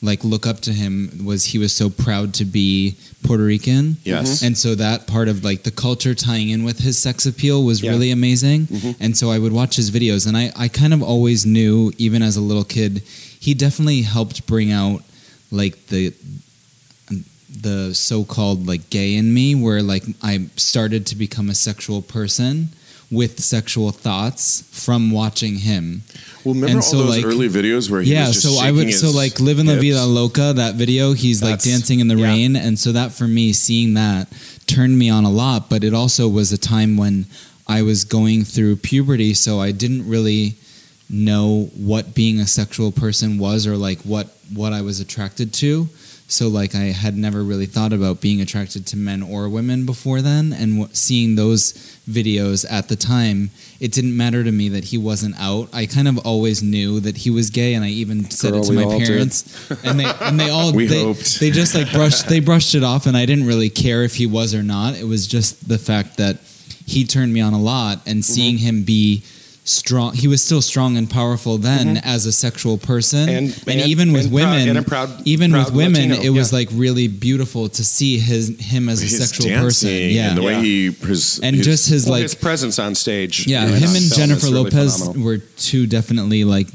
like 0.00 0.22
look 0.22 0.46
up 0.46 0.60
to 0.60 0.72
him 0.72 0.92
was 1.24 1.44
he 1.52 1.58
was 1.58 1.72
so 1.72 1.90
proud 1.90 2.34
to 2.34 2.44
be 2.44 2.94
Puerto 3.24 3.42
Rican. 3.42 3.96
Yes. 4.04 4.26
Mm-hmm. 4.28 4.46
And 4.46 4.58
so 4.58 4.74
that 4.76 5.08
part 5.08 5.28
of 5.28 5.42
like 5.42 5.64
the 5.64 5.72
culture 5.72 6.14
tying 6.14 6.50
in 6.50 6.62
with 6.62 6.78
his 6.78 6.96
sex 7.06 7.26
appeal 7.26 7.64
was 7.64 7.82
Yeah. 7.82 7.90
really 7.90 8.12
amazing. 8.12 8.66
Mm-hmm. 8.68 9.02
And 9.02 9.16
so 9.16 9.30
I 9.30 9.38
would 9.42 9.52
watch 9.52 9.74
his 9.74 9.90
videos 9.90 10.28
and 10.28 10.36
I, 10.36 10.52
I 10.56 10.68
kind 10.68 10.94
of 10.94 11.02
always 11.02 11.44
knew, 11.44 11.90
even 11.98 12.22
as 12.22 12.36
a 12.36 12.40
little 12.50 12.64
kid, 12.64 13.02
he 13.40 13.54
definitely 13.54 14.02
helped 14.02 14.46
bring 14.46 14.70
out 14.70 15.02
like 15.50 15.74
the 15.86 16.12
the 17.60 17.94
so-called 17.94 18.66
like 18.66 18.90
gay 18.90 19.14
in 19.14 19.32
me 19.32 19.54
where 19.54 19.82
like 19.82 20.04
I 20.22 20.46
started 20.56 21.06
to 21.06 21.16
become 21.16 21.48
a 21.48 21.54
sexual 21.54 22.02
person 22.02 22.68
with 23.10 23.38
sexual 23.38 23.92
thoughts 23.92 24.64
from 24.72 25.10
watching 25.10 25.56
him. 25.56 26.02
well, 26.44 26.54
remember 26.54 26.66
and 26.68 26.76
all 26.76 26.82
so, 26.82 26.96
those 26.98 27.16
like- 27.16 27.24
early 27.24 27.48
videos 27.48 27.90
where 27.90 28.02
he 28.02 28.12
yeah, 28.12 28.26
was 28.26 28.42
just 28.42 28.56
so 28.56 28.60
I 28.60 28.72
would 28.72 28.92
so 28.92 29.10
like 29.10 29.38
live 29.40 29.58
in 29.58 29.66
la 29.66 29.74
hips? 29.74 29.84
vida 29.84 30.04
loca 30.04 30.52
that 30.54 30.74
video 30.74 31.12
he's 31.12 31.42
like 31.42 31.62
dancing 31.62 32.00
in 32.00 32.08
the 32.08 32.16
yeah. 32.16 32.26
rain 32.26 32.56
and 32.56 32.78
so 32.78 32.92
that 32.92 33.12
for 33.12 33.28
me 33.28 33.52
seeing 33.52 33.94
that 33.94 34.28
turned 34.66 34.98
me 34.98 35.10
on 35.10 35.24
a 35.24 35.30
lot 35.30 35.70
but 35.70 35.84
it 35.84 35.94
also 35.94 36.28
was 36.28 36.52
a 36.52 36.58
time 36.58 36.96
when 36.96 37.26
I 37.68 37.82
was 37.82 38.04
going 38.04 38.44
through 38.44 38.76
puberty 38.76 39.32
so 39.34 39.60
I 39.60 39.70
didn't 39.70 40.08
really 40.08 40.54
know 41.08 41.70
what 41.76 42.14
being 42.14 42.40
a 42.40 42.46
sexual 42.46 42.90
person 42.90 43.38
was 43.38 43.66
or 43.66 43.76
like 43.76 44.00
what 44.00 44.28
what 44.52 44.72
I 44.72 44.80
was 44.80 44.98
attracted 45.00 45.52
to 45.54 45.88
so 46.34 46.48
like 46.48 46.74
I 46.74 46.86
had 47.04 47.16
never 47.16 47.42
really 47.50 47.66
thought 47.66 47.92
about 47.92 48.20
being 48.20 48.40
attracted 48.40 48.86
to 48.88 48.96
men 48.96 49.22
or 49.22 49.48
women 49.48 49.86
before 49.86 50.20
then 50.22 50.52
and 50.52 50.68
w- 50.78 50.88
seeing 50.94 51.34
those 51.36 51.72
videos 52.10 52.64
at 52.70 52.88
the 52.88 52.96
time 52.96 53.50
it 53.80 53.92
didn't 53.92 54.16
matter 54.16 54.42
to 54.44 54.52
me 54.52 54.68
that 54.70 54.84
he 54.84 54.98
wasn't 54.98 55.34
out 55.38 55.68
I 55.72 55.86
kind 55.86 56.08
of 56.08 56.18
always 56.26 56.62
knew 56.62 57.00
that 57.00 57.16
he 57.18 57.30
was 57.30 57.50
gay 57.50 57.74
and 57.74 57.84
I 57.84 57.88
even 58.02 58.30
said 58.30 58.54
it 58.54 58.64
to 58.64 58.72
my 58.72 58.84
parents 59.06 59.70
and 59.84 59.98
they 60.00 60.10
and 60.20 60.38
they 60.40 60.50
all 60.50 60.72
We 60.80 60.86
they, 60.86 61.02
hoped. 61.04 61.40
they 61.40 61.50
just 61.50 61.74
like 61.74 61.90
brushed 61.92 62.28
they 62.28 62.40
brushed 62.40 62.74
it 62.74 62.82
off 62.84 63.06
and 63.06 63.16
I 63.16 63.26
didn't 63.26 63.46
really 63.46 63.70
care 63.70 64.02
if 64.04 64.14
he 64.16 64.26
was 64.26 64.54
or 64.54 64.62
not 64.62 64.94
it 64.96 65.04
was 65.04 65.26
just 65.26 65.68
the 65.68 65.78
fact 65.78 66.16
that 66.18 66.38
he 66.86 67.04
turned 67.04 67.32
me 67.32 67.40
on 67.40 67.52
a 67.54 67.60
lot 67.60 67.98
and 68.06 68.18
Mm-hmm. 68.18 68.34
seeing 68.34 68.58
him 68.58 68.82
be 68.84 69.22
strong 69.66 70.12
he 70.12 70.28
was 70.28 70.44
still 70.44 70.60
strong 70.60 70.98
and 70.98 71.08
powerful 71.08 71.56
then 71.56 71.96
mm-hmm. 71.96 72.06
as 72.06 72.26
a 72.26 72.32
sexual 72.32 72.76
person 72.76 73.28
And- 73.30 73.48
and, 73.66 73.80
and- 73.80 73.88
even 73.88 74.12
with 74.12 74.24
and 74.26 74.32
proud- 74.32 74.50
women 74.52 74.68
and 74.68 74.78
a 74.78 74.82
proud- 74.82 75.22
even 75.26 75.52
proud 75.52 75.64
with 75.66 75.74
women 75.74 76.10
Latino, 76.10 76.22
it 76.22 76.28
was 76.30 76.52
yeah. 76.52 76.58
like 76.58 76.68
really 76.72 77.08
beautiful 77.08 77.70
to 77.70 77.82
see 77.82 78.18
his 78.18 78.58
him 78.60 78.90
as 78.90 79.00
a 79.00 79.04
his 79.06 79.16
sexual 79.26 79.48
person 79.58 79.88
yeah 79.90 80.28
and 80.28 80.38
the 80.38 80.42
way 80.42 80.52
Yeah. 80.52 80.60
he 80.62 80.90
pres- 80.90 81.40
and 81.40 81.56
his- 81.56 81.64
just 81.64 81.88
his 81.88 82.04
Well, 82.04 82.12
like 82.14 82.22
his 82.24 82.34
presence 82.34 82.78
on 82.78 82.94
stage. 82.94 83.46
yeah, 83.46 83.64
you 83.66 83.72
him 83.74 83.96
and 83.96 84.12
Jennifer 84.14 84.46
really 84.48 84.64
Lopez 84.64 84.98
phenomenal. 84.98 85.24
were 85.24 85.38
two 85.38 85.86
definitely 85.86 86.44
like 86.44 86.68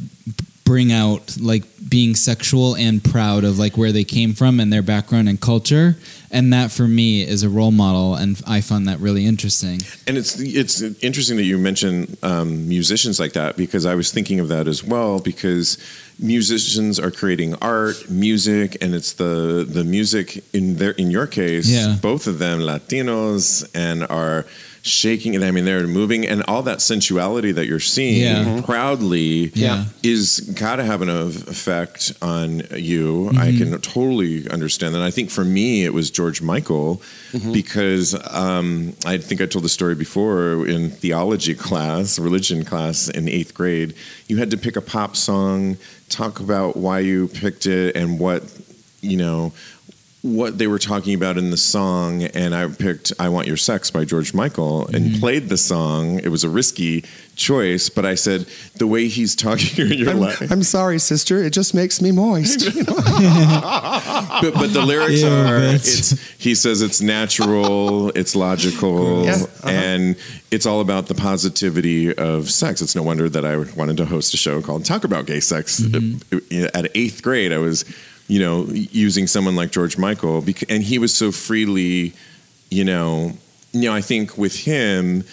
bring 0.66 0.92
out 0.92 1.38
like 1.40 1.64
being 1.88 2.16
sexual 2.16 2.76
and 2.76 3.04
proud 3.04 3.44
of 3.44 3.58
like 3.60 3.78
where 3.78 3.92
they 3.92 4.04
came 4.04 4.34
from 4.34 4.60
and 4.60 4.72
their 4.74 4.84
background 4.84 5.30
and 5.30 5.40
culture, 5.40 5.96
and 6.32 6.54
that 6.54 6.72
for 6.72 6.88
me 6.88 7.22
is 7.22 7.44
a 7.44 7.50
role 7.50 7.72
model, 7.72 8.16
and 8.16 8.42
I 8.48 8.62
find 8.62 8.88
that 8.88 9.00
really 9.00 9.26
interesting. 9.26 9.82
And 10.08 10.18
it's 10.18 10.40
it's 10.40 10.82
interesting 11.02 11.38
that 11.38 11.44
you 11.44 11.58
mention 11.58 12.18
um, 12.24 12.68
musicians 12.68 13.20
like 13.20 13.34
that 13.34 13.58
because 13.58 13.86
I 13.86 13.96
was 13.96 14.12
thinking 14.12 14.40
of 14.40 14.48
that 14.50 14.68
as 14.68 14.84
well 14.84 15.20
because 15.20 15.78
musicians 16.20 17.00
are 17.00 17.12
creating 17.12 17.56
art, 17.62 18.10
music, 18.10 18.78
and 18.82 18.94
it's 18.94 19.14
the 19.14 19.66
the 19.68 19.84
music 19.84 20.44
in 20.54 20.78
their 20.78 20.92
in 20.92 21.10
your 21.12 21.28
case, 21.28 21.68
Yeah. 21.68 21.96
both 22.02 22.28
of 22.28 22.40
them 22.40 22.60
Latinos 22.60 23.68
and 23.74 24.06
are 24.10 24.46
shaking 24.82 25.36
and 25.36 25.44
I 25.44 25.52
mean 25.52 25.66
they're 25.66 25.88
moving 25.88 26.26
and 26.26 26.44
all 26.48 26.64
that 26.64 26.82
sensuality 26.82 27.52
that 27.52 27.68
you're 27.68 27.80
seeing 27.80 28.22
Yeah. 28.22 28.44
Mm-hmm. 28.44 28.64
proudly 28.64 29.52
Yeah. 29.54 29.86
is 30.04 30.40
got 30.40 30.78
to 30.78 30.86
have 30.86 31.02
an 31.02 31.10
effect 31.10 32.14
on 32.22 32.64
you. 32.76 33.30
I 33.30 33.52
mm-hmm. 33.52 33.72
can 33.72 33.82
totally 33.82 34.50
understand 34.50 34.96
that. 34.96 35.02
I 35.02 35.12
think 35.12 35.30
for 35.32 35.44
me, 35.44 35.84
it 35.84 35.94
was 35.94 36.10
George 36.10 36.42
Michael 36.42 37.02
mm-hmm. 37.32 37.52
because 37.52 38.16
um, 38.34 38.94
I 39.06 39.18
think 39.18 39.42
I 39.42 39.46
told 39.46 39.66
the 39.66 39.70
story 39.70 39.96
before 39.96 40.66
in 40.66 40.92
theology 40.92 41.56
class, 41.56 42.18
religion 42.18 42.64
class 42.64 43.10
in 43.10 43.28
eighth 43.28 43.54
grade. 43.54 43.96
You 44.28 44.38
had 44.38 44.52
to 44.52 44.58
pick 44.58 44.76
a 44.76 44.82
pop 44.82 45.16
song, 45.16 45.78
talk 46.10 46.40
about 46.40 46.76
why 46.76 47.00
you 47.00 47.28
picked 47.28 47.66
it, 47.66 47.96
and 47.96 48.20
what 48.20 48.44
you 49.02 49.18
know 49.18 49.54
what 50.22 50.58
they 50.58 50.68
were 50.68 50.80
talking 50.80 51.14
about 51.14 51.38
in 51.38 51.50
the 51.50 51.58
song 51.58 52.24
and 52.24 52.54
I 52.54 52.68
picked 52.68 53.14
I 53.20 53.30
Want 53.30 53.48
Your 53.48 53.56
Sex 53.56 53.90
by 53.90 54.04
George 54.04 54.34
Michael 54.34 54.86
and 54.88 55.18
played 55.18 55.48
the 55.48 55.56
song. 55.56 56.20
It 56.20 56.28
was 56.28 56.44
a 56.44 56.50
risky 56.50 57.06
choice, 57.38 57.88
but 57.88 58.06
I 58.06 58.16
said 58.16 58.46
the 58.76 58.86
way 58.86 59.08
he's 59.08 59.34
talking 59.34 59.88
you're 59.98 60.10
I'm, 60.10 60.20
like 60.20 60.52
I'm 60.52 60.64
sorry, 60.64 61.00
sister. 61.00 61.42
It 61.42 61.54
just 61.54 61.74
makes 61.74 62.02
me 62.02 62.12
moist. 62.12 62.66
but, 62.86 64.52
but 64.54 64.74
the 64.74 64.84
lyrics 64.86 65.22
Ew, 65.22 65.30
are 65.30 65.58
it's 65.60 66.20
he 66.38 66.54
says 66.54 66.82
it's 66.82 67.00
natural, 67.00 68.10
it's 68.10 68.36
logical 68.36 69.24
Yeah, 69.24 69.36
uh-huh. 69.36 69.70
and 69.70 70.18
it's 70.52 70.66
all 70.66 70.82
about 70.82 71.08
the 71.08 71.16
positivity 71.16 72.14
of 72.14 72.50
sex. 72.50 72.82
It's 72.82 72.96
no 72.96 73.04
wonder 73.04 73.30
that 73.30 73.46
I 73.46 73.56
wanted 73.56 73.96
to 73.98 74.06
host 74.06 74.34
a 74.34 74.38
show 74.38 74.62
called 74.62 74.84
Talk 74.84 75.06
About 75.06 75.28
Gay 75.28 75.40
Sex. 75.40 75.80
Mm-hmm. 75.80 76.66
At 76.76 76.94
8th 76.94 77.22
grade 77.22 77.54
I 77.54 77.58
was 77.58 77.86
you 78.30 78.40
know 78.40 78.66
using 78.72 79.28
someone 79.28 79.56
like 79.58 79.72
George 79.72 79.98
Michael 79.98 80.42
and 80.70 80.82
he 80.84 80.98
was 81.00 81.14
so 81.14 81.32
freely 81.34 82.14
you 82.72 82.86
know 82.86 83.34
you 83.74 83.82
know 83.90 83.94
I 83.94 84.02
think 84.02 84.38
with 84.38 84.56
him 84.56 85.24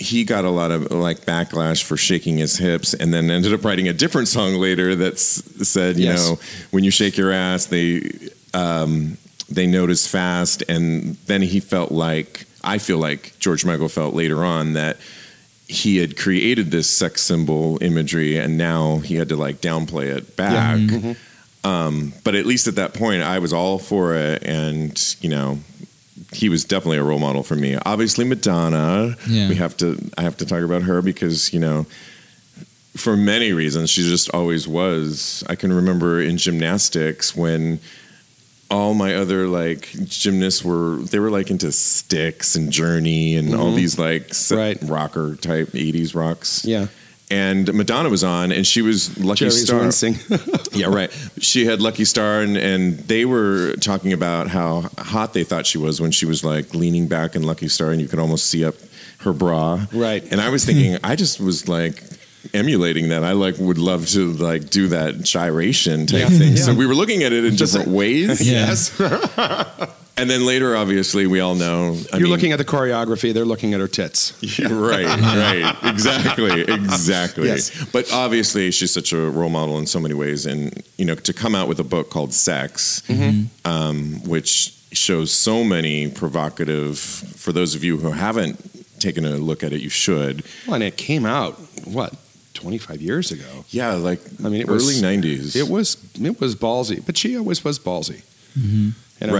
he 0.00 0.22
got 0.24 0.44
a 0.44 0.50
lot 0.50 0.70
of 0.70 0.90
like 0.92 1.20
backlash 1.24 1.82
for 1.82 1.96
shaking 1.96 2.36
his 2.38 2.56
hips, 2.56 2.94
and 2.94 3.12
then 3.12 3.30
ended 3.32 3.52
up 3.52 3.64
writing 3.64 3.88
a 3.88 3.92
different 3.92 4.28
song 4.28 4.54
later 4.54 4.94
that 4.94 5.18
said, 5.18 5.96
you 5.98 6.04
Yes. 6.04 6.28
know, 6.28 6.38
when 6.70 6.84
you 6.84 6.92
shake 6.92 7.16
your 7.16 7.32
ass, 7.32 7.66
they 7.66 8.08
um, 8.54 9.18
they 9.50 9.66
notice 9.66 10.06
fast, 10.06 10.62
and 10.68 11.16
then 11.26 11.42
he 11.42 11.58
felt 11.58 11.90
like 11.90 12.44
I 12.62 12.78
feel 12.78 12.98
like 12.98 13.34
George 13.40 13.64
Michael 13.64 13.88
felt 13.88 14.14
later 14.14 14.44
on 14.44 14.74
that 14.74 14.98
he 15.66 15.96
had 15.96 16.16
created 16.16 16.70
this 16.70 16.88
sex 16.88 17.20
symbol 17.22 17.82
imagery, 17.82 18.36
and 18.36 18.56
now 18.56 18.98
he 18.98 19.16
had 19.16 19.28
to 19.30 19.36
like 19.36 19.56
downplay 19.60 20.16
it 20.16 20.36
back. 20.36 20.78
Um, 21.64 22.12
but 22.24 22.34
at 22.34 22.46
least 22.46 22.66
at 22.68 22.76
that 22.76 22.94
point, 22.94 23.22
I 23.22 23.38
was 23.40 23.52
all 23.52 23.78
for 23.78 24.14
it, 24.14 24.42
and 24.44 25.16
you 25.20 25.28
know, 25.28 25.58
he 26.32 26.48
was 26.48 26.64
definitely 26.64 26.98
a 26.98 27.02
role 27.02 27.18
model 27.18 27.42
for 27.42 27.56
me. 27.56 27.76
Obviously, 27.84 28.24
Madonna. 28.24 29.16
Yeah. 29.26 29.48
We 29.48 29.56
have 29.56 29.76
to. 29.78 29.98
I 30.16 30.22
have 30.22 30.36
to 30.38 30.46
talk 30.46 30.62
about 30.62 30.82
her 30.82 31.02
because 31.02 31.52
you 31.52 31.60
know, 31.60 31.86
for 32.96 33.16
many 33.16 33.52
reasons, 33.52 33.90
she 33.90 34.02
just 34.02 34.30
always 34.34 34.66
was. 34.68 35.42
I 35.48 35.54
can 35.56 35.72
remember 35.72 36.20
in 36.20 36.38
gymnastics 36.38 37.34
when 37.36 37.80
all 38.70 38.92
my 38.94 39.14
other 39.14 39.46
like 39.48 39.88
gymnasts 40.04 40.62
were 40.62 40.96
they 40.96 41.18
were 41.18 41.30
like 41.30 41.50
into 41.50 41.72
Styx 41.72 42.54
and 42.54 42.70
journey 42.70 43.34
and 43.36 43.54
all 43.54 43.72
these 43.72 43.98
like 43.98 44.30
Right. 44.50 44.78
rocker 44.82 45.36
type 45.36 45.68
80s 45.68 46.14
rocks 46.14 46.66
Yeah. 46.66 46.88
And 47.30 47.72
madonna 47.74 48.08
was 48.08 48.24
on 48.24 48.52
and 48.52 48.66
she 48.66 48.80
was 48.82 49.18
lucky 49.18 49.40
Jerry's 49.40 49.64
star 49.64 49.80
wincing. 49.80 50.16
yeah, 50.72 50.86
right. 50.86 51.10
She 51.40 51.66
had 51.66 51.80
Lucky 51.80 52.04
Star, 52.04 52.40
and, 52.40 52.56
and 52.56 52.98
they 53.00 53.24
were 53.24 53.74
talking 53.80 54.12
about 54.12 54.48
how 54.48 54.88
hot 54.98 55.34
they 55.34 55.44
thought 55.44 55.66
she 55.66 55.78
was 55.78 56.00
when 56.00 56.10
she 56.10 56.24
was 56.26 56.42
like 56.44 56.74
leaning 56.74 57.06
back 57.08 57.36
in 57.36 57.42
Lucky 57.42 57.68
Star, 57.68 57.90
and 57.90 58.00
you 58.00 58.08
could 58.08 58.18
almost 58.18 58.46
see 58.46 58.64
up 58.64 58.74
her 59.20 59.32
bra. 59.32 59.86
Right. 59.92 60.22
And 60.30 60.40
I 60.40 60.48
was 60.48 60.64
thinking, 60.64 60.96
I 61.04 61.16
just 61.16 61.40
was 61.40 61.68
like 61.68 62.02
emulating 62.54 63.08
that. 63.10 63.24
I 63.24 63.32
like 63.32 63.56
would 63.58 63.78
love 63.78 64.06
to 64.08 64.32
like 64.34 64.70
do 64.70 64.88
that 64.88 65.20
gyration 65.22 66.06
type 66.06 66.20
Yeah. 66.20 66.28
thing. 66.28 66.50
Yeah. 66.56 66.62
So 66.62 66.74
we 66.74 66.86
were 66.86 66.94
looking 66.94 67.22
at 67.24 67.32
it 67.32 67.44
in 67.44 67.56
different 67.56 67.88
ways. 67.88 68.40
Yes. 68.48 68.90
And 70.18 70.28
then 70.28 70.44
later, 70.44 70.76
obviously, 70.76 71.26
we 71.26 71.40
all 71.40 71.54
know. 71.54 71.96
I 72.12 72.16
You're 72.16 72.24
mean, 72.26 72.32
looking 72.32 72.52
at 72.52 72.58
the 72.58 72.64
choreography. 72.64 73.32
They're 73.32 73.44
looking 73.44 73.72
at 73.74 73.80
her 73.80 73.86
tits. 73.88 74.32
Yeah, 74.58 74.66
right, 74.72 75.06
right, 75.06 75.76
exactly, 75.84 76.62
exactly. 76.62 77.46
Yes. 77.46 77.70
But 77.92 78.12
obviously, 78.12 78.70
she's 78.72 78.92
such 78.92 79.12
a 79.12 79.18
role 79.30 79.48
model 79.48 79.78
in 79.78 79.86
so 79.86 80.00
many 80.00 80.14
ways, 80.14 80.44
and 80.46 80.82
you 80.96 81.04
know, 81.04 81.14
to 81.14 81.32
come 81.32 81.54
out 81.54 81.68
with 81.68 81.78
a 81.78 81.84
book 81.84 82.10
called 82.10 82.32
Sex, 82.34 83.02
um, 83.64 84.20
which 84.26 84.74
shows 84.92 85.30
so 85.30 85.62
many 85.64 86.08
provocative. 86.10 86.98
For 86.98 87.52
those 87.52 87.74
of 87.76 87.84
you 87.84 87.98
who 87.98 88.10
haven't 88.10 89.00
taken 89.00 89.24
a 89.24 89.36
look 89.36 89.62
at 89.62 89.72
it, 89.72 89.80
you 89.80 89.90
should. 89.90 90.42
Well, 90.66 90.74
and 90.74 90.82
it 90.82 90.96
came 90.96 91.24
out 91.26 91.54
what 91.84 92.14
25 92.54 93.00
years 93.00 93.30
ago. 93.30 93.64
Yeah, 93.68 93.92
like 93.94 94.20
I 94.44 94.48
mean, 94.48 94.62
it 94.62 94.68
early 94.68 94.74
was- 94.74 95.00
'90s. 95.02 95.54
It 95.54 95.68
was 95.68 95.96
it 96.20 96.40
was 96.40 96.56
ballsy, 96.56 97.04
but 97.06 97.16
she 97.16 97.36
always 97.38 97.62
was 97.62 97.78
ballsy. 97.78 98.22
hmm 98.54 98.88
You 99.20 99.26
know? 99.28 99.32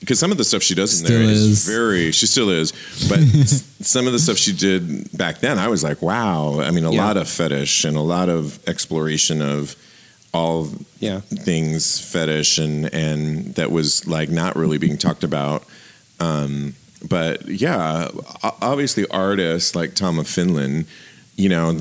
Because 0.00 0.18
some 0.18 0.32
of 0.32 0.38
the 0.38 0.44
stuff 0.44 0.62
she 0.62 0.74
does 0.74 0.98
in 0.98 1.06
Still 1.06 1.18
there 1.20 1.28
is 1.28 1.42
is. 1.42 1.66
very, 1.66 2.10
she 2.10 2.26
still 2.26 2.48
is. 2.48 2.72
But 3.08 3.20
some 3.86 4.06
of 4.06 4.12
the 4.14 4.18
stuff 4.18 4.38
she 4.38 4.52
did 4.52 5.16
back 5.16 5.40
then, 5.40 5.58
I 5.58 5.68
was 5.68 5.82
like, 5.84 6.00
wow. 6.00 6.60
I 6.60 6.70
mean, 6.70 6.84
a 6.84 6.90
Yeah. 6.92 7.04
lot 7.04 7.16
of 7.18 7.28
fetish 7.28 7.84
and 7.84 7.96
a 7.96 8.00
lot 8.00 8.28
of 8.30 8.58
exploration 8.66 9.42
of 9.42 9.76
all 10.32 10.68
Yeah. 11.00 11.20
things 11.20 12.00
fetish 12.00 12.58
and, 12.58 12.92
and 12.94 13.54
that 13.56 13.70
was 13.72 14.06
like 14.06 14.30
not 14.30 14.56
really 14.56 14.78
being 14.78 14.96
talked 14.96 15.22
about. 15.24 15.64
Um, 16.18 16.74
but 17.08 17.46
yeah, 17.48 18.08
obviously 18.62 19.06
artists 19.08 19.74
like 19.74 19.94
Tom 19.94 20.18
of 20.18 20.26
Finland, 20.26 20.86
you 21.36 21.48
know, 21.50 21.78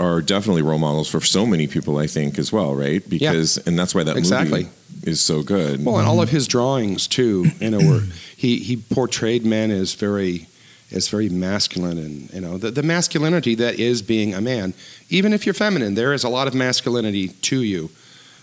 are 0.00 0.20
definitely 0.20 0.62
role 0.62 0.78
models 0.78 1.08
for 1.08 1.20
so 1.20 1.46
many 1.46 1.68
people, 1.68 1.98
I 1.98 2.08
think, 2.08 2.36
as 2.38 2.52
well, 2.52 2.74
right? 2.74 3.08
Because, 3.08 3.58
and 3.58 3.78
that's 3.78 3.94
why 3.94 4.02
that 4.02 4.16
Exactly. 4.16 4.64
movie 4.64 4.70
is 5.06 5.20
so 5.20 5.42
good. 5.42 5.84
Well, 5.84 5.98
and 5.98 6.08
all 6.08 6.20
of 6.22 6.30
his 6.30 6.46
drawings 6.48 7.06
too, 7.06 7.46
you 7.60 7.70
know, 7.70 7.78
were 7.78 8.02
he 8.36 8.58
he 8.58 8.76
portrayed 8.76 9.44
men 9.44 9.70
as 9.70 9.94
very 9.94 10.46
as 10.92 11.08
very 11.08 11.28
masculine 11.28 11.98
and 11.98 12.32
you 12.32 12.40
know 12.40 12.56
the, 12.58 12.70
the 12.70 12.82
masculinity 12.82 13.54
that 13.56 13.78
is 13.78 14.02
being 14.02 14.34
a 14.34 14.40
man. 14.40 14.74
Even 15.10 15.32
if 15.32 15.46
you're 15.46 15.54
feminine, 15.54 15.94
there 15.94 16.12
is 16.12 16.24
a 16.24 16.28
lot 16.28 16.46
of 16.48 16.54
masculinity 16.54 17.28
to 17.28 17.62
you. 17.62 17.90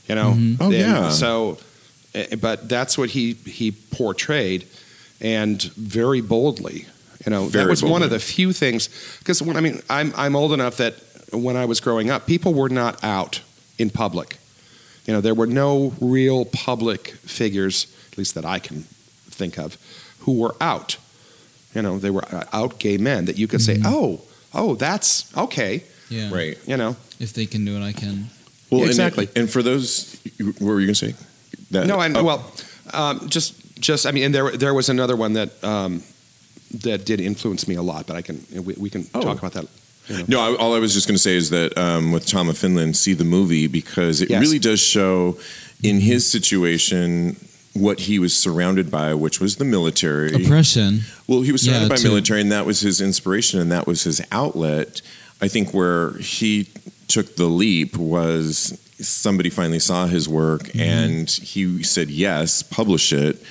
You 0.08 0.16
know. 0.16 0.34
Mhm. 0.34 0.58
Oh, 0.60 0.66
And 0.66 0.74
yeah. 0.74 1.10
So, 1.10 1.58
eh, 2.14 2.36
but 2.36 2.68
that's 2.70 2.98
what 2.98 3.12
he 3.12 3.34
he 3.46 3.72
portrayed, 3.72 4.66
and 5.20 5.62
very 5.78 6.22
boldly. 6.22 6.86
You 7.26 7.30
know, 7.30 7.46
that 7.46 7.52
Very 7.52 7.70
was 7.70 7.84
one 7.84 8.02
of 8.02 8.10
the 8.10 8.20
few 8.20 8.52
things 8.52 8.90
because 9.20 9.42
I 9.48 9.60
mean 9.62 9.82
I'm 9.90 10.12
I'm 10.18 10.36
old 10.36 10.54
enough 10.54 10.78
that 10.78 10.96
when 11.32 11.56
I 11.56 11.66
was 11.66 11.80
growing 11.80 12.10
up, 12.10 12.26
people 12.26 12.54
were 12.54 12.70
not 12.70 13.04
out 13.04 13.42
in 13.78 13.90
public. 13.90 14.38
You 15.12 15.18
know, 15.18 15.22
there 15.22 15.34
were 15.36 15.46
no 15.48 15.92
real 16.00 16.46
public 16.46 17.10
figures, 17.26 17.94
at 18.14 18.18
least 18.18 18.34
that 18.36 18.46
I 18.46 18.60
can 18.60 18.84
think 19.30 19.58
of, 19.60 19.76
who 20.20 20.40
were 20.40 20.56
out. 20.62 20.96
You 21.76 21.82
know, 21.82 22.00
they 22.00 22.10
were 22.10 22.24
uh, 22.34 22.46
out 22.54 22.80
gay 22.80 22.98
men 22.98 23.26
that 23.26 23.38
you 23.38 23.46
could 23.46 23.62
say, 23.62 23.76
Mhm. 23.76 23.82
oh, 23.88 24.22
oh, 24.54 24.76
that's 24.76 25.26
okay. 25.36 25.84
Yeah. 26.10 26.34
right. 26.34 26.58
You 26.66 26.78
know, 26.78 26.96
If 27.20 27.34
they 27.34 27.46
can 27.46 27.66
do 27.66 27.76
it, 27.76 27.84
I 27.86 27.92
can. 27.92 28.30
Well, 28.70 28.80
Yeah, 28.80 28.84
and- 28.84 28.90
exactly. 28.90 29.28
And, 29.36 29.50
for 29.50 29.62
those, 29.62 30.16
what 30.40 30.62
were 30.62 30.80
you 30.80 30.88
going 30.88 30.96
to 30.96 31.06
say? 31.08 31.16
That, 31.72 31.88
no, 31.88 32.00
and 32.00 32.16
oh, 32.16 32.24
well, 32.24 32.52
um, 32.94 33.28
just, 33.28 33.54
just, 33.82 34.06
I 34.06 34.12
mean, 34.12 34.24
and 34.24 34.34
there, 34.34 34.52
there 34.56 34.74
was 34.74 34.88
another 34.88 35.18
one 35.18 35.34
that, 35.34 35.62
um, 35.62 36.04
that 36.86 37.04
did 37.06 37.20
influence 37.20 37.68
me 37.68 37.76
a 37.76 37.82
lot, 37.82 38.08
but 38.08 38.16
I 38.16 38.22
can, 38.22 38.46
we, 38.64 38.76
we 38.76 38.90
can 38.90 39.06
Oh. 39.14 39.20
talk 39.22 39.40
about 39.40 39.52
that. 39.60 39.66
You 40.08 40.18
know. 40.18 40.26
No, 40.28 40.40
I, 40.40 40.58
all 40.58 40.74
I 40.76 40.80
was 40.80 40.94
just 40.94 41.08
going 41.08 41.16
to 41.16 41.22
say 41.22 41.36
is 41.36 41.50
that 41.52 41.78
um, 41.78 42.12
with 42.12 42.26
Tom 42.26 42.50
of 42.50 42.58
Finland, 42.58 42.96
see 42.98 43.14
the 43.14 43.24
movie 43.24 43.68
because 43.68 44.22
it 44.22 44.30
Yes. 44.30 44.42
really 44.42 44.60
does 44.60 44.80
show 44.80 45.38
in 45.84 46.00
his 46.00 46.30
situation 46.30 47.36
what 47.74 48.02
he 48.02 48.20
was 48.20 48.36
surrounded 48.36 48.92
by, 48.92 49.14
which 49.14 49.40
was 49.40 49.56
the 49.56 49.64
military. 49.66 50.34
Oppression. 50.34 51.02
Well, 51.28 51.42
he 51.42 51.52
was 51.54 51.62
surrounded 51.62 51.86
Yeah, 51.86 51.96
by 51.96 51.96
to- 51.98 52.08
military, 52.08 52.42
and 52.42 52.52
that 52.52 52.66
was 52.66 52.82
his 52.82 53.00
inspiration, 53.00 53.60
and 53.60 53.72
that 53.72 53.88
was 53.88 54.04
his 54.04 54.22
outlet. 54.32 55.02
I 55.42 55.48
think 55.48 55.74
where 55.74 56.14
he 56.18 56.68
took 57.08 57.36
the 57.38 57.46
leap 57.46 57.96
was 57.98 58.78
somebody 59.00 59.50
finally 59.50 59.80
saw 59.80 60.06
his 60.08 60.28
work, 60.28 60.64
Mm-hmm. 60.64 60.80
and 60.82 61.30
he 61.30 61.82
said 61.84 62.10
yes, 62.10 62.62
publish 62.62 63.14
it, 63.14 63.42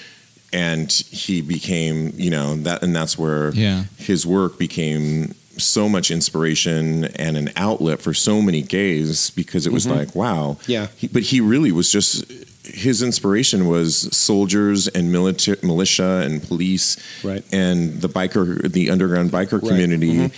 and 0.52 0.90
he 0.92 1.40
became, 1.42 2.12
you 2.16 2.30
know, 2.30 2.56
that, 2.56 2.82
and 2.82 2.94
that's 2.94 3.16
where 3.18 3.52
Yeah. 3.54 3.84
his 3.96 4.26
work 4.26 4.58
became 4.58 5.34
so 5.60 5.88
much 5.88 6.10
inspiration 6.10 7.04
and 7.16 7.36
an 7.36 7.50
outlet 7.56 8.00
for 8.00 8.12
so 8.14 8.40
many 8.42 8.62
gays 8.62 9.30
because 9.30 9.66
it 9.66 9.72
was 9.72 9.86
Mm-hmm. 9.86 9.98
like, 9.98 10.14
wow, 10.14 10.56
Yeah. 10.66 10.88
he, 10.96 11.06
but 11.08 11.22
he 11.22 11.40
really 11.40 11.72
was 11.72 11.90
just 11.92 12.24
his 12.64 13.02
inspiration 13.02 13.66
was 13.66 14.08
soldiers 14.16 14.86
and 14.88 15.10
military, 15.10 15.58
militia 15.62 16.22
and 16.24 16.42
police 16.42 16.96
Right. 17.24 17.42
and 17.52 18.00
the 18.00 18.08
biker 18.08 18.70
the 18.70 18.90
underground 18.90 19.30
biker 19.32 19.60
Right. 19.60 19.68
community 19.70 20.14
Mhm. 20.14 20.32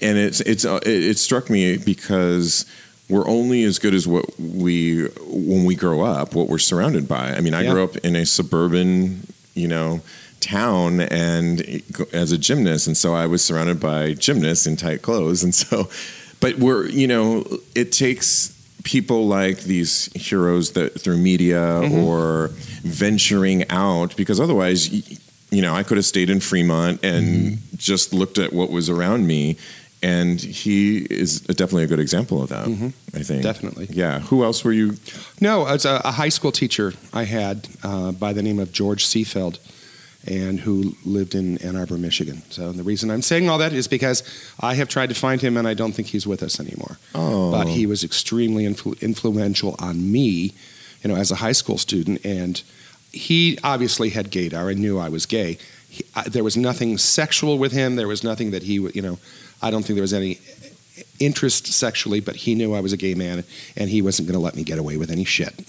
and 0.00 0.18
it's 0.18 0.40
it's 0.40 0.64
uh, 0.64 0.80
it, 0.84 1.02
it 1.12 1.18
struck 1.18 1.48
me 1.48 1.76
because 1.78 2.66
we're 3.08 3.26
only 3.26 3.62
as 3.64 3.78
good 3.78 3.94
as 3.94 4.06
what 4.06 4.24
we 4.38 5.04
when 5.28 5.64
we 5.64 5.74
grow 5.76 6.02
up 6.02 6.34
what 6.34 6.48
we're 6.50 6.58
surrounded 6.58 7.08
by 7.08 7.32
i 7.34 7.40
mean 7.40 7.54
i 7.54 7.62
Yeah. 7.62 7.70
grew 7.72 7.84
up 7.84 7.96
in 7.98 8.16
a 8.16 8.26
suburban 8.26 9.26
you 9.54 9.68
know 9.68 10.00
town 10.40 11.00
and 11.00 11.82
as 12.12 12.30
a 12.32 12.38
gymnast 12.38 12.86
and 12.86 12.96
so 12.96 13.14
i 13.14 13.26
was 13.26 13.42
surrounded 13.44 13.80
by 13.80 14.14
gymnasts 14.14 14.66
in 14.66 14.76
tight 14.76 15.02
clothes 15.02 15.42
and 15.42 15.54
so 15.54 15.88
but 16.40 16.56
we're 16.58 16.86
you 16.88 17.06
know 17.08 17.44
it 17.74 17.90
takes 17.92 18.54
people 18.84 19.26
like 19.26 19.60
these 19.62 20.08
heroes 20.14 20.72
that 20.72 20.98
through 21.00 21.18
media 21.18 21.58
Mm-hmm. 21.82 21.98
or 22.04 22.48
venturing 22.84 23.68
out 23.70 24.16
because 24.16 24.40
otherwise 24.40 24.88
you 25.50 25.60
know 25.62 25.74
i 25.74 25.82
could 25.82 25.96
have 25.96 26.06
stayed 26.06 26.30
in 26.30 26.40
fremont 26.40 27.02
and 27.04 27.26
Mm-hmm. 27.26 27.76
just 27.76 28.12
looked 28.14 28.38
at 28.38 28.52
what 28.52 28.70
was 28.70 28.88
around 28.88 29.26
me 29.26 29.56
and 30.00 30.40
he 30.40 30.98
is 31.10 31.40
definitely 31.40 31.82
a 31.82 31.88
good 31.88 31.98
example 32.00 32.40
of 32.42 32.48
that 32.50 32.66
Mhm. 32.68 32.92
i 33.14 33.22
think 33.24 33.42
Definitely. 33.42 33.88
yeah 33.90 34.20
who 34.20 34.44
else 34.44 34.62
were 34.64 34.72
you 34.72 34.96
No, 35.40 35.66
it's 35.66 35.84
a, 35.84 36.00
a 36.04 36.12
high 36.12 36.30
school 36.30 36.52
teacher 36.52 36.94
I 37.12 37.24
had 37.24 37.68
uh, 37.82 38.12
by 38.12 38.32
the 38.32 38.42
name 38.42 38.58
of 38.60 38.72
George 38.72 39.04
Seafeld, 39.04 39.58
and 40.28 40.60
who 40.60 40.94
lived 41.04 41.34
in 41.34 41.58
Ann 41.58 41.74
Arbor, 41.76 41.96
Michigan. 41.96 42.42
So 42.50 42.72
the 42.72 42.82
reason 42.82 43.10
I'm 43.10 43.22
saying 43.22 43.48
all 43.48 43.58
that 43.58 43.72
is 43.72 43.88
because 43.88 44.22
I 44.60 44.74
have 44.74 44.88
tried 44.88 45.08
to 45.08 45.14
find 45.14 45.40
him, 45.40 45.56
and 45.56 45.66
I 45.66 45.74
don't 45.74 45.92
think 45.92 46.08
he's 46.08 46.26
with 46.26 46.42
us 46.42 46.60
anymore. 46.60 46.98
oh 47.14 47.50
But 47.50 47.68
he 47.68 47.86
was 47.86 48.04
extremely 48.04 48.64
influ- 48.64 49.00
influential 49.00 49.74
on 49.78 50.12
me, 50.12 50.52
you 51.02 51.08
know, 51.08 51.16
as 51.16 51.30
a 51.30 51.36
high 51.36 51.52
school 51.52 51.78
student, 51.78 52.24
and 52.24 52.62
he 53.12 53.58
obviously 53.64 54.10
had 54.10 54.30
gaydar 54.30 54.70
and 54.70 54.80
knew 54.80 54.98
I 54.98 55.08
was 55.08 55.24
gay. 55.24 55.56
He, 55.88 56.04
I, 56.14 56.28
there 56.28 56.44
was 56.44 56.56
nothing 56.56 56.98
sexual 56.98 57.58
with 57.58 57.72
him. 57.72 57.96
There 57.96 58.08
was 58.08 58.22
nothing 58.22 58.50
that 58.50 58.64
he, 58.64 58.74
you 58.74 59.02
know, 59.02 59.18
I 59.62 59.70
don't 59.70 59.82
think 59.82 59.96
there 59.96 60.02
was 60.02 60.12
any 60.12 60.38
interest 61.18 61.66
sexually, 61.66 62.20
but 62.20 62.36
he 62.36 62.54
knew 62.54 62.74
I 62.74 62.80
was 62.80 62.92
a 62.92 62.96
gay 62.96 63.14
man, 63.14 63.44
and 63.76 63.90
he 63.90 64.02
wasn't 64.02 64.28
going 64.28 64.38
to 64.38 64.44
let 64.44 64.56
me 64.56 64.64
get 64.64 64.78
away 64.78 64.96
with 64.96 65.10
any 65.10 65.24
shit. 65.24 65.54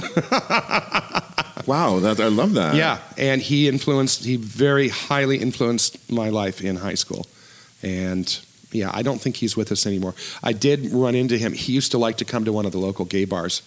wow 1.67 1.99
that 1.99 2.19
i 2.19 2.27
love 2.27 2.53
that 2.53 2.73
yeah, 2.73 2.99
and 3.17 3.41
he 3.41 3.67
influenced. 3.67 4.23
He 4.23 4.37
very 4.37 4.89
highly 4.89 5.37
influenced 5.37 6.11
my 6.11 6.29
life 6.29 6.61
in 6.61 6.77
high 6.77 6.95
school, 6.95 7.27
and 7.83 8.39
yeah, 8.71 8.91
I 8.93 9.01
don't 9.01 9.19
think 9.19 9.37
he's 9.37 9.57
with 9.57 9.71
us 9.71 9.85
anymore. 9.85 10.13
I 10.43 10.53
did 10.53 10.91
run 10.91 11.15
into 11.15 11.37
him. 11.37 11.53
He 11.53 11.73
used 11.73 11.91
to 11.91 11.97
like 11.97 12.17
to 12.17 12.25
come 12.25 12.45
to 12.45 12.53
one 12.53 12.65
of 12.65 12.71
the 12.71 12.77
local 12.77 13.05
gay 13.05 13.25
bars 13.25 13.61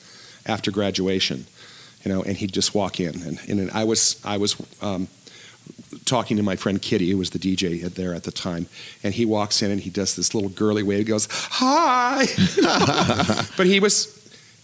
after 0.46 0.70
graduation, 0.70 1.46
you 2.04 2.12
know, 2.12 2.22
and 2.22 2.36
he'd 2.36 2.52
just 2.52 2.74
walk 2.74 3.00
in. 3.00 3.22
And, 3.22 3.38
and 3.48 3.70
I 3.72 3.84
was 3.84 4.20
I 4.24 4.36
was 4.36 4.56
um, 4.80 5.08
talking 6.04 6.36
to 6.36 6.42
my 6.42 6.56
friend 6.56 6.80
Kitty, 6.80 7.10
who 7.10 7.18
was 7.18 7.30
the 7.30 7.38
DJ 7.38 7.82
there 7.82 8.14
at 8.14 8.24
the 8.24 8.32
time, 8.32 8.66
and 9.02 9.14
he 9.14 9.24
walks 9.24 9.62
in 9.62 9.70
and 9.70 9.80
he 9.80 9.90
does 9.90 10.14
this 10.16 10.34
little 10.34 10.50
girly 10.50 10.82
wave. 10.82 10.98
He 10.98 11.04
goes, 11.04 11.28
"Hi," 11.30 12.26
but 13.56 13.66
he 13.66 13.80
was 13.80 14.18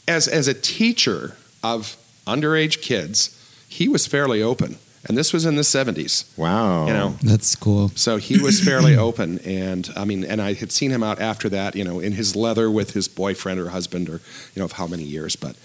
as 0.07 0.29
as 0.29 0.49
a 0.49 0.55
teacher 0.55 1.37
of 1.63 1.97
underage 2.27 2.83
kids, 2.83 3.35
he 3.69 3.89
was 3.89 4.07
fairly 4.07 4.43
open, 4.43 4.79
and 5.07 5.17
this 5.19 5.33
was 5.33 5.45
in 5.45 5.57
the 5.57 5.63
'70s. 5.63 6.25
Wow. 6.39 6.87
You 6.87 6.93
know, 6.93 7.17
That's 7.23 7.55
cool. 7.55 7.91
so 7.95 8.17
he 8.17 8.39
was 8.39 8.61
fairly 8.61 8.97
open, 9.09 9.39
and 9.41 9.89
I 9.97 10.05
mean, 10.05 10.25
and 10.25 10.41
I 10.41 10.55
had 10.55 10.73
seen 10.73 10.91
him 10.91 11.03
out 11.03 11.21
after 11.21 11.49
that, 11.51 11.75
you 11.77 11.85
know, 11.85 12.01
in 12.01 12.13
his 12.13 12.35
leather 12.37 12.71
with 12.71 12.93
his 12.93 13.09
boyfriend 13.09 13.61
or 13.61 13.69
husband, 13.71 14.09
or 14.09 14.21
you 14.55 14.61
know, 14.61 14.65
of 14.65 14.73
how 14.73 14.87
many 14.87 15.05
years, 15.05 15.37
but. 15.37 15.57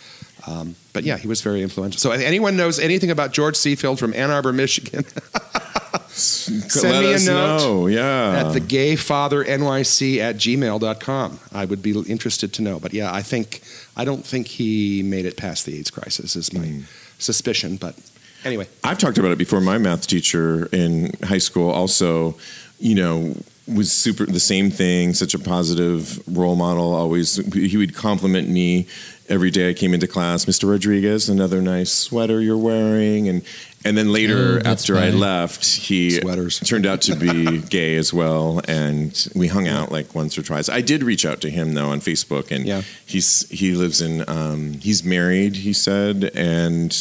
Um, 0.45 0.75
but 0.91 1.03
yeah, 1.03 1.17
he 1.17 1.27
was 1.27 1.41
very 1.41 1.61
influential. 1.61 1.99
So, 1.99 2.11
if 2.11 2.21
anyone 2.21 2.57
knows 2.57 2.79
anything 2.79 3.11
about 3.11 3.31
George 3.31 3.55
Seafield 3.55 3.97
from 3.97 4.13
Ann 4.13 4.29
Arbor, 4.29 4.51
Michigan, 4.51 5.05
send 6.09 6.93
Let 6.93 7.03
me 7.03 7.13
a 7.13 7.19
note 7.19 7.57
know. 7.59 7.87
Yeah. 7.87 8.45
at 8.45 8.53
the 8.53 8.61
gayfathernyc 8.61 10.17
at 10.19 10.35
gmail.com. 10.35 11.39
I 11.53 11.65
would 11.65 11.81
be 11.81 11.97
interested 12.01 12.53
to 12.53 12.61
know. 12.61 12.79
But 12.79 12.93
yeah, 12.93 13.13
I 13.13 13.21
think, 13.21 13.61
I 13.95 14.05
don't 14.05 14.25
think 14.25 14.47
he 14.47 15.01
made 15.03 15.25
it 15.25 15.37
past 15.37 15.65
the 15.65 15.77
AIDS 15.77 15.91
crisis, 15.91 16.35
is 16.35 16.53
my 16.53 16.81
suspicion. 17.19 17.77
But 17.77 17.95
anyway, 18.43 18.67
I've 18.83 18.97
talked 18.97 19.17
about 19.17 19.31
it 19.31 19.37
before. 19.37 19.61
My 19.61 19.77
math 19.77 20.07
teacher 20.07 20.67
in 20.71 21.11
high 21.23 21.37
school 21.37 21.69
also, 21.69 22.37
you 22.79 22.95
know, 22.95 23.35
was 23.67 23.91
super 23.91 24.25
the 24.25 24.39
same 24.39 24.69
thing, 24.69 25.13
such 25.13 25.33
a 25.33 25.39
positive 25.39 26.21
role 26.27 26.55
model. 26.55 26.93
Always, 26.93 27.35
he 27.53 27.77
would 27.77 27.95
compliment 27.95 28.49
me 28.49 28.87
every 29.29 29.51
day 29.51 29.69
I 29.69 29.73
came 29.73 29.93
into 29.93 30.07
class. 30.07 30.45
Mr. 30.45 30.69
Rodriguez, 30.69 31.29
another 31.29 31.61
nice 31.61 31.91
sweater 31.91 32.41
you're 32.41 32.57
wearing, 32.57 33.27
and 33.29 33.41
and 33.85 33.97
then 33.97 34.11
later 34.13 34.59
Oh, 34.59 34.63
that's 34.63 34.83
after 34.83 34.97
I 34.97 35.09
left, 35.09 35.65
he 35.65 36.11
Sweaters. 36.11 36.59
turned 36.61 36.85
out 36.85 37.01
to 37.03 37.15
be 37.15 37.57
gay 37.69 37.95
as 37.95 38.13
well, 38.13 38.61
and 38.67 39.27
we 39.35 39.47
hung 39.47 39.67
out 39.67 39.91
like 39.91 40.15
once 40.15 40.37
or 40.37 40.43
twice. 40.43 40.69
I 40.69 40.81
did 40.81 41.03
reach 41.03 41.25
out 41.25 41.41
to 41.41 41.49
him 41.49 41.73
though 41.73 41.89
on 41.89 41.99
Facebook, 41.99 42.51
and 42.51 42.65
Yeah. 42.65 42.83
he's 43.05 43.47
he 43.49 43.73
lives 43.75 44.01
in 44.01 44.23
um, 44.29 44.73
he's 44.81 45.03
married, 45.03 45.57
he 45.57 45.73
said, 45.73 46.31
and 46.33 46.95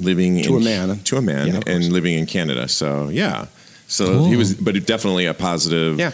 living 0.00 0.42
To 0.42 0.56
in, 0.56 0.62
a 0.62 0.64
man. 0.64 0.98
to 1.04 1.16
a 1.16 1.22
man, 1.22 1.46
Yeah, 1.48 1.60
and 1.66 1.92
living 1.92 2.14
in 2.18 2.26
Canada. 2.26 2.68
So 2.68 3.08
yeah, 3.10 3.46
so 3.86 4.06
Cool. 4.06 4.28
he 4.28 4.36
was, 4.36 4.54
but 4.54 4.74
definitely 4.86 5.26
a 5.26 5.34
positive 5.34 5.98
Yeah. 5.98 6.12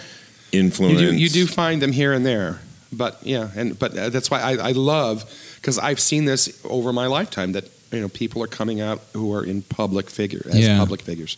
influence. 0.52 1.00
you 1.00 1.10
do, 1.10 1.16
you 1.16 1.28
do 1.28 1.46
find 1.46 1.80
them 1.82 1.92
here 1.92 2.12
and 2.12 2.24
there. 2.26 2.60
But 2.96 3.18
yeah, 3.22 3.50
and 3.56 3.78
but 3.78 3.96
uh, 3.96 4.08
that's 4.10 4.30
why 4.30 4.40
I, 4.40 4.70
I 4.70 4.72
love 4.72 5.24
because 5.56 5.78
I've 5.78 6.00
seen 6.00 6.24
this 6.24 6.48
over 6.64 6.92
my 6.92 7.06
lifetime 7.06 7.52
that 7.52 7.64
you 7.92 8.00
know 8.00 8.08
people 8.08 8.42
are 8.42 8.46
coming 8.48 8.80
out 8.80 9.00
who 9.14 9.32
are 9.34 9.44
in 9.44 9.62
public 9.62 10.10
figure 10.10 10.42
as 10.48 10.58
Yeah. 10.58 10.78
public 10.78 11.02
figures. 11.02 11.36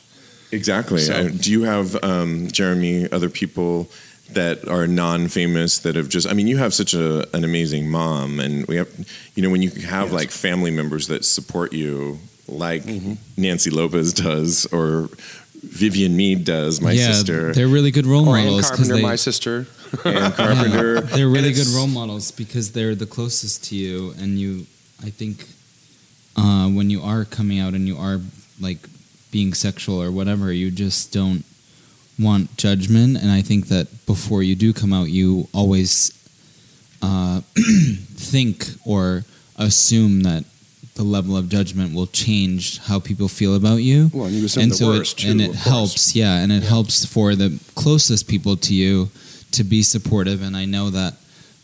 exactly. 0.52 1.00
So- 1.00 1.14
Uh, 1.14 1.28
do 1.44 1.50
you 1.50 1.64
have 1.64 1.96
um, 2.04 2.48
Jeremy 2.52 3.09
other 3.12 3.30
people? 3.30 3.86
That 4.34 4.66
are 4.66 4.88
non-famous 4.88 5.78
that 5.78 5.94
have 5.94 6.09
just. 6.09 6.26
I 6.26 6.32
mean, 6.34 6.48
you 6.48 6.57
have 6.59 6.74
such 6.74 6.94
a, 6.94 7.24
an 7.36 7.44
amazing 7.44 7.88
mom, 7.88 8.40
and 8.40 8.66
we 8.66 8.74
have, 8.76 8.88
you 9.36 9.42
know, 9.42 9.50
when 9.50 9.62
you 9.62 9.70
have 9.86 10.09
Yes. 10.11 10.12
like 10.20 10.30
family 10.32 10.72
members 10.72 11.07
that 11.07 11.24
support 11.24 11.72
you, 11.72 12.18
like 12.48 12.82
Mm-hmm. 12.84 13.14
Nancy 13.36 13.70
Lopez 13.70 14.12
does, 14.12 14.66
or 14.72 15.11
Vivian 15.69 16.17
Mead 16.17 16.45
does, 16.45 16.81
my 16.81 16.93
yeah, 16.93 17.12
sister, 17.12 17.53
they're 17.53 17.69
really 17.69 17.91
good 17.91 18.07
role 18.07 18.29
Or 18.29 18.37
Ann 18.37 18.47
models 18.47 18.69
Carpenter, 18.69 18.95
they 18.95 19.03
my 19.03 19.17
sister. 19.17 19.67
Ann 20.05 20.33
Carpenter. 20.33 20.95
Yeah, 20.95 21.01
they're 21.01 21.29
really 21.29 21.53
good 21.53 21.69
role 21.69 21.87
models 21.87 22.31
because 22.31 22.73
they're 22.73 22.95
the 22.95 23.07
closest 23.07 23.64
to 23.67 23.77
you, 23.77 24.14
and 24.19 24.39
you. 24.39 24.67
I 25.03 25.11
think 25.11 25.47
uh, 26.37 26.69
when 26.69 26.89
you 26.89 27.03
are 27.03 27.25
coming 27.25 27.59
out 27.59 27.75
and 27.75 27.87
you 27.87 27.99
are 27.99 28.21
like 28.61 28.79
being 29.31 29.53
sexual 29.53 30.03
or 30.03 30.11
whatever, 30.11 30.53
you 30.53 30.71
just 30.71 31.12
don't 31.12 31.45
want 32.19 32.57
judgment. 32.57 33.17
And 33.19 33.31
I 33.31 33.43
think 33.43 33.69
that 33.69 34.07
before 34.07 34.43
you 34.43 34.55
do 34.55 34.73
come 34.73 34.93
out, 34.93 35.09
you 35.11 35.49
always 35.53 36.12
uh, 37.03 37.41
think 37.55 38.67
or 38.85 39.25
assume 39.57 40.23
that 40.23 40.45
the 40.97 41.05
level 41.05 41.36
of 41.36 41.49
judgment 41.49 41.94
will 41.94 42.07
change 42.09 42.78
how 42.88 42.99
people 42.99 43.28
feel 43.28 43.55
about 43.55 43.76
you 43.76 44.11
Well, 44.12 44.26
and 44.26 44.34
you 44.34 44.44
assume 44.47 44.62
and 44.64 44.72
the 44.72 44.76
so 44.76 44.86
worst, 44.88 45.18
it, 45.18 45.22
too, 45.22 45.30
and 45.30 45.40
of 45.40 45.47
it 45.47 45.53
course. 45.53 45.64
helps 45.64 46.16
yeah 46.16 46.42
and 46.42 46.51
it 46.53 46.62
Yeah. 46.62 46.68
helps 46.68 47.05
for 47.05 47.34
the 47.36 47.51
closest 47.74 48.26
people 48.28 48.57
to 48.66 48.74
you 48.74 49.09
to 49.53 49.62
be 49.64 49.82
supportive 49.82 50.42
and 50.42 50.57
i 50.57 50.64
know 50.64 50.90
that 50.90 51.14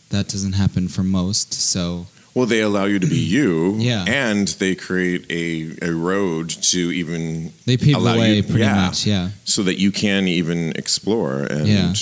that 0.09 0.27
doesn't 0.29 0.53
happen 0.53 0.87
for 0.87 1.03
most 1.03 1.53
so 1.53 2.05
Well, 2.35 2.47
they 2.47 2.61
allow 2.61 2.85
you 2.85 2.97
to 2.99 3.07
be 3.07 3.19
you, 3.37 3.75
Yeah. 3.91 4.05
and 4.07 4.47
they 4.59 4.73
create 4.75 5.23
a, 5.29 5.75
a 5.89 5.91
road 5.93 6.49
to 6.71 6.79
even 7.01 7.51
they 7.65 7.77
pave 7.77 7.97
the 8.01 8.17
way 8.19 8.35
you- 8.37 8.43
pretty 8.43 8.59
yeah. 8.69 8.85
much 8.87 9.05
yeah 9.05 9.29
so 9.45 9.63
that 9.63 9.77
you 9.83 9.91
can 9.91 10.27
even 10.27 10.59
explore 10.75 11.35
and 11.53 11.67
Yeah. 11.67 11.93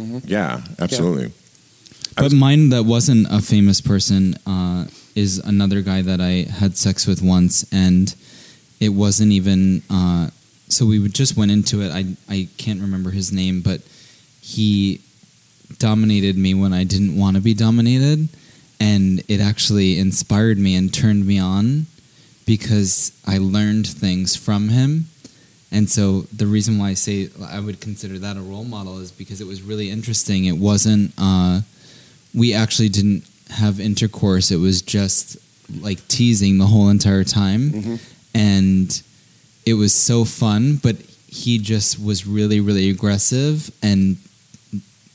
Mhm. 0.00 0.22
yeah, 0.26 0.60
absolutely. 0.78 1.26
I 1.26 1.32
but 2.16 2.32
mine 2.32 2.70
that 2.70 2.84
wasn't 2.84 3.26
a 3.30 3.40
famous 3.40 3.80
person 3.80 4.34
uh, 4.46 4.86
is 5.14 5.38
another 5.38 5.80
guy 5.82 6.02
that 6.02 6.20
i 6.20 6.46
had 6.60 6.76
sex 6.76 7.06
with 7.06 7.22
once 7.22 7.64
and 7.72 8.14
it 8.80 8.90
wasn't 8.90 9.30
even 9.32 9.82
uh, 9.90 10.28
so 10.68 10.84
we 10.84 10.98
would- 10.98 11.14
just 11.14 11.36
went 11.36 11.50
into 11.50 11.80
it. 11.80 11.90
I, 11.90 12.04
I 12.28 12.48
can't 12.58 12.80
remember 12.80 13.10
his 13.10 13.32
name 13.32 13.60
but 13.62 13.80
he 14.40 15.00
dominated 15.78 16.36
me 16.36 16.54
when 16.54 16.72
i 16.72 16.84
didn't 16.84 17.16
want 17.16 17.36
to 17.36 17.42
be 17.42 17.54
dominated 17.54 18.28
and 18.80 19.22
it 19.28 19.40
actually 19.40 19.98
inspired 19.98 20.58
me 20.58 20.74
and 20.76 20.92
turned 20.92 21.26
me 21.26 21.38
on 21.38 21.86
because 22.46 23.12
i 23.26 23.38
learned 23.38 23.86
things 23.86 24.36
from 24.36 24.68
him. 24.68 25.06
And 25.72 25.90
so 25.90 26.22
the 26.32 26.46
reason 26.46 26.78
why 26.78 26.90
i 26.90 26.94
say 26.94 27.28
i 27.42 27.58
would 27.58 27.80
consider 27.80 28.18
that 28.20 28.36
a 28.36 28.40
role 28.40 28.64
model 28.64 28.98
is 29.00 29.10
because 29.10 29.40
it 29.40 29.46
was 29.46 29.62
really 29.62 29.90
interesting. 29.90 30.44
It 30.44 30.56
wasn't 30.56 31.12
uh, 31.18 31.62
we 32.36 32.52
actually 32.54 32.88
didn't 32.90 33.24
have 33.50 33.80
intercourse. 33.80 34.50
It 34.52 34.58
was 34.58 34.82
just 34.82 35.36
like 35.80 36.06
teasing 36.06 36.58
the 36.58 36.66
whole 36.66 36.88
entire 36.90 37.24
time. 37.24 37.72
Mhm. 37.72 37.98
and 38.34 39.02
it 39.64 39.74
was 39.74 39.92
so 39.94 40.24
fun 40.24 40.76
but 40.76 40.94
he 41.26 41.58
just 41.58 41.98
was 41.98 42.26
really 42.26 42.60
really 42.60 42.88
aggressive 42.90 43.70
and 43.82 44.16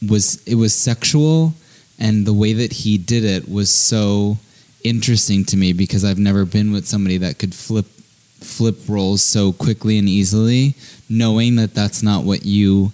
was 0.08 0.42
it 0.46 0.56
was 0.56 0.74
sexual. 0.74 1.54
And 2.00 2.26
the 2.26 2.34
way 2.34 2.54
that 2.54 2.74
he 2.74 2.98
did 2.98 3.24
it 3.24 3.48
was 3.48 3.70
so 3.70 4.38
interesting 4.84 5.46
to 5.46 5.56
me 5.58 5.72
because 5.74 6.04
I've 6.04 6.18
never 6.18 6.44
been 6.46 6.72
with 6.72 6.88
somebody 6.88 7.18
that 7.20 7.38
could 7.38 7.54
flip 7.54 7.86
flip 8.40 8.78
roles 8.88 9.22
so 9.22 9.52
quickly 9.54 10.00
and 10.00 10.10
easily 10.10 10.74
knowing 11.08 11.56
that 11.58 11.76
that's 11.76 12.02
not 12.02 12.24
what 12.24 12.44
you 12.44 12.92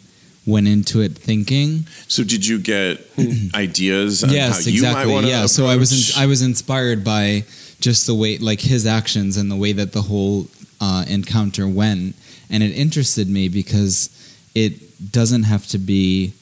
went 0.47 0.67
into 0.67 1.01
it 1.01 1.15
thinking. 1.15 1.85
So, 2.07 2.23
did 2.23 2.47
you 2.47 2.59
get 2.59 3.05
ideas 3.53 4.23
on 4.23 4.31
yes 4.31 4.65
how 4.65 4.71
you 4.71 4.81
might 4.81 5.03
exactly. 5.03 5.29
yeah 5.29 5.45
so 5.45 5.67
I 5.67 5.75
was 5.75 5.91
in, 5.91 6.21
I 6.23 6.25
was 6.25 6.41
inspired 6.41 7.03
by 7.03 7.43
just 7.79 8.07
the 8.07 8.15
way 8.15 8.37
like 8.37 8.61
his 8.61 8.87
actions 8.87 9.37
and 9.37 9.51
the 9.51 9.55
way 9.55 9.73
that 9.73 9.91
the 9.91 10.01
whole 10.01 10.47
uh, 10.81 11.05
encounter 11.07 11.67
went. 11.67 12.15
And 12.49 12.63
it 12.63 12.71
interested 12.71 13.27
me 13.27 13.49
because 13.49 14.09
it 14.55 15.11
doesn't 15.11 15.43
have 15.43 15.67
to 15.67 15.77
be 15.77 16.33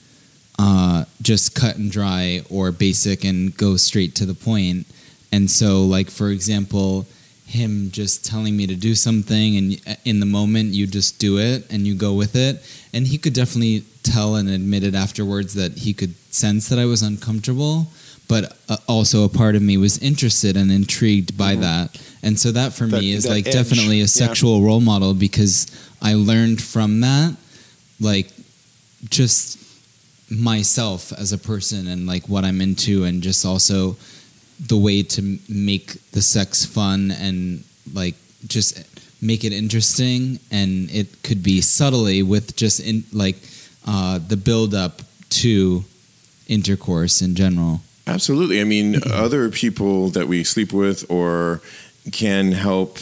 uh, 0.60 1.06
just 1.22 1.56
cut 1.56 1.76
and 1.78 1.92
dry 1.92 2.42
or 2.50 2.72
basic 2.72 3.26
and 3.26 3.56
go 3.58 3.76
straight 3.76 4.16
to 4.16 4.26
the 4.26 4.34
point. 4.34 4.86
point 4.86 4.88
and 5.32 5.52
so 5.52 5.84
like 5.84 6.10
for 6.10 6.30
example 6.30 7.06
him 7.46 7.92
just 7.92 8.26
telling 8.26 8.58
me 8.58 8.68
to 8.68 8.76
do 8.76 8.96
something 8.96 9.58
and 9.58 9.98
in 10.04 10.20
the 10.20 10.26
moment 10.26 10.74
you 10.74 10.88
just 10.88 11.20
do 11.20 11.38
it 11.38 11.70
and 11.72 11.86
you 11.86 11.96
go 11.96 12.14
with 12.14 12.36
it. 12.36 12.62
And 12.94 13.06
he 13.06 13.18
could 13.18 13.34
definitely 13.34 13.84
tell 14.06 14.36
and 14.36 14.48
admitted 14.50 14.94
afterwards 14.96 15.54
that 15.56 15.72
he 15.86 15.92
could 15.94 16.14
sense 16.34 16.70
that 16.70 16.80
I 16.80 16.86
was 16.86 17.02
uncomfortable 17.02 17.88
but 18.28 18.58
uh, 18.70 18.78
also 18.88 19.24
a 19.24 19.30
part 19.30 19.56
of 19.56 19.62
me 19.62 19.78
was 19.78 20.00
interested 20.00 20.58
and 20.58 20.72
intrigued 20.72 21.38
by 21.38 21.56
Mhm. 21.56 21.62
that. 21.62 21.88
And 22.24 22.40
so 22.40 22.52
that 22.54 22.74
for 22.74 22.88
That- 22.88 23.00
me 23.02 23.12
is 23.12 23.24
like 23.28 23.46
edge, 23.46 23.54
definitely 23.54 24.02
a 24.02 24.08
sexual 24.08 24.64
role 24.64 24.82
model 24.82 25.14
because 25.14 25.68
I 26.02 26.16
learned 26.16 26.60
from 26.60 27.02
that 27.02 27.36
like 28.00 28.30
just 29.12 29.60
myself 30.30 31.14
as 31.18 31.34
a 31.34 31.38
person 31.38 31.88
and 31.88 32.08
like 32.08 32.28
what 32.28 32.44
I'm 32.44 32.62
into 32.62 33.04
and 33.04 33.22
just 33.22 33.46
also 33.46 33.96
the 34.68 34.78
way 34.78 35.04
to 35.04 35.38
make 35.48 35.88
the 36.14 36.22
sex 36.24 36.66
fun 36.66 37.12
and 37.12 37.64
like 37.94 38.16
just 38.48 38.80
make 39.22 39.44
it 39.44 39.54
interesting. 39.54 40.40
And 40.50 40.90
it 40.90 41.22
could 41.22 41.44
be 41.44 41.62
subtly 41.62 42.24
with 42.24 42.56
just 42.56 42.80
in 42.80 43.04
like 43.14 43.38
uh, 43.86 44.20
the 44.20 44.38
buildup 44.38 45.02
to 45.30 45.84
intercourse 46.48 47.22
in 47.22 47.36
general 47.36 47.82
Absolutely. 48.08 48.62
I 48.62 48.66
mean, 48.66 49.02
other 49.12 49.50
people 49.50 50.10
that 50.10 50.28
we 50.28 50.44
sleep 50.44 50.72
with 50.72 51.10
or 51.10 51.62
can 52.12 52.52
help, 52.52 53.00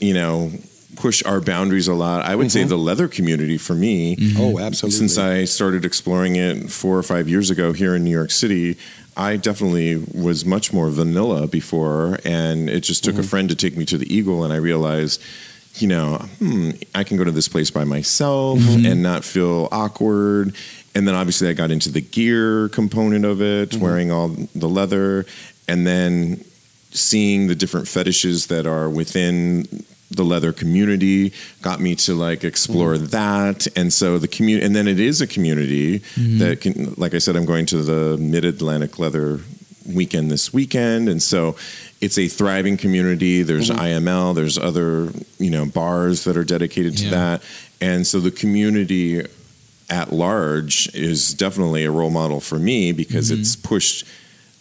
you 0.00 0.12
know, 0.12 0.52
push 0.96 1.24
our 1.24 1.40
boundaries 1.40 1.88
a 1.88 1.94
lot. 1.94 2.26
I 2.26 2.36
would 2.36 2.52
say 2.52 2.60
mm-hmm. 2.60 2.68
the 2.68 2.76
leather 2.76 3.08
community 3.08 3.56
for 3.56 3.74
me. 3.74 4.16
Mm-hmm. 4.16 4.40
Oh, 4.40 4.58
absolutely. 4.58 4.98
Since 4.98 5.16
I 5.16 5.44
started 5.46 5.86
exploring 5.86 6.36
it 6.36 6.70
four 6.70 6.98
or 6.98 7.02
five 7.02 7.28
years 7.28 7.50
ago 7.50 7.72
here 7.72 7.94
in 7.94 8.04
New 8.04 8.10
York 8.10 8.30
City, 8.30 8.76
I 9.16 9.36
definitely 9.36 9.96
was 9.96 10.44
much 10.44 10.72
more 10.72 10.90
vanilla 10.90 11.46
before, 11.46 12.18
and 12.24 12.68
it 12.68 12.80
just 12.80 13.02
took 13.02 13.14
mm-hmm. 13.14 13.24
a 13.24 13.26
friend 13.26 13.48
to 13.48 13.54
take 13.54 13.76
me 13.76 13.84
to 13.86 13.98
the 13.98 14.14
Eagle, 14.14 14.44
and 14.44 14.52
I 14.52 14.56
realized, 14.56 15.20
you 15.76 15.88
know, 15.88 16.16
hmm, 16.38 16.70
I 16.94 17.04
can 17.04 17.16
go 17.16 17.24
to 17.24 17.30
this 17.30 17.48
place 17.48 17.70
by 17.70 17.84
myself 17.84 18.58
mm-hmm. 18.58 18.86
and 18.86 19.02
not 19.02 19.24
feel 19.24 19.68
awkward. 19.70 20.54
And 20.94 21.06
then 21.06 21.14
obviously 21.14 21.48
I 21.48 21.52
got 21.52 21.70
into 21.70 21.90
the 21.90 22.00
gear 22.00 22.68
component 22.70 23.24
of 23.24 23.40
it, 23.40 23.70
mm-hmm. 23.70 23.80
wearing 23.80 24.10
all 24.10 24.28
the 24.28 24.68
leather, 24.68 25.26
and 25.68 25.86
then 25.86 26.44
seeing 26.90 27.46
the 27.46 27.54
different 27.54 27.86
fetishes 27.86 28.48
that 28.48 28.66
are 28.66 28.90
within 28.90 29.84
the 30.10 30.24
leather 30.24 30.52
community 30.52 31.32
got 31.62 31.80
me 31.80 31.94
to 31.94 32.14
like 32.14 32.42
explore 32.42 32.94
mm-hmm. 32.94 33.06
that. 33.06 33.68
And 33.76 33.92
so 33.92 34.18
the 34.18 34.26
community 34.26 34.66
and 34.66 34.74
then 34.74 34.88
it 34.88 34.98
is 34.98 35.20
a 35.20 35.26
community 35.26 35.98
that 36.16 36.60
can 36.60 36.94
like 36.96 37.14
i 37.14 37.18
said 37.18 37.36
i'm 37.36 37.44
going 37.44 37.64
to 37.66 37.76
the 37.76 38.18
mid-atlantic 38.18 38.98
leather 38.98 39.38
weekend 39.94 40.30
this 40.30 40.52
weekend. 40.52 41.08
And 41.08 41.22
so 41.22 41.56
it's 42.00 42.18
a 42.18 42.28
thriving 42.28 42.76
community. 42.76 43.42
There's 43.42 43.70
mm-hmm. 43.70 43.80
iml 43.80 44.34
there's 44.34 44.58
other 44.58 45.12
you 45.38 45.50
know 45.50 45.66
bars 45.66 46.24
that 46.24 46.36
are 46.36 46.44
dedicated 46.44 46.96
to 46.98 47.04
Yeah. 47.04 47.10
that. 47.10 47.42
And 47.80 48.06
so 48.06 48.20
the 48.20 48.30
community 48.30 49.24
at 49.88 50.12
large 50.12 50.94
is 50.94 51.34
definitely 51.34 51.84
a 51.84 51.90
role 51.90 52.10
model 52.10 52.40
for 52.40 52.58
me 52.58 52.92
because 52.92 53.30
mm-hmm. 53.30 53.40
it's 53.40 53.56
pushed 53.56 54.06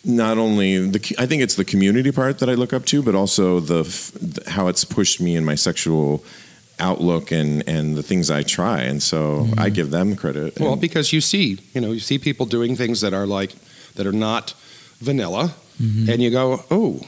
not 0.03 0.37
only 0.37 0.89
the 0.89 1.15
I 1.17 1.25
think 1.25 1.41
it's 1.41 1.55
the 1.55 1.65
community 1.65 2.11
part 2.11 2.39
that 2.39 2.49
I 2.49 2.53
look 2.53 2.73
up 2.73 2.85
to, 2.85 3.01
but 3.01 3.15
also 3.15 3.59
the, 3.59 3.83
the 4.21 4.49
how 4.49 4.67
it's 4.67 4.85
pushed 4.85 5.21
me 5.21 5.35
in 5.35 5.45
my 5.45 5.55
sexual 5.55 6.23
outlook 6.79 7.31
and 7.31 7.67
and 7.67 7.97
the 7.97 8.03
things 8.03 8.31
I 8.31 8.43
try, 8.43 8.81
and 8.81 9.03
so 9.03 9.41
mm-hmm. 9.43 9.59
I 9.59 9.69
give 9.69 9.91
them 9.91 10.15
credit. 10.15 10.59
Well, 10.59 10.77
because 10.77 11.11
you 11.11 11.19
see, 11.21 11.59
you 11.73 11.81
know, 11.81 11.91
you 11.91 11.99
see 11.99 12.17
people 12.17 12.45
doing 12.45 12.75
things 12.77 13.01
that 13.01 13.13
are 13.13 13.27
like 13.27 13.53
that 13.95 14.07
are 14.07 14.13
not 14.13 14.53
vanilla, 14.99 15.53
and 15.79 16.21
you 16.21 16.31
go, 16.31 16.63
"Oh, 16.71 17.01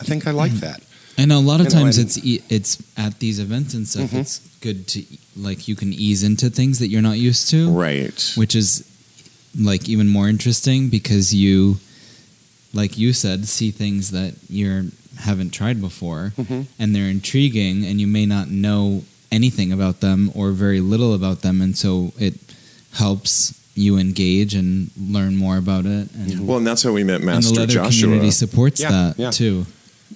I 0.00 0.04
think 0.04 0.26
I 0.26 0.30
like 0.32 0.52
that." 0.60 0.82
And 1.18 1.32
a 1.32 1.38
lot 1.38 1.60
of 1.60 1.66
You 1.66 1.72
times 1.72 1.98
and- 1.98 2.06
it's 2.06 2.18
e- 2.24 2.40
it's 2.48 2.78
at 2.96 3.18
these 3.20 3.38
events 3.38 3.74
and 3.74 3.86
stuff. 3.86 4.10
Mhm. 4.10 4.20
It's 4.20 4.40
good 4.60 4.86
to 4.88 5.02
like 5.36 5.68
you 5.68 5.74
can 5.76 5.92
ease 5.92 6.22
into 6.22 6.48
things 6.50 6.78
that 6.78 6.88
you're 6.88 7.02
not 7.02 7.18
used 7.18 7.48
to, 7.50 7.68
right, 7.70 8.32
which 8.36 8.54
is 8.54 8.84
like 9.58 9.88
even 9.88 10.08
more 10.08 10.28
interesting 10.28 10.88
because 10.88 11.34
you, 11.34 11.78
like 12.72 12.96
you 12.96 13.12
said, 13.12 13.48
see 13.48 13.70
things 13.70 14.10
that 14.12 14.34
you 14.48 14.90
haven't 15.16 15.50
tried 15.50 15.80
before, 15.80 16.32
Mhm. 16.38 16.66
and 16.78 16.94
they're 16.94 17.08
intriguing, 17.10 17.84
and 17.84 18.00
you 18.00 18.06
may 18.06 18.24
not 18.26 18.50
know 18.50 19.04
anything 19.32 19.72
about 19.72 20.00
them 20.00 20.30
or 20.34 20.52
very 20.52 20.80
little 20.80 21.12
about 21.14 21.42
them, 21.42 21.60
and 21.60 21.76
so 21.76 22.12
it 22.18 22.34
helps 22.92 23.52
you 23.74 23.96
engage 23.98 24.54
and 24.54 24.90
learn 24.98 25.36
more 25.36 25.56
about 25.56 25.84
it. 25.86 26.08
And, 26.14 26.46
well, 26.46 26.58
and 26.58 26.66
that's 26.66 26.82
how 26.82 26.92
we 26.92 27.04
met 27.04 27.22
Master 27.22 27.48
and 27.48 27.56
the 27.56 27.60
leather 27.60 27.74
Joshua. 27.74 28.02
community 28.02 28.30
supports 28.30 28.80
Yeah, 28.80 28.90
that 28.90 29.14
yeah. 29.18 29.30
too. 29.30 29.66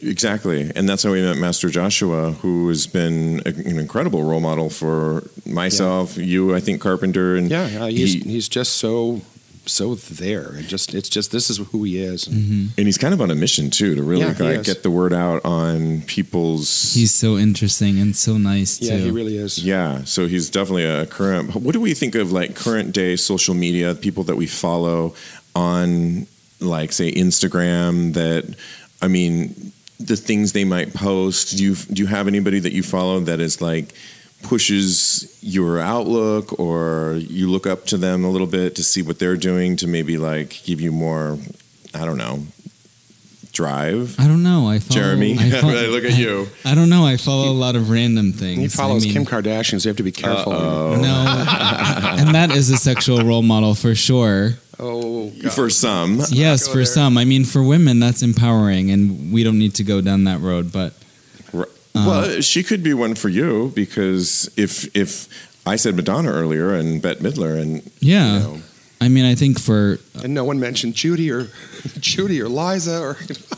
Exactly, 0.03 0.71
and 0.75 0.89
that's 0.89 1.03
how 1.03 1.13
we 1.13 1.23
met 1.23 1.37
Master 1.37 1.69
Joshua, 1.71 2.33
who 2.43 2.69
has 2.69 2.87
been 2.87 3.41
a- 3.47 3.51
an 3.51 3.79
incredible 3.79 4.25
role 4.25 4.41
model 4.41 4.69
for 4.71 5.23
myself, 5.47 6.17
you, 6.19 6.55
I 6.55 6.61
think 6.61 6.81
Carpenter, 6.81 7.37
and 7.37 7.51
Yeah, 7.51 7.69
yeah 7.69 7.89
he's 7.89 8.15
he- 8.15 8.21
he's 8.21 8.49
just 8.49 8.73
so 8.77 9.23
so 9.67 9.95
there. 9.95 10.57
It 10.59 10.67
just 10.69 10.95
it's 10.95 11.09
just 11.09 11.31
this 11.31 11.49
is 11.49 11.57
who 11.57 11.85
he 11.85 11.97
is. 11.99 12.27
hmm 12.27 12.67
and 12.77 12.87
he's 12.87 12.99
kind 12.99 13.15
of 13.15 13.21
on 13.23 13.31
a 13.31 13.35
mission 13.35 13.71
too 13.71 13.95
to 13.95 14.03
really 14.03 14.21
Yeah, 14.21 14.35
he 14.35 14.43
like, 14.59 14.63
get 14.65 14.83
the 14.83 14.91
word 14.91 15.15
out 15.15 15.43
on 15.43 16.03
people's 16.03 16.93
He's 16.93 17.15
so 17.15 17.39
interesting 17.39 17.99
and 17.99 18.15
so 18.15 18.37
nice 18.37 18.83
Yeah, 18.83 18.99
too. 18.99 19.05
he 19.05 19.11
really 19.11 19.39
is. 19.39 19.59
Yeah, 19.65 20.05
so 20.05 20.27
he's 20.27 20.51
definitely 20.51 20.85
a 20.85 21.07
current. 21.07 21.55
What 21.55 21.73
do 21.73 21.81
we 21.81 21.95
think 21.95 22.15
of 22.15 22.31
like 22.31 22.55
current 22.55 22.93
day 22.93 23.17
social 23.17 23.55
media? 23.55 23.95
People 23.95 24.25
that 24.25 24.37
we 24.37 24.47
follow 24.47 25.15
on, 25.55 26.27
like 26.61 26.93
say 26.93 27.11
Instagram. 27.13 28.13
That 28.13 28.45
I 29.01 29.09
mean, 29.09 29.73
the 29.99 30.17
things 30.17 30.53
they 30.53 30.65
might 30.65 30.93
post. 30.95 31.57
Do 31.57 31.63
you 31.63 31.75
do 31.75 32.03
you 32.03 32.07
have 32.09 32.27
anybody 32.29 32.59
that 32.61 32.73
you 32.73 32.83
follow 32.83 33.21
that 33.21 33.41
is 33.41 33.61
like 33.61 33.95
pushes 34.43 35.39
your 35.43 35.81
outlook, 35.81 36.59
or 36.59 37.15
you 37.17 37.51
look 37.51 37.67
up 37.67 37.87
to 37.87 37.97
them 37.97 38.25
a 38.25 38.31
little 38.31 38.47
bit 38.47 38.77
to 38.77 38.85
see 38.85 39.03
what 39.03 39.19
they're 39.19 39.37
doing 39.37 39.77
to 39.77 39.87
maybe 39.87 40.19
like 40.19 40.63
give 40.65 40.81
you 40.81 40.93
more? 40.93 41.39
I 41.95 42.05
don't 42.05 42.19
know. 42.19 42.47
Drive, 43.55 44.19
I 44.19 44.27
don't 44.27 44.43
know. 44.43 44.69
I 44.69 44.81
follow, 44.81 45.01
Jeremy. 45.01 45.39
I, 45.39 45.51
fol- 45.51 45.71
I 45.85 45.87
look 45.87 46.05
at 46.05 46.19
you. 46.19 46.49
I, 46.65 46.73
I 46.73 46.75
don't 46.75 46.89
know. 46.91 47.07
I 47.07 47.17
follow 47.17 47.49
a 47.51 47.55
lot 47.55 47.77
of 47.77 47.89
random 47.89 48.33
things. 48.33 48.59
He 48.61 48.69
follows 48.69 49.05
I 49.05 49.07
mean, 49.07 49.15
Kim 49.15 49.25
Kardashian, 49.27 49.81
so 49.81 49.87
you 49.87 49.91
have 49.91 49.97
to 49.97 50.03
be 50.03 50.13
careful. 50.13 50.53
Uh-oh. 50.53 50.97
No, 51.01 51.45
and 52.19 52.35
that 52.35 52.51
is 52.51 52.69
a 52.71 52.77
sexual 52.77 53.23
role 53.25 53.43
model 53.43 53.75
for 53.75 53.95
sure. 53.95 54.51
Oh, 54.79 55.31
God. 55.31 55.53
For 55.53 55.71
some, 55.71 56.21
yes, 56.31 56.67
for 56.67 56.79
there. 56.79 56.85
some. 56.85 57.17
I 57.17 57.25
mean, 57.25 57.45
for 57.45 57.63
women, 57.63 58.01
that's 58.01 58.23
empowering, 58.23 58.91
and 58.91 59.33
we 59.33 59.45
don't 59.45 59.59
need 59.59 59.75
to 59.77 59.85
go 59.85 60.01
down 60.01 60.25
that 60.25 60.41
road. 60.41 60.73
But 60.73 60.95
Uh, 61.55 61.65
well, 61.95 62.41
she 62.41 62.65
could 62.65 62.83
be 62.83 62.93
one 62.93 63.15
for 63.15 63.29
you 63.29 63.71
because 63.77 64.51
if 64.57 64.95
if 64.97 65.29
I 65.65 65.77
said 65.77 65.95
Madonna 65.95 66.31
earlier 66.33 66.75
and 66.75 67.01
Bette 67.01 67.21
Midler 67.21 67.57
and 67.61 67.89
yeah, 68.01 68.35
you 68.35 68.41
know, 68.41 68.63
I 69.05 69.09
mean, 69.09 69.25
I 69.27 69.35
think 69.35 69.61
for 69.61 69.99
and 70.23 70.33
no 70.33 70.45
one 70.45 70.59
mentioned 70.59 70.95
Judy 70.95 71.31
or 71.31 71.49
Judy 72.01 72.41
or 72.41 72.49
Liza 72.49 72.99
or 73.01 73.17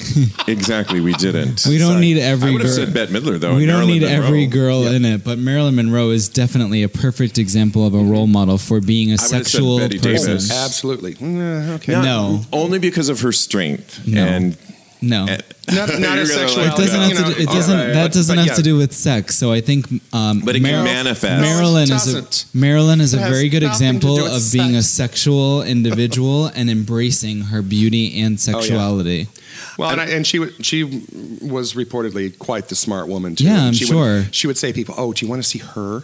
exactly 0.49 1.01
we 1.01 1.13
didn't. 1.15 1.65
We 1.69 1.79
don't 1.79 2.01
need 2.01 2.19
every 2.19 2.51
I 2.51 2.53
would 2.53 2.63
have 2.63 2.71
girl- 2.77 2.85
said 2.87 2.95
Bette 2.95 3.13
Midler 3.13 3.39
though. 3.39 3.55
we 3.55 3.67
don't 3.67 3.77
Marilyn 3.87 3.95
need 4.01 4.03
every 4.03 4.47
girl 4.47 4.85
Yeah. 4.85 4.93
in 4.93 5.05
it, 5.05 5.25
but 5.25 5.39
Marilyn 5.39 5.77
Monroe 5.77 6.11
is 6.11 6.29
definitely 6.29 6.83
a 6.83 6.89
perfect 6.89 7.39
example 7.39 7.87
of 7.87 7.95
a 7.95 7.99
role 8.03 8.27
model 8.27 8.59
for 8.59 8.81
being 8.81 9.11
a 9.11 9.13
I 9.13 9.15
would've 9.15 9.27
said 9.29 9.47
sexual 9.47 9.79
Betty 9.79 9.99
person. 9.99 10.27
Davis. 10.29 10.51
absolutely. 10.51 11.15
Mm, 11.15 11.69
okay. 11.77 11.93
Not- 11.93 12.05
No. 12.05 12.41
only 12.53 12.79
because 12.79 13.09
of 13.09 13.21
her 13.21 13.33
strength 13.33 14.07
No. 14.07 14.25
and. 14.25 14.57
No, 15.03 15.27
and- 15.29 15.43
Not, 15.73 15.89
not 16.01 16.19
a 16.19 16.27
sexual. 16.27 16.65
like 16.65 16.73
it 16.73 16.77
doesn't 16.77 17.01
that. 17.01 17.17
have 17.17 17.27
to. 17.29 17.35
Do, 17.35 17.41
it 17.43 17.47
doesn't. 17.47 17.77
right, 17.79 17.87
that 17.93 18.03
but- 18.05 18.13
doesn't 18.13 18.35
but 18.37 18.39
have 18.41 18.47
yeah. 18.49 18.55
to 18.55 18.63
do 18.63 18.77
with 18.77 18.93
sex. 18.93 19.37
So 19.37 19.53
I 19.53 19.61
think, 19.61 19.87
um, 20.13 20.41
But 20.45 20.57
it 20.57 20.63
Mar- 20.63 20.71
can 20.71 20.85
manifest. 20.85 21.41
Marilyn 21.41 21.89
No, 21.89 21.95
it 21.95 21.97
is 21.97 22.07
a 22.09 22.13
doesn't. 22.23 22.45
Marilyn 22.55 23.01
is 23.01 23.15
a 23.15 23.19
It 23.19 23.21
has 23.21 23.31
very 23.31 23.49
good 23.49 23.63
example 23.63 24.17
do 24.17 24.23
with 24.25 24.33
of 24.33 24.53
being 24.53 24.75
a 24.77 24.83
sexual 24.83 25.63
individual 25.63 26.47
and 26.47 26.71
embracing 26.71 27.43
her 27.43 27.63
beauty 27.63 28.15
Oh, 28.17 28.27
and 28.27 28.41
sexuality. 28.41 29.29
Well, 29.79 29.91
and, 29.91 30.01
I, 30.01 30.07
and 30.07 30.27
she 30.27 30.47
she 30.63 30.85
was 31.43 31.75
reportedly 31.75 32.37
quite 32.39 32.69
the 32.69 32.75
smart 32.75 33.09
woman 33.09 33.37
too. 33.37 33.45
Yeah, 33.45 33.65
I'm 33.67 33.73
she 33.75 33.85
sure. 33.85 34.19
Would, 34.23 34.35
she 34.35 34.47
would 34.47 34.57
say 34.57 34.69
to 34.69 34.75
people, 34.75 34.95
"Oh, 34.97 35.13
do 35.13 35.25
you 35.25 35.31
want 35.31 35.43
to 35.43 35.49
see 35.49 35.59
her? 35.59 36.03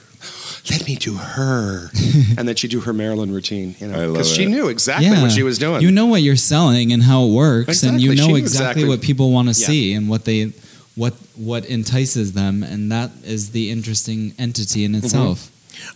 Let 0.71 0.87
me 0.87 0.97
do 0.97 1.15
her," 1.15 1.91
and 2.37 2.47
then 2.47 2.55
she'd 2.55 2.71
do 2.71 2.81
her 2.81 2.93
Marilyn 2.93 3.33
routine. 3.33 3.75
You 3.79 3.89
I 3.89 3.91
know, 3.91 3.99
love 4.07 4.13
because 4.15 4.33
she 4.33 4.47
knew 4.47 4.69
exactly 4.69 5.07
yeah, 5.09 5.23
what 5.23 5.33
she 5.33 5.43
was 5.43 5.59
doing. 5.59 5.81
You 5.83 5.91
know 5.91 6.07
what 6.07 6.23
you're 6.23 6.37
selling 6.37 6.93
and 6.93 7.03
how 7.03 7.25
it 7.25 7.33
works, 7.33 7.83
and 7.83 8.01
you 8.01 8.15
know 8.15 8.35
exactly, 8.37 8.41
exactly- 8.41 8.85
what 8.89 9.01
people 9.01 9.31
want 9.33 9.49
to 9.55 9.59
Yeah. 9.61 9.67
see 9.67 9.95
and 9.95 10.09
what 10.09 10.25
they 10.27 10.53
what 10.95 11.15
what 11.37 11.65
entices 11.65 12.35
them, 12.35 12.63
and 12.63 12.93
that 12.93 13.11
is 13.25 13.51
the 13.53 13.71
interesting 13.71 14.35
entity 14.39 14.85
Mm-hmm. 14.85 14.95
in 14.97 15.05
itself. 15.05 15.51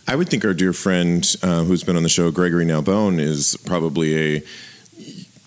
I 0.07 0.15
would 0.15 0.27
think 0.27 0.43
our 0.43 0.55
dear 0.55 0.73
friend 0.73 1.23
uh, 1.43 1.63
who's 1.63 1.83
been 1.83 1.95
on 1.95 2.03
the 2.03 2.09
show, 2.09 2.31
Gregory 2.31 2.65
Nalbone, 2.65 3.19
is 3.19 3.55
probably 3.65 4.35
a 4.37 4.43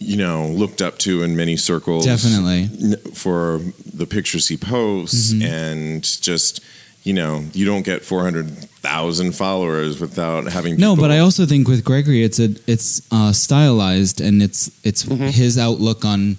you 0.02 0.16
know 0.16 0.46
looked 0.48 0.80
up 0.82 0.98
to 0.98 1.22
in 1.22 1.36
many 1.36 1.56
circles. 1.56 2.04
Definitely. 2.06 2.68
for 3.14 3.60
the 3.94 4.06
pictures 4.06 4.48
he 4.48 4.56
posts 4.56 5.32
Mhm. 5.32 5.42
and 5.44 6.02
just 6.22 6.60
you 7.04 7.12
know 7.12 7.44
you 7.52 7.64
don't 7.66 7.84
get 7.84 8.04
400,000 8.04 9.32
followers 9.34 10.00
without 10.00 10.44
having 10.52 10.76
No, 10.76 10.96
but 10.96 11.10
I 11.10 11.18
also 11.18 11.44
think 11.46 11.68
with 11.68 11.84
Gregory, 11.84 12.22
it's 12.24 12.38
a 12.40 12.48
it's 12.66 13.02
uh, 13.10 13.32
stylized 13.32 14.20
and 14.20 14.42
it's 14.42 14.70
it's 14.84 15.04
Mm-hmm. 15.04 15.26
his 15.28 15.56
outlook 15.58 16.04
on 16.04 16.36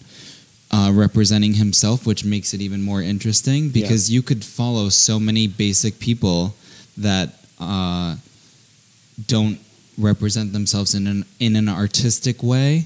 uh, 0.72 0.90
representing 0.94 1.54
himself, 1.56 2.06
which 2.08 2.24
makes 2.24 2.54
it 2.54 2.62
even 2.62 2.82
more 2.82 3.02
interesting 3.02 3.70
because 3.70 4.10
you 4.10 4.22
could 4.22 4.44
follow 4.44 4.90
so 4.90 5.20
many 5.20 5.46
basic 5.48 6.00
people 6.00 6.56
that 6.98 7.28
uh, 7.60 8.16
don't 9.28 9.60
represent 9.98 10.54
themselves 10.54 10.94
in 10.96 11.08
an 11.08 11.26
in 11.40 11.56
an 11.56 11.68
artistic 11.70 12.42
way, 12.42 12.86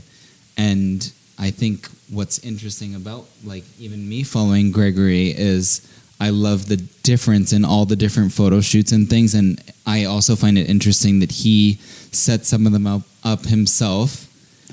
and 0.58 1.12
I 1.38 1.52
think 1.52 1.90
what's 2.10 2.40
interesting 2.40 2.96
about 2.96 3.26
like 3.44 3.64
even 3.80 4.08
me 4.08 4.24
following 4.24 4.72
Gregory 4.72 5.30
is 5.30 5.82
I 6.20 6.30
love 6.30 6.68
the 6.68 6.78
difference 6.78 7.52
in 7.52 7.66
all 7.66 7.86
the 7.86 7.96
different 7.96 8.32
photo 8.32 8.62
shoots 8.62 8.92
and 8.92 9.10
things, 9.10 9.34
and 9.34 9.62
I 9.86 10.06
also 10.06 10.36
find 10.36 10.58
it 10.58 10.70
interesting 10.70 11.20
that 11.20 11.32
he 11.32 11.74
set 12.12 12.46
some 12.46 12.66
of 12.66 12.72
them 12.72 12.88
up, 12.88 13.02
up 13.24 13.46
himself. 13.46 14.25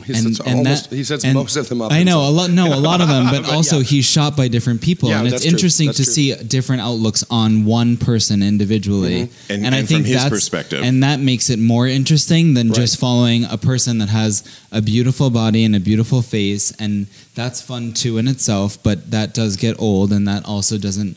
He 0.06 0.14
and- 0.14 0.34
sets, 0.36 0.40
and 0.48 0.58
almost, 0.58 0.90
that- 0.90 0.96
he 0.96 1.04
sets 1.04 1.24
and 1.24 1.34
most 1.34 1.56
of 1.56 1.68
them 1.68 1.82
up. 1.82 1.92
I 1.92 2.02
know 2.02 2.26
a 2.26 2.30
lot, 2.30 2.50
no, 2.50 2.74
a 2.74 2.80
lot 2.80 3.00
of 3.00 3.08
them, 3.08 3.26
but, 3.30 3.42
But 3.42 3.52
also 3.52 3.78
yeah. 3.78 3.84
he's 3.84 4.04
shot 4.06 4.36
by 4.36 4.48
different 4.48 4.80
people, 4.80 5.10
Yeah, 5.10 5.20
and 5.22 5.28
it's 5.32 5.44
interesting 5.44 5.88
to 5.90 5.94
true. 5.96 6.04
see 6.04 6.34
different 6.34 6.80
outlooks 6.82 7.24
on 7.30 7.64
one 7.66 7.96
person 7.98 8.42
individually. 8.42 9.26
Mm-hmm. 9.26 9.52
And- 9.64 9.74
I 9.74 9.78
and 9.78 9.88
think 9.88 10.02
from 10.02 10.12
his 10.12 10.16
that's 10.22 10.30
perspective. 10.30 10.82
and 10.82 11.02
that 11.02 11.20
makes 11.20 11.50
it 11.50 11.58
more 11.58 11.86
interesting 11.86 12.54
than 12.54 12.72
just 12.72 12.98
following 12.98 13.44
a 13.44 13.58
person 13.58 13.98
that 13.98 14.08
has 14.08 14.42
a 14.72 14.80
beautiful 14.80 15.28
body 15.30 15.64
and 15.64 15.76
a 15.76 15.80
beautiful 15.80 16.22
face, 16.22 16.72
and 16.78 17.06
that's 17.34 17.60
fun 17.60 17.92
too 17.92 18.18
in 18.18 18.28
itself. 18.28 18.78
But 18.82 19.10
that 19.10 19.34
does 19.34 19.56
get 19.56 19.78
old, 19.80 20.12
and 20.12 20.26
that 20.26 20.44
also 20.46 20.78
doesn't. 20.78 21.16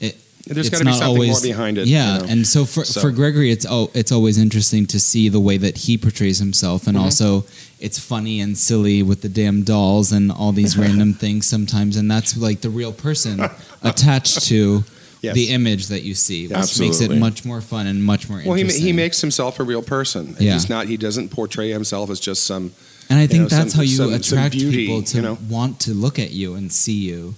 It 0.00 0.16
There's 0.46 0.66
it's 0.66 0.70
got 0.70 0.78
to 0.78 0.84
be 0.84 0.90
not 0.90 0.98
something 0.98 1.14
always 1.14 1.30
more 1.30 1.40
behind 1.52 1.78
it. 1.78 1.86
Yeah, 1.88 2.14
you 2.16 2.20
know? 2.22 2.28
and 2.32 2.46
so 2.46 2.64
for 2.64 2.84
So- 2.84 3.00
for 3.00 3.10
Gregory, 3.10 3.50
it's 3.50 3.66
oh, 3.68 3.90
it's 3.94 4.12
always 4.12 4.36
interesting 4.38 4.86
to 4.86 4.98
see 5.00 5.28
the 5.28 5.40
way 5.40 5.56
that 5.58 5.76
he 5.78 5.96
portrays 5.98 6.38
himself, 6.38 6.86
and 6.86 6.96
Mhm. 6.96 7.02
also 7.02 7.44
it's 7.84 7.98
funny 7.98 8.40
and 8.40 8.56
silly 8.56 9.02
with 9.02 9.20
the 9.20 9.28
damn 9.28 9.62
dolls 9.62 10.10
and 10.12 10.32
all 10.32 10.52
these 10.52 10.76
random 10.84 11.12
things 11.14 11.46
sometimes, 11.46 11.96
and 11.96 12.10
that's 12.10 12.36
like 12.36 12.60
the 12.62 12.70
real 12.70 12.92
person 12.92 13.40
attached 13.82 14.46
to 14.48 14.82
Yes. 15.24 15.34
the 15.36 15.48
image 15.54 15.86
that 15.86 16.02
you 16.02 16.12
see, 16.14 16.48
which 16.48 16.78
makes 16.78 17.00
it 17.00 17.10
much 17.18 17.46
more 17.46 17.62
fun 17.62 17.86
and 17.86 18.04
much 18.04 18.28
more 18.28 18.42
well, 18.44 18.56
he, 18.56 18.64
he 18.66 18.92
makes 18.92 19.22
himself 19.22 19.58
a 19.58 19.62
real 19.64 19.82
person. 19.82 20.26
And 20.36 20.40
Yeah. 20.40 20.52
He's 20.52 20.68
not. 20.68 20.86
He 20.86 20.98
doesn't 20.98 21.30
portray 21.30 21.70
himself 21.70 22.10
as 22.10 22.20
just 22.20 22.44
some. 22.44 22.72
and 23.08 23.18
I 23.18 23.26
think 23.26 23.44
know, 23.44 23.48
that's 23.48 23.72
some- 23.72 23.78
how 23.78 23.82
you 23.84 23.96
some- 23.96 24.10
some 24.10 24.20
attract 24.38 24.52
beauty, 24.52 24.76
people 24.86 25.02
to 25.02 25.16
you 25.16 25.22
know? 25.22 25.38
want 25.48 25.80
to 25.80 25.94
look 25.94 26.18
at 26.18 26.32
you 26.32 26.56
and 26.56 26.70
see 26.70 26.98
you, 27.08 27.36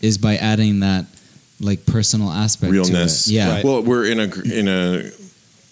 is 0.00 0.16
by 0.16 0.36
adding 0.36 0.80
that 0.80 1.04
like 1.60 1.84
personal 1.84 2.30
aspect, 2.30 2.72
realness. 2.72 3.24
To 3.26 3.30
it. 3.30 3.34
Yeah, 3.34 3.50
Right. 3.56 3.64
Well, 3.66 3.82
we're 3.82 4.06
in 4.06 4.18
a 4.20 4.28
in 4.58 4.68
a 4.68 5.10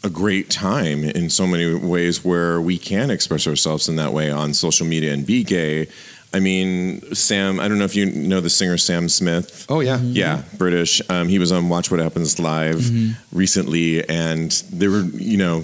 a 0.04 0.10
great 0.10 0.50
time 0.50 1.02
in 1.02 1.30
so 1.30 1.46
many 1.46 1.74
ways 1.74 2.24
where 2.24 2.60
we 2.60 2.78
can 2.78 3.10
express 3.10 3.46
ourselves 3.46 3.88
in 3.88 3.96
that 3.96 4.12
way 4.12 4.30
on 4.30 4.54
social 4.54 4.86
media 4.86 5.12
and 5.12 5.26
be 5.26 5.42
gay. 5.42 5.88
I 6.32 6.40
mean, 6.40 7.00
Sam. 7.14 7.58
I 7.60 7.68
don't 7.68 7.78
know 7.78 7.84
if 7.84 7.94
you 7.96 8.06
know 8.06 8.40
the 8.40 8.50
singer 8.50 8.76
Sam 8.76 9.08
Smith. 9.08 9.66
Oh 9.68 9.80
yeah. 9.80 9.98
Yeah, 10.02 10.42
British. 10.58 11.00
Um, 11.08 11.28
he 11.28 11.38
was 11.38 11.52
on 11.52 11.68
Watch 11.68 11.90
What 11.90 12.00
Happens 12.00 12.38
Live 12.38 12.76
Mm-hmm. 12.76 13.36
recently, 13.38 14.08
and 14.08 14.50
there 14.72 14.90
were, 14.90 15.02
you 15.02 15.36
know, 15.36 15.62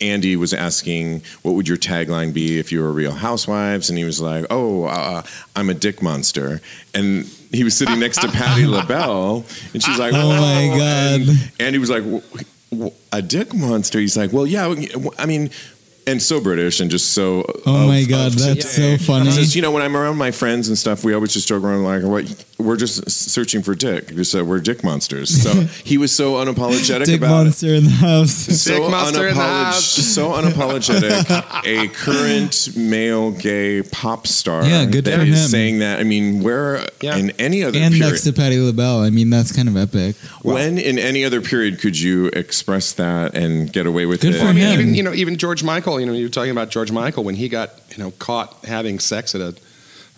Andy 0.00 0.36
was 0.36 0.52
asking, 0.54 1.22
"What 1.42 1.54
would 1.54 1.68
your 1.68 1.76
tagline 1.76 2.32
be 2.32 2.58
if 2.58 2.72
you 2.72 2.80
were 2.82 2.92
Real 2.92 3.12
Housewives?" 3.12 3.90
And 3.90 3.98
he 3.98 4.04
was 4.04 4.18
like, 4.20 4.46
"Oh, 4.50 4.84
uh, 4.84 5.22
I'm 5.54 5.68
a 5.70 5.74
dick 5.74 6.00
monster." 6.02 6.60
And 6.94 7.26
he 7.52 7.62
was 7.62 7.76
sitting 7.76 8.00
next 8.00 8.20
to 8.22 8.28
Patti 8.28 8.66
LaBelle, 8.76 9.44
and 9.74 9.82
she's 9.84 9.98
like, 9.98 10.12
Oh 10.14 10.28
my 10.30 10.76
God. 10.78 11.20
And 11.28 11.52
Andy 11.60 11.78
was 11.78 11.90
like, 11.90 12.02
"W- 12.02 12.20
w- 12.22 12.46
"A 13.12 13.22
dick 13.22 13.54
monster?" 13.54 13.98
He's 14.00 14.16
like, 14.16 14.32
"Well, 14.32 14.46
yeah. 14.46 14.74
I 15.18 15.26
mean." 15.26 15.50
And 16.08 16.22
so 16.22 16.40
British 16.40 16.78
and 16.78 16.88
just 16.88 17.14
so. 17.14 17.44
Oh 17.66 17.82
of- 17.82 17.88
my 17.88 18.04
God, 18.04 18.30
that's 18.30 18.76
today. 18.76 18.96
so 18.96 19.04
funny. 19.04 19.28
Says, 19.32 19.56
you 19.56 19.62
know, 19.62 19.72
when 19.72 19.82
I'm 19.82 19.96
around 19.96 20.16
my 20.18 20.30
friends 20.30 20.68
and 20.68 20.78
stuff, 20.78 21.02
we 21.02 21.12
always 21.14 21.32
just 21.32 21.48
joke 21.48 21.64
around 21.64 21.82
like, 21.82 22.04
"What? 22.04 22.44
We're 22.58 22.76
just 22.76 23.10
searching 23.10 23.62
for 23.62 23.74
dick. 23.74 24.14
Just 24.14 24.34
uh, 24.34 24.42
we're 24.42 24.60
dick 24.60 24.82
monsters." 24.82 25.42
So 25.42 25.52
he 25.84 25.98
was 25.98 26.10
so 26.10 26.34
unapologetic 26.34 27.04
Dick 27.06 27.18
about 27.18 27.42
it. 27.42 27.44
monster 27.44 27.74
in 27.74 27.84
the 27.84 27.90
house. 27.90 28.46
So, 28.66 28.78
Dick 28.80 28.90
monster 28.90 29.28
in 29.28 29.34
the 29.36 29.42
house. 29.42 29.84
so 29.84 30.30
unapologetic, 30.30 31.64
a 31.66 31.88
current 31.88 32.74
male 32.76 33.30
gay 33.32 33.82
pop 33.82 34.26
star. 34.26 34.64
Yeah, 34.66 34.86
good 34.86 35.04
that 35.04 35.16
for 35.18 35.24
is 35.26 35.42
him. 35.44 35.48
saying 35.48 35.78
that. 35.80 36.00
I 36.00 36.04
mean, 36.04 36.42
where 36.42 36.86
Yeah. 37.02 37.16
in 37.16 37.30
any 37.32 37.62
other 37.62 37.72
period 37.72 37.84
and 37.86 37.94
period, 37.94 38.10
next 38.12 38.24
to 38.24 38.32
Patti 38.32 38.58
LaBelle. 38.58 39.00
I 39.02 39.10
mean, 39.10 39.28
that's 39.30 39.52
kind 39.52 39.68
of 39.68 39.76
epic. 39.76 40.16
when 40.42 40.78
in 40.78 40.98
any 40.98 41.24
other 41.24 41.40
period 41.42 41.78
could 41.78 41.98
you 42.00 42.26
express 42.28 42.92
that 42.94 43.34
and 43.34 43.70
get 43.72 43.86
away 43.86 44.06
with 44.06 44.22
Good 44.22 44.34
it? 44.34 44.38
for 44.38 44.46
I 44.46 44.52
mean, 44.52 44.64
him. 44.64 44.80
even 44.80 44.94
you 44.94 45.02
know, 45.02 45.12
even 45.12 45.36
George 45.36 45.62
Michael. 45.62 46.00
You 46.00 46.06
know, 46.06 46.12
you're 46.14 46.30
talking 46.30 46.52
about 46.52 46.70
George 46.70 46.90
Michael 46.90 47.22
when 47.22 47.34
he 47.34 47.48
got 47.50 47.70
you 47.90 48.02
know 48.02 48.12
caught 48.12 48.64
having 48.64 48.98
sex 48.98 49.34
at 49.34 49.40
a 49.42 49.54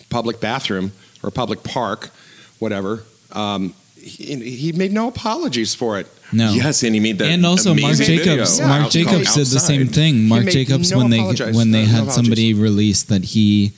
public 0.09 0.41
bathroom 0.41 0.93
or 1.23 1.29
a 1.29 1.33
public 1.33 1.65
park, 1.65 2.11
whatever. 2.59 3.05
Um, 3.33 3.75
he, 4.01 4.37
he 4.37 4.73
made 4.73 4.93
no 4.93 5.09
apologies 5.09 5.75
for 5.75 5.99
it. 5.99 6.07
No. 6.33 6.53
Yes, 6.53 6.83
and 6.83 6.95
he 6.95 7.01
made 7.01 7.19
that. 7.19 7.29
and 7.31 7.45
also 7.47 7.75
Marc 7.75 7.97
Jacobs. 7.97 8.59
video 8.59 8.69
Marc 8.69 8.85
out- 8.85 8.91
Jacobs 8.91 9.35
did 9.35 9.47
the 9.47 9.61
same 9.61 9.87
thing. 9.89 10.29
Marc 10.29 10.47
Jacobs 10.47 10.91
no 10.93 10.99
when 10.99 11.11
they 11.11 11.21
when 11.23 11.71
they 11.71 11.83
no 11.83 11.89
had 11.89 11.95
apologies. 12.03 12.15
somebody 12.15 12.55
release 12.55 13.03
that 13.05 13.25
he 13.25 13.73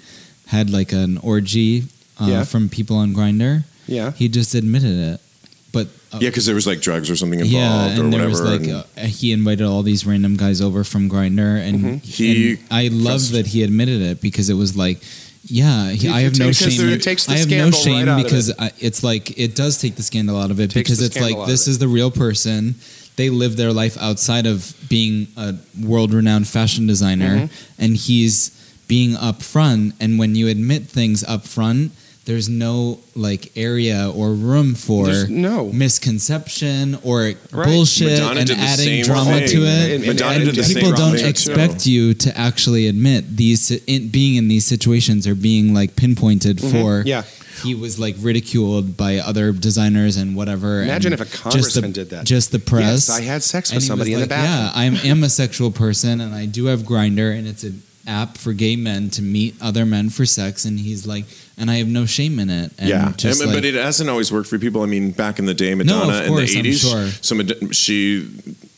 had 0.48 0.68
like 0.70 0.92
an 0.92 1.18
orgy 1.18 1.84
uh, 2.20 2.26
Yeah. 2.26 2.44
from 2.44 2.68
people 2.68 2.96
on 2.96 3.14
Grindr. 3.14 3.64
Yeah. 3.86 4.10
He 4.12 4.28
just 4.28 4.54
admitted 4.54 4.98
it. 5.14 5.20
But 5.72 5.86
uh, 6.12 6.18
Yeah, 6.20 6.30
because 6.30 6.46
there 6.46 6.56
was 6.56 6.66
like 6.66 6.80
drugs 6.80 7.08
or 7.08 7.14
something 7.16 7.38
involved 7.38 7.52
yeah, 7.54 7.92
or 7.94 8.02
there 8.02 8.04
whatever. 8.10 8.28
was 8.30 8.40
like 8.42 8.60
and- 8.62 8.72
uh, 8.72 9.06
he 9.06 9.30
invited 9.32 9.64
all 9.64 9.82
these 9.84 10.04
random 10.04 10.36
guys 10.36 10.60
over 10.60 10.82
from 10.84 11.08
Grindr, 11.08 11.60
and, 11.66 11.78
Mm-hmm. 11.78 11.96
He 11.98 12.50
and 12.50 12.58
I 12.70 12.88
love 12.88 13.30
that 13.30 13.46
he 13.48 13.62
admitted 13.62 14.02
it 14.02 14.20
because 14.20 14.50
it 14.50 14.54
was 14.54 14.76
like, 14.76 14.98
yeah, 15.44 15.90
he, 15.90 16.08
I 16.08 16.20
have 16.20 16.38
no 16.38 16.52
shame. 16.52 16.88
it 16.90 17.02
takes 17.02 17.26
the 17.26 17.32
I 17.34 17.38
have 17.38 17.48
no 17.48 17.70
scandal 17.70 18.14
right 18.14 18.20
shame 18.20 18.22
because 18.24 18.48
it. 18.50 18.56
I, 18.60 18.70
it's 18.78 19.02
like 19.02 19.38
it 19.38 19.54
does 19.54 19.80
take 19.80 19.96
the 19.96 20.02
scandal 20.02 20.38
out 20.38 20.50
of 20.50 20.60
it 20.60 20.70
Takes 20.70 20.88
because 20.90 21.02
it's 21.02 21.20
like 21.20 21.46
this 21.46 21.66
it. 21.66 21.70
is 21.72 21.78
the 21.78 21.88
real 21.88 22.10
person. 22.10 22.74
They 23.16 23.28
live 23.30 23.56
their 23.56 23.72
life 23.72 23.98
outside 23.98 24.46
of 24.46 24.74
being 24.88 25.26
a 25.36 25.54
world-renowned 25.82 26.46
fashion 26.48 26.86
designer, 26.86 27.36
Mm-hmm. 27.48 27.82
and 27.82 27.96
he's 27.96 28.50
being 28.88 29.12
upfront. 29.12 29.92
And 30.00 30.18
when 30.18 30.34
you 30.34 30.48
admit 30.48 30.84
things 30.84 31.22
upfront, 31.24 31.90
there's 32.26 32.48
no 32.48 33.00
like 33.16 33.50
area 33.56 34.10
or 34.14 34.32
room 34.34 34.74
for 34.74 35.06
There's 35.06 35.28
no. 35.30 35.70
misconception 35.72 36.98
or 37.02 37.32
Right. 37.50 37.66
bullshit 37.66 38.12
Madonna 38.20 38.40
and 38.40 38.50
adding 38.50 39.02
drama 39.04 39.38
thing. 39.38 39.48
to 39.48 39.56
it. 39.64 39.94
And- 40.08 40.20
and- 40.20 40.58
and 40.58 40.66
People 40.66 40.92
don't 40.92 41.18
expect 41.18 41.80
too. 41.80 41.90
you 41.90 42.14
to 42.14 42.38
actually 42.38 42.86
admit 42.88 43.36
these 43.36 43.70
in, 43.86 44.08
being 44.08 44.36
in 44.36 44.48
these 44.48 44.66
situations 44.66 45.26
or 45.26 45.34
being 45.34 45.72
like 45.74 45.96
pinpointed 45.96 46.60
for. 46.60 47.00
Mm-hmm. 47.00 47.08
Yeah. 47.08 47.22
He 47.64 47.74
was 47.74 47.98
like 47.98 48.16
ridiculed 48.20 48.96
by 48.96 49.18
other 49.18 49.52
designers 49.52 50.16
and 50.16 50.34
whatever. 50.34 50.82
Imagine 50.82 51.12
and 51.12 51.20
if 51.20 51.26
a 51.26 51.30
just 51.30 51.42
congressman 51.42 51.92
the- 51.92 52.00
did 52.00 52.10
that. 52.10 52.24
Just 52.24 52.52
the 52.52 52.58
press. 52.58 53.08
Yes, 53.08 53.10
I 53.10 53.22
had 53.22 53.42
sex 53.42 53.72
with 53.72 53.82
somebody 53.82 54.12
in 54.12 54.20
the 54.20 54.22
like, 54.26 54.30
bathroom. 54.30 54.70
Yeah, 54.96 55.02
I 55.02 55.08
am 55.08 55.24
a 55.24 55.28
sexual 55.28 55.70
person 55.70 56.20
and 56.20 56.34
I 56.34 56.46
do 56.46 56.66
have 56.66 56.82
Grindr 56.82 57.36
and 57.36 57.46
it's 57.46 57.64
an 57.64 57.82
app 58.06 58.38
for 58.38 58.52
gay 58.54 58.76
men 58.76 59.10
to 59.10 59.20
meet 59.22 59.54
other 59.60 59.84
men 59.84 60.08
for 60.10 60.24
sex. 60.24 60.64
And 60.64 60.80
he's 60.80 61.06
like, 61.06 61.26
and 61.60 61.70
I 61.70 61.76
have 61.76 61.86
no 61.88 62.06
shame 62.06 62.38
in 62.40 62.50
it. 62.50 62.72
And 62.78 62.88
yeah, 62.88 63.06
And- 63.06 63.38
like, 63.40 63.52
but 63.52 63.64
it 63.64 63.74
hasn't 63.74 64.10
always 64.10 64.32
worked 64.32 64.48
for 64.48 64.58
people. 64.58 64.82
I 64.82 64.86
mean, 64.86 65.12
back 65.12 65.38
in 65.38 65.46
the 65.46 65.54
day, 65.54 65.74
Madonna 65.74 66.20
no, 66.22 66.28
course, 66.28 66.50
in 66.50 66.54
the 66.54 66.58
eighties, 66.58 66.80
sure. 66.80 67.08
so 67.20 67.34
Mad- 67.36 67.74
she 67.76 68.28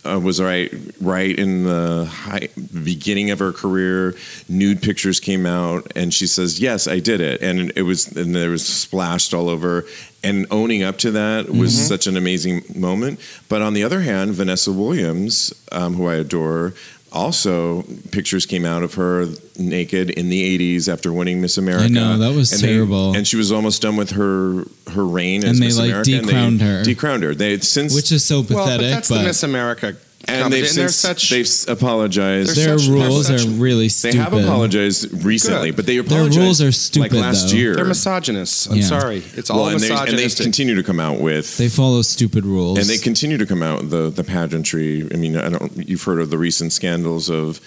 uh, 0.04 0.18
was 0.18 0.40
right, 0.40 0.72
right 1.00 1.38
in 1.38 1.62
the 1.64 2.06
high, 2.06 2.48
beginning 2.84 3.30
of 3.30 3.38
her 3.38 3.52
career. 3.52 4.14
Nude 4.48 4.82
pictures 4.82 5.20
came 5.20 5.46
out, 5.46 5.92
and 5.94 6.12
she 6.12 6.26
says, 6.26 6.58
"Yes, 6.60 6.88
I 6.88 6.98
did 6.98 7.20
it," 7.20 7.40
and 7.40 7.72
it 7.76 7.82
was, 7.82 8.08
and 8.08 8.34
there 8.34 8.50
was 8.50 8.66
splashed 8.66 9.32
all 9.32 9.48
over. 9.48 9.86
And 10.24 10.46
owning 10.52 10.82
up 10.84 10.98
to 10.98 11.10
that 11.12 11.48
was 11.50 11.74
Mm-hmm. 11.74 11.86
such 11.86 12.06
an 12.06 12.16
amazing 12.16 12.62
moment. 12.76 13.18
But 13.48 13.60
on 13.62 13.74
the 13.74 13.82
other 13.84 14.00
hand, 14.02 14.34
Vanessa 14.34 14.70
Williams, 14.72 15.52
um, 15.72 15.94
who 15.94 16.06
I 16.06 16.14
adore. 16.14 16.74
Also, 17.12 17.84
pictures 18.10 18.46
came 18.46 18.64
out 18.64 18.82
of 18.82 18.94
her 18.94 19.26
naked 19.58 20.10
in 20.10 20.28
the 20.30 20.58
'80s 20.58 20.88
after 20.92 21.12
winning 21.12 21.40
Miss 21.40 21.58
America. 21.58 21.84
I 21.84 21.88
know, 21.88 22.18
that 22.18 22.34
was 22.34 22.52
And 22.52 22.62
they- 22.62 22.68
terrible. 22.68 23.14
and 23.14 23.26
she 23.26 23.36
was 23.36 23.52
almost 23.52 23.82
done 23.82 23.96
with 23.96 24.10
her 24.12 24.64
her 24.92 25.04
reign 25.04 25.44
as 25.44 25.50
And 25.50 25.58
they, 25.58 25.66
Miss 25.66 25.76
like, 25.78 25.90
America. 25.90 26.10
decrowned 26.10 26.60
they 26.60 26.64
her. 26.64 26.82
Decrowned 26.84 27.22
her. 27.22 27.34
They 27.34 27.58
since 27.60 27.94
which 27.94 28.10
is 28.12 28.24
so 28.24 28.36
Well, 28.40 28.44
but 28.48 28.54
pathetic. 28.64 28.90
that's 28.90 29.08
the 29.08 29.22
Miss 29.22 29.42
America. 29.42 29.96
And 30.28 30.52
they've 30.52 30.62
they're 30.62 30.88
since 30.88 30.96
such. 30.96 31.30
they've 31.30 31.48
apologized. 31.68 32.56
Their 32.56 32.78
such- 32.78 32.88
rules 32.88 33.26
such- 33.26 33.44
are 33.44 33.48
really 33.50 33.88
stupid. 33.88 34.14
they 34.14 34.18
have 34.22 34.32
apologized 34.32 35.24
recently, 35.24 35.70
Good. 35.70 35.76
but 35.76 35.86
they 35.86 35.98
Their 35.98 36.24
rules 36.24 36.60
are 36.62 36.72
stupid. 36.72 37.00
like 37.02 37.10
stupid, 37.10 37.20
last 37.22 37.50
though. 37.50 37.56
year. 37.56 37.74
they're 37.76 37.84
misogynists. 37.84 38.66
I'm 38.66 38.76
Yeah. 38.78 38.84
sorry. 38.86 39.22
It's 39.36 39.50
all 39.50 39.58
well, 39.64 39.68
and 39.68 39.80
they, 39.80 39.88
and 39.90 39.98
they 39.98 40.02
misogynistic. 40.04 40.44
continue 40.44 40.74
to 40.74 40.82
come 40.82 41.00
out 41.00 41.20
with 41.20 41.56
They 41.56 41.68
follow 41.68 42.02
stupid 42.02 42.44
rules. 42.44 42.78
and 42.78 42.86
they 42.88 42.98
continue 42.98 43.38
to 43.38 43.46
come 43.46 43.62
out 43.62 43.90
the 43.90 44.10
the 44.10 44.24
pageantry. 44.24 45.08
I 45.12 45.16
mean, 45.16 45.36
I 45.36 45.48
don't. 45.48 45.88
You've 45.88 46.02
heard 46.02 46.20
of 46.20 46.30
the 46.30 46.38
recent 46.38 46.72
scandals 46.72 47.28
of. 47.28 47.60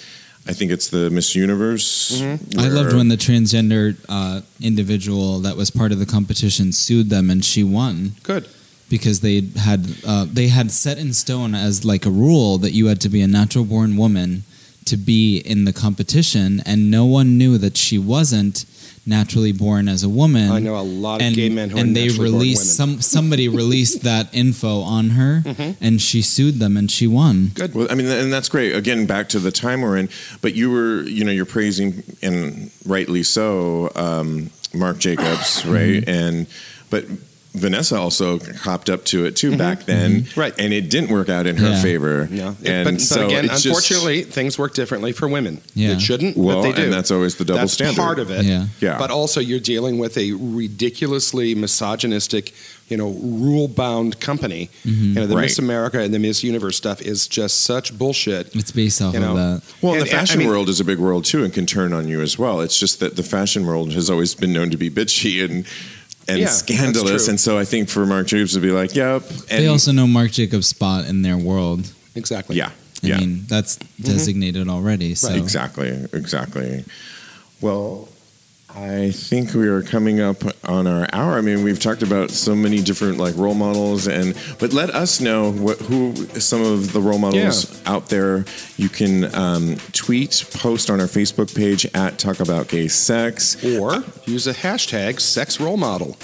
I 0.48 0.54
think 0.54 0.70
it's 0.72 0.90
the 0.90 1.10
Miss 1.10 1.34
Universe. 1.36 2.22
Mm-hmm. 2.22 2.60
I 2.60 2.68
loved 2.68 2.94
when 2.94 3.08
the 3.08 3.18
transgender 3.18 3.96
uh, 4.08 4.42
individual 4.62 5.40
that 5.40 5.58
was 5.58 5.72
part 5.72 5.92
of 5.92 5.98
the 5.98 6.06
competition 6.06 6.72
sued 6.72 7.10
them 7.10 7.32
and 7.32 7.44
she 7.44 7.64
won 7.64 8.12
Good. 8.22 8.48
Because 8.90 9.22
they 9.22 9.42
had 9.58 9.88
uh, 10.06 10.26
they 10.32 10.48
had 10.50 10.72
set 10.72 10.98
in 10.98 11.14
stone 11.14 11.56
as 11.56 11.84
like 11.84 12.06
a 12.06 12.12
rule 12.12 12.58
that 12.60 12.72
you 12.72 12.88
had 12.88 13.02
to 13.02 13.10
be 13.10 13.22
a 13.22 13.28
natural 13.28 13.66
born 13.66 13.98
woman 13.98 14.44
to 14.86 14.96
be 14.98 15.40
in 15.40 15.66
the 15.66 15.74
competition 15.74 16.62
and 16.64 16.92
no 16.92 17.06
one 17.06 17.40
knew 17.40 17.58
that 17.58 17.76
she 17.76 17.98
wasn't 17.98 18.66
naturally 19.08 19.52
born 19.52 19.88
as 19.88 20.04
a 20.04 20.10
woman. 20.10 20.52
I 20.52 20.60
know 20.60 20.76
a 20.76 20.82
lot 20.82 21.16
of 21.16 21.22
and, 21.28 21.36
gay 21.36 21.50
men 21.50 21.72
who 21.72 21.78
and 21.78 21.90
are 21.90 21.94
they 21.94 22.08
naturally 22.08 22.30
born 22.30 22.40
released 22.40 22.80
women. 22.80 23.02
some 23.02 23.02
somebody 23.02 23.48
released 23.64 24.04
that 24.04 24.30
info 24.36 24.82
on 24.82 25.10
her 25.12 25.44
and 25.82 26.00
she 26.00 26.22
sued 26.22 26.56
them 26.60 26.78
and 26.78 26.90
she 26.92 27.08
won. 27.08 27.50
Good. 27.56 27.74
Well, 27.74 27.88
I 27.90 27.96
mean, 27.96 28.06
and 28.06 28.32
that's 28.32 28.50
great. 28.50 28.76
Again, 28.76 29.08
back 29.08 29.30
to 29.30 29.40
the 29.40 29.52
time 29.52 29.82
we're 29.82 29.98
in. 29.98 30.10
But 30.44 30.54
you 30.54 30.70
were, 30.72 31.02
you 31.04 31.24
know, 31.24 31.32
you're 31.32 31.46
praising, 31.46 32.04
and 32.22 32.70
rightly 32.86 33.24
so, 33.24 33.92
um, 33.96 34.52
Marc 34.74 35.00
Jacobs, 35.00 35.64
Mm-hmm. 35.64 35.72
right? 35.74 36.04
And 36.08 36.48
but 36.92 37.06
Vanessa 37.56 37.98
also 37.98 38.40
hopped 38.40 38.90
up 38.90 39.06
to 39.06 39.26
it 39.26 39.36
too 39.36 39.58
back 39.58 39.86
then, 39.86 40.24
Mm-hmm. 40.24 40.40
Right. 40.40 40.54
And 40.60 40.74
it 40.74 40.90
didn't 40.90 41.10
work 41.10 41.30
out 41.30 41.48
in 41.48 41.56
her 41.58 41.70
Yeah. 41.72 41.82
favor. 41.82 42.30
Yeah. 42.32 42.54
And 42.64 42.86
but, 42.86 42.92
but 42.96 43.02
so 43.02 43.26
again, 43.26 43.46
it's 43.46 43.62
just- 43.64 43.66
unfortunately, 43.68 44.24
things 44.24 44.58
work 44.60 44.74
differently 44.74 45.12
for 45.12 45.28
women. 45.28 45.62
Yeah. 45.74 45.92
It 45.94 46.02
shouldn't, 46.02 46.38
well, 46.38 46.58
but 46.62 46.70
they 46.70 46.74
do. 46.74 46.84
and 46.84 46.94
that's 46.94 47.12
always 47.12 47.36
the 47.36 47.46
double 47.46 47.60
That's 47.62 47.74
standard. 47.74 47.96
part 48.02 48.20
of 48.20 48.30
it. 48.32 48.46
Yeah. 48.46 48.68
Yeah. 48.82 48.98
But 48.98 49.12
also, 49.12 49.40
you're 49.40 49.60
dealing 49.60 49.98
with 49.98 50.18
a 50.18 50.34
ridiculously 50.34 51.56
misogynistic, 51.56 52.54
you 52.90 52.98
know, 52.98 53.10
rule-bound 53.10 54.20
company. 54.20 54.70
Mm-hmm. 54.86 55.04
You 55.06 55.14
know, 55.16 55.28
the 55.28 55.36
Right. 55.36 55.44
Miss 55.44 55.58
America 55.60 56.00
and 56.00 56.14
the 56.14 56.20
Miss 56.20 56.44
Universe 56.44 56.78
stuff 56.78 57.02
is 57.02 57.28
just 57.28 57.62
such 57.62 57.98
bullshit. 57.98 58.56
It's 58.56 58.72
based 58.72 59.02
off 59.02 59.14
You 59.14 59.20
know, 59.22 59.32
of 59.32 59.38
that. 59.38 59.62
Well, 59.82 59.94
And- 59.94 60.02
the 60.04 60.10
and, 60.10 60.16
I 60.16 60.20
fashion 60.20 60.40
mean- 60.40 60.48
world 60.50 60.70
is 60.70 60.80
a 60.80 60.84
big 60.86 61.00
world 61.00 61.26
too, 61.26 61.44
and 61.44 61.54
can 61.54 61.66
turn 61.66 61.94
on 61.94 62.08
you 62.08 62.22
as 62.22 62.38
well. 62.38 62.62
It's 62.62 62.78
just 62.80 63.00
that 63.00 63.16
the 63.16 63.24
fashion 63.24 63.66
world 63.66 63.94
has 63.94 64.10
always 64.10 64.36
been 64.36 64.54
known 64.54 64.70
to 64.72 64.78
be 64.78 64.90
bitchy 64.90 65.44
and 65.44 65.66
and 66.28 66.40
Yeah, 66.40 66.48
scandalous. 66.48 67.28
And 67.28 67.40
so 67.40 67.58
I 67.58 67.66
think 67.66 67.90
for 67.90 68.06
Marc 68.06 68.28
Jacobs 68.28 68.54
to 68.54 68.60
be 68.60 68.72
like, 68.72 68.96
"Yep," 68.96 69.30
and 69.50 69.64
they 69.64 69.68
also 69.68 69.92
know 69.92 70.08
Marc 70.08 70.32
Jacobs' 70.32 70.68
spot 70.68 71.06
in 71.06 71.22
their 71.22 71.38
world. 71.38 71.92
Exactly. 72.16 72.56
yeah, 72.56 72.72
I 73.04 73.08
yeah, 73.08 73.18
mean, 73.18 73.44
that's 73.48 73.78
mm-hmm. 73.78 74.04
designated 74.04 74.70
already. 74.70 75.16
So 75.16 75.34
exactly, 75.34 75.90
exactly. 76.14 76.86
Well. 77.62 78.10
I 78.76 79.12
think 79.12 79.54
we 79.54 79.70
are 79.70 79.82
coming 79.82 80.20
up 80.20 80.44
on 80.66 80.86
our 80.86 81.08
hour. 81.14 81.38
I 81.38 81.42
mean, 81.42 81.64
we've 81.64 81.80
talked 81.80 82.04
about 82.04 82.30
so 82.30 82.54
many 82.54 82.82
different 82.82 83.18
like 83.18 83.36
role 83.38 83.54
models, 83.56 84.08
and 84.08 84.36
but 84.60 84.74
let 84.74 84.90
us 84.90 85.22
know 85.22 85.54
what 85.54 85.80
who 85.80 86.14
some 86.40 86.62
of 86.62 86.92
the 86.92 87.00
role 87.00 87.18
models 87.18 87.82
out 87.86 88.10
there. 88.10 88.44
You 88.76 88.90
can 88.90 89.34
um, 89.34 89.78
tweet, 89.94 90.44
post 90.56 90.90
on 90.90 91.00
our 91.00 91.08
Facebook 91.08 91.56
page 91.56 91.86
at 91.94 92.20
Talk 92.20 92.42
About 92.42 92.68
Gay 92.68 92.90
Sex, 92.90 93.64
Or 93.64 94.04
use 94.26 94.46
a 94.48 94.54
hashtag 94.54 95.22
sex 95.22 95.60
role 95.60 95.78
model. 95.78 96.18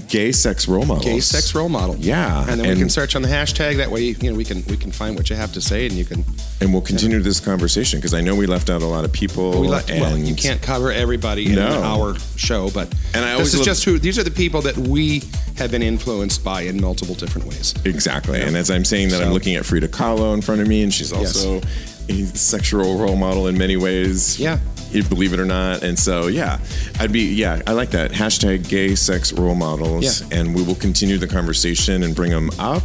Gay 0.00 0.32
Sex 0.32 0.66
Role 0.68 0.84
Models. 0.84 1.04
Gay 1.04 1.20
sex 1.20 1.54
role 1.54 1.68
model. 1.68 1.96
Yeah, 1.96 2.44
And 2.48 2.60
then 2.60 2.68
we 2.68 2.76
can 2.78 2.90
search 2.90 3.14
on 3.14 3.22
the 3.22 3.28
hashtag. 3.28 3.76
That 3.76 3.90
way, 3.90 4.02
you 4.02 4.30
know, 4.30 4.36
we 4.36 4.44
can 4.44 4.64
we 4.66 4.76
can 4.76 4.90
find 4.90 5.16
what 5.16 5.30
you 5.30 5.36
have 5.36 5.52
to 5.52 5.60
say, 5.60 5.86
and 5.86 5.94
you 5.94 6.04
can. 6.04 6.24
and 6.60 6.72
we'll 6.72 6.82
continue 6.82 7.20
this 7.20 7.40
conversation 7.40 7.98
because 8.00 8.12
I 8.14 8.20
know 8.20 8.34
we 8.34 8.46
left 8.46 8.70
out 8.70 8.82
a 8.82 8.86
lot 8.86 9.04
of 9.04 9.12
people. 9.12 9.60
We 9.60 9.68
and 9.72 10.00
well, 10.00 10.18
you 10.18 10.34
can't 10.34 10.60
cover 10.60 10.90
everybody 10.92 11.46
in 11.46 11.54
No. 11.56 11.82
our 11.82 12.18
show, 12.36 12.70
but 12.70 12.92
And 13.14 13.24
I 13.24 13.32
always 13.32 13.48
this 13.48 13.54
is 13.54 13.60
look- 13.60 13.66
just 13.66 13.84
who. 13.84 13.98
These 13.98 14.18
are 14.18 14.24
the 14.24 14.30
people 14.30 14.62
that 14.62 14.76
we 14.76 15.22
have 15.56 15.70
been 15.70 15.82
influenced 15.82 16.42
by 16.42 16.62
in 16.62 16.80
multiple 16.80 17.14
different 17.14 17.46
ways. 17.46 17.74
Exactly. 17.84 18.40
And 18.40 18.56
as 18.56 18.70
I'm 18.70 18.84
saying 18.84 19.10
that, 19.10 19.22
I'm 19.22 19.32
looking 19.32 19.54
at 19.54 19.64
Frida 19.64 19.88
Kahlo 19.88 20.34
in 20.34 20.42
front 20.42 20.60
of 20.60 20.66
me, 20.66 20.82
and 20.82 20.92
she's 20.92 21.12
also 21.12 21.60
a 22.08 22.24
sexual 22.34 22.98
role 22.98 23.16
model 23.16 23.46
in 23.46 23.56
many 23.56 23.76
ways. 23.76 24.38
Yeah. 24.38 24.58
Believe 25.02 25.32
it 25.32 25.40
or 25.40 25.44
not. 25.44 25.82
And 25.82 25.98
so, 25.98 26.26
yeah, 26.28 26.58
I'd 27.00 27.12
be, 27.12 27.32
yeah, 27.34 27.60
I 27.66 27.72
like 27.72 27.90
that. 27.90 28.10
Hashtag 28.12 28.68
gay 28.68 28.94
sex 28.94 29.32
role 29.32 29.54
models. 29.54 30.22
Yeah. 30.30 30.38
And 30.40 30.54
we 30.54 30.62
will 30.62 30.74
continue 30.76 31.18
the 31.18 31.26
conversation 31.26 32.02
and 32.02 32.14
bring 32.14 32.30
them 32.30 32.50
up. 32.58 32.82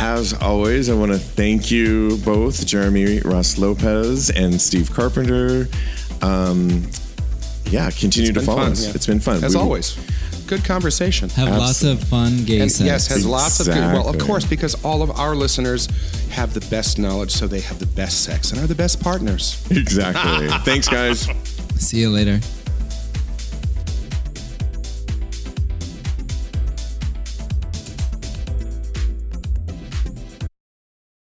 As 0.00 0.32
always, 0.34 0.88
I 0.90 0.94
want 0.94 1.12
to 1.12 1.18
thank 1.18 1.70
you 1.70 2.18
both, 2.24 2.66
Jeremy 2.66 3.20
Ross 3.20 3.58
Lopez 3.58 4.30
and 4.30 4.60
Steve 4.60 4.90
Carpenter. 4.92 5.68
Um, 6.20 6.82
yeah, 7.66 7.90
continue 7.90 8.32
to 8.32 8.40
follow 8.40 8.62
fun, 8.62 8.72
us. 8.72 8.86
yeah. 8.86 8.92
It's 8.94 9.06
been 9.06 9.20
fun. 9.20 9.42
As 9.44 9.54
We- 9.54 9.60
always, 9.60 9.96
good 10.46 10.64
conversation. 10.64 11.28
have 11.30 11.48
lots 11.48 11.82
of 11.82 12.02
fun 12.04 12.44
gay 12.44 12.60
And 12.60 12.70
sex. 12.70 12.86
yes, 12.86 13.06
has 13.08 13.26
lots 13.26 13.60
of 13.60 13.66
good. 13.66 13.76
Well, 13.76 14.08
of 14.08 14.18
course, 14.18 14.44
because 14.44 14.74
all 14.84 15.02
of 15.02 15.10
our 15.18 15.34
listeners 15.34 15.86
have 16.30 16.54
the 16.54 16.60
best 16.70 16.98
knowledge, 16.98 17.30
so 17.30 17.46
they 17.46 17.60
have 17.60 17.78
the 17.78 17.86
best 17.86 18.24
sex 18.24 18.52
and 18.52 18.60
are 18.60 18.66
the 18.66 18.74
best 18.74 19.00
partners. 19.02 19.64
Exactly. 19.70 20.48
Thanks, 20.64 20.88
guys. 20.88 21.28
See 21.76 22.00
you 22.00 22.10
later. 22.10 22.40